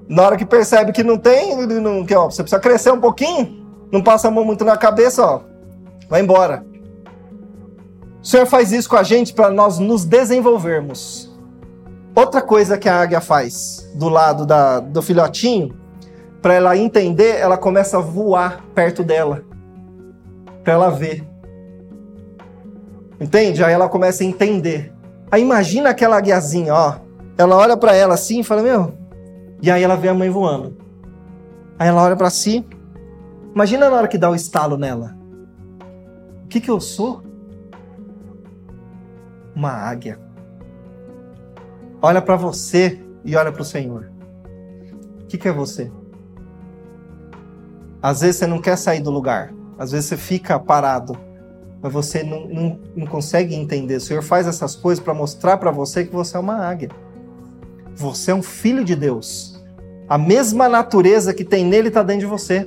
Na 0.08 0.24
hora 0.24 0.38
que 0.38 0.46
percebe 0.46 0.92
que 0.92 1.04
não 1.04 1.16
tem, 1.16 1.56
não, 1.80 2.04
que, 2.04 2.16
ó, 2.16 2.26
você 2.26 2.42
precisa 2.42 2.60
crescer 2.60 2.92
um 2.92 3.00
pouquinho, 3.00 3.64
não 3.92 4.02
passa 4.02 4.28
a 4.28 4.32
mão 4.32 4.44
muito 4.44 4.66
na 4.66 4.76
cabeça, 4.76 5.24
ó, 5.24 5.42
vai 6.10 6.22
embora. 6.22 6.66
O 8.20 8.26
Senhor 8.26 8.48
faz 8.48 8.72
isso 8.72 8.90
com 8.90 8.96
a 8.96 9.04
gente 9.04 9.32
para 9.32 9.52
nós 9.52 9.78
nos 9.78 10.04
desenvolvermos. 10.06 11.32
Outra 12.16 12.42
coisa 12.42 12.78
que 12.78 12.90
a 12.90 13.00
águia 13.00 13.22
faz 13.22 13.88
do 13.94 14.10
lado 14.10 14.46
da, 14.46 14.80
do 14.80 15.02
filhotinho, 15.04 15.79
para 16.42 16.54
ela 16.54 16.78
entender, 16.78 17.38
ela 17.38 17.58
começa 17.58 17.98
a 17.98 18.02
voar 18.02 18.64
perto 18.74 19.04
dela, 19.04 19.44
para 20.64 20.74
ela 20.74 20.90
ver. 20.90 21.28
Entende? 23.20 23.64
Aí 23.64 23.74
ela 23.74 23.90
começa 23.90 24.24
a 24.24 24.26
entender. 24.26 24.94
Aí 25.30 25.42
imagina 25.42 25.90
aquela 25.90 26.18
águiazinha, 26.18 26.74
ó. 26.74 26.96
Ela 27.38 27.56
olha 27.56 27.76
para 27.76 27.96
ela 27.96 28.14
assim 28.14 28.40
e 28.40 28.44
fala: 28.44 28.64
Meu, 28.64 28.94
e 29.62 29.70
aí 29.70 29.84
ela 29.84 29.96
vê 29.96 30.08
a 30.08 30.14
mãe 30.14 30.30
voando. 30.30 30.78
Aí 31.78 31.88
ela 31.88 32.04
olha 32.04 32.16
para 32.16 32.30
si. 32.30 32.66
Imagina 33.54 33.90
na 33.90 33.98
hora 33.98 34.08
que 34.08 34.18
dá 34.18 34.30
o 34.30 34.36
estalo 34.36 34.78
nela. 34.78 35.18
O 36.46 36.48
que 36.48 36.62
que 36.62 36.72
eu 36.72 36.80
sou? 36.80 37.22
Uma 39.54 39.72
águia. 39.72 40.20
Olha 42.02 42.22
para 42.22 42.38
você 42.38 43.02
e 43.26 43.36
olha 43.36 43.52
para 43.52 43.62
o 43.62 43.66
Senhor. 43.66 44.10
O 45.22 45.26
que 45.28 45.38
que 45.38 45.48
é 45.48 45.52
você? 45.52 45.92
Às 48.02 48.22
vezes 48.22 48.38
você 48.38 48.48
não 48.48 48.62
quer 48.62 48.78
sair 48.78 49.02
do 49.02 49.12
lugar. 49.12 49.54
Às 49.78 49.92
vezes 49.92 50.08
você 50.08 50.18
fica 50.18 50.60
parado. 50.60 51.18
Mas 51.82 51.92
você 51.92 52.24
não, 52.24 52.48
não, 52.48 52.80
não 52.96 53.08
consegue 53.08 53.56
entender. 53.56 53.96
O 53.96 54.02
Senhor 54.02 54.22
faz 54.22 54.48
essas 54.48 54.76
coisas 54.76 55.04
para 55.04 55.14
mostrar 55.14 55.58
para 55.58 55.72
você 55.72 56.06
que 56.06 56.14
você 56.14 56.36
é 56.36 56.40
uma 56.40 56.58
águia. 56.58 56.90
Você 57.96 58.32
é 58.32 58.36
um 58.36 58.42
filho 58.42 58.84
de 58.84 58.96
Deus. 58.96 59.62
A 60.08 60.18
mesma 60.18 60.68
natureza 60.68 61.34
que 61.34 61.44
tem 61.44 61.66
nele 61.66 61.90
está 61.90 62.02
dentro 62.02 62.22
de 62.22 62.26
você. 62.26 62.66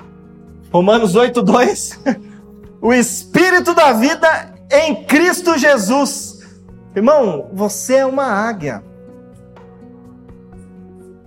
Romanos 0.70 1.14
8:2. 1.14 1.99
o 2.80 2.93
espírito 2.93 3.74
da 3.74 3.93
vida 3.93 4.55
em 4.70 5.05
Cristo 5.05 5.57
Jesus. 5.59 6.41
Irmão, 6.95 7.49
você 7.53 7.97
é 7.97 8.07
uma 8.07 8.24
águia. 8.24 8.83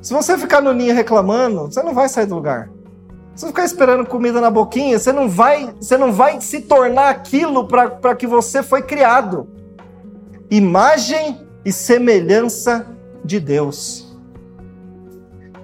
Se 0.01 0.13
você 0.13 0.37
ficar 0.37 0.61
no 0.61 0.73
ninho 0.73 0.93
reclamando, 0.93 1.65
você 1.65 1.81
não 1.81 1.93
vai 1.93 2.07
sair 2.07 2.27
do 2.27 2.35
lugar. 2.35 2.69
Você 3.35 3.47
ficar 3.47 3.65
esperando 3.65 4.05
comida 4.05 4.39
na 4.39 4.49
boquinha, 4.49 4.97
você 4.97 5.11
não 5.11 5.27
vai, 5.27 5.75
você 5.79 5.97
não 5.97 6.13
vai 6.13 6.39
se 6.39 6.61
tornar 6.61 7.09
aquilo 7.09 7.67
para 7.67 8.15
que 8.15 8.25
você 8.25 8.63
foi 8.63 8.81
criado. 8.81 9.49
Imagem 10.49 11.45
e 11.65 11.71
semelhança 11.71 12.87
de 13.25 13.41
Deus. 13.41 14.15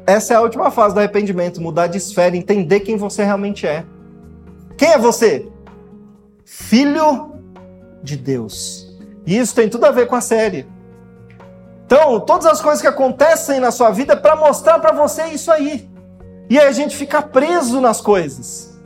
Essa 0.06 0.34
é 0.34 0.36
a 0.36 0.42
última 0.42 0.70
fase 0.70 0.94
do 0.94 0.98
arrependimento, 0.98 1.62
mudar 1.62 1.88
de 1.88 1.98
esfera, 1.98 2.36
entender 2.36 2.82
quem 2.82 2.98
você 2.98 3.24
realmente 3.24 3.66
é. 3.66 3.86
Quem 4.78 4.90
é 4.90 4.98
você? 4.98 5.48
Filho 6.44 7.36
de 8.04 8.18
Deus. 8.18 9.00
E 9.26 9.38
isso 9.38 9.56
tem 9.56 9.70
tudo 9.70 9.86
a 9.86 9.92
ver 9.92 10.08
com 10.08 10.16
a 10.16 10.22
série. 10.22 10.68
Então, 11.86 12.20
todas 12.20 12.48
as 12.48 12.60
coisas 12.60 12.82
que 12.82 12.88
acontecem 12.88 13.62
na 13.62 13.72
sua 13.72 13.92
vida 13.92 14.14
é 14.14 14.16
para 14.18 14.36
mostrar 14.36 14.80
para 14.80 14.92
você 14.92 15.28
isso 15.28 15.52
aí. 15.52 15.91
E 16.52 16.60
aí 16.60 16.68
a 16.68 16.72
gente 16.74 16.97
fica 16.97 17.22
preso 17.22 17.80
nas 17.80 18.02
coisas. 18.02 18.78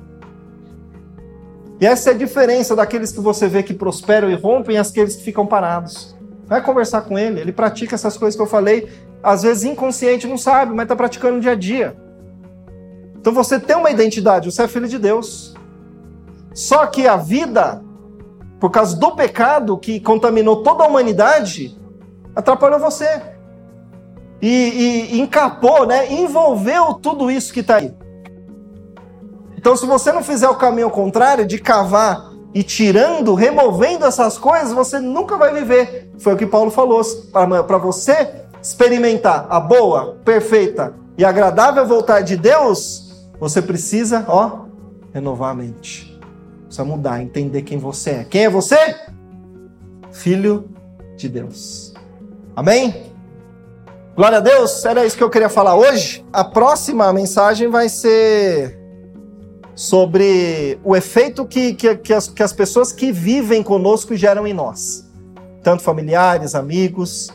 E 1.82 1.86
essa 1.88 2.11
é 2.11 2.13
a 2.13 2.16
diferença 2.16 2.76
daqueles 2.76 3.11
que 3.11 3.20
você 3.20 3.47
vê 3.47 3.63
que 3.63 3.74
prosperam 3.74 4.30
e 4.30 4.36
rompem 4.36 4.76
e 4.76 4.78
aqueles 4.78 5.16
que 5.16 5.24
ficam 5.24 5.47
parados. 5.47 6.16
Vai 6.45 6.61
conversar 6.61 7.01
com 7.01 7.18
ele, 7.18 7.41
ele 7.41 7.51
pratica 7.51 7.95
essas 7.95 8.16
coisas 8.18 8.36
que 8.36 8.41
eu 8.43 8.45
falei, 8.45 8.88
às 9.24 9.41
vezes 9.41 9.63
inconsciente, 9.63 10.28
não 10.28 10.38
sabe, 10.38 10.76
mas 10.76 10.84
está 10.84 10.95
praticando 10.95 11.38
no 11.38 11.41
dia 11.41 11.53
a 11.53 11.55
dia. 11.55 11.97
Então 13.18 13.34
você 13.34 13.59
tem 13.59 13.76
uma 13.76 13.89
identidade, 13.89 14.51
você 14.51 14.61
é 14.61 14.68
filho 14.68 14.88
de 14.88 14.99
Deus. 14.99 15.55
Só 16.53 16.86
que 16.86 17.07
a 17.07 17.18
vida, 17.18 17.84
por 18.59 18.70
causa 18.70 18.95
do 18.95 19.16
pecado 19.16 19.76
que 19.76 19.99
contaminou 19.99 20.61
toda 20.61 20.84
a 20.84 20.88
humanidade, 20.88 21.76
atrapalhou 22.36 22.80
você. 22.80 23.35
E, 24.42 24.48
e, 25.14 25.20
encapou, 25.20 25.86
né? 25.86 26.12
envolveu 26.12 26.94
tudo 26.96 27.32
isso 27.32 27.54
que 27.54 27.62
está 27.62 27.78
aí. 27.78 27.94
Então, 29.58 29.76
se 29.76 29.86
você 29.86 30.12
não 30.12 30.22
fizer 30.22 30.48
o 30.48 30.56
caminho 30.56 30.90
contrário 30.90 31.46
de 31.46 31.58
cavar 31.58 32.32
e 32.54 32.62
tirando, 32.62 33.34
removendo 33.34 34.06
essas 34.06 34.38
coisas, 34.38 34.72
você 34.72 35.00
nunca 35.00 35.38
vai 35.38 35.54
viver. 35.54 36.12
Foi 36.20 36.34
o 36.34 36.38
que 36.38 36.46
Paulo 36.46 36.70
falou. 36.70 37.02
Para 37.32 37.78
você 37.78 38.46
experimentar 38.62 39.48
a 39.50 39.60
boa, 39.60 40.18
perfeita 40.24 40.94
e 41.18 41.26
agradável 41.26 41.86
vontade 41.86 42.36
de 42.36 42.38
Deus, 42.38 43.30
você 43.40 43.62
precisa, 43.62 44.26
ó, 44.28 44.66
renovar 45.14 45.52
a 45.52 45.54
mente. 45.54 46.20
Precisa 46.66 46.84
mudar, 46.84 47.22
entender 47.22 47.62
quem 47.64 47.78
você 47.78 48.10
é. 48.12 48.24
Quem 48.24 48.46
é 48.46 48.50
você? 48.50 48.96
Filho 50.12 50.70
de 51.18 51.30
Deus. 51.30 51.94
Amém? 52.56 53.14
Glória 54.16 54.38
a 54.38 54.41
Deus, 54.41 54.86
era 54.86 55.05
isso 55.05 55.18
que 55.18 55.24
eu 55.24 55.30
queria 55.30 55.49
falar 55.49 55.76
hoje. 55.76 56.26
A 56.32 56.45
próxima 56.45 57.11
mensagem 57.11 57.70
vai 57.70 57.89
ser 57.89 58.80
sobre 59.76 60.80
o 60.86 60.95
efeito 60.95 61.45
que, 61.45 61.74
que, 61.74 61.97
que, 61.97 62.13
as, 62.13 62.30
que 62.30 62.41
as 62.41 62.53
pessoas 62.53 62.93
que 62.93 63.11
vivem 63.11 63.61
conosco 63.61 64.16
geram 64.16 64.47
em 64.47 64.53
nós, 64.53 65.05
tanto 65.61 65.84
familiares, 65.84 66.55
amigos, 66.55 67.30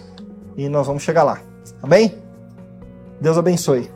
e 0.57 0.71
nós 0.71 0.87
vamos 0.87 1.03
chegar 1.03 1.23
lá. 1.23 1.43
Amém? 1.83 2.15
Deus 3.21 3.37
abençoe. 3.37 3.91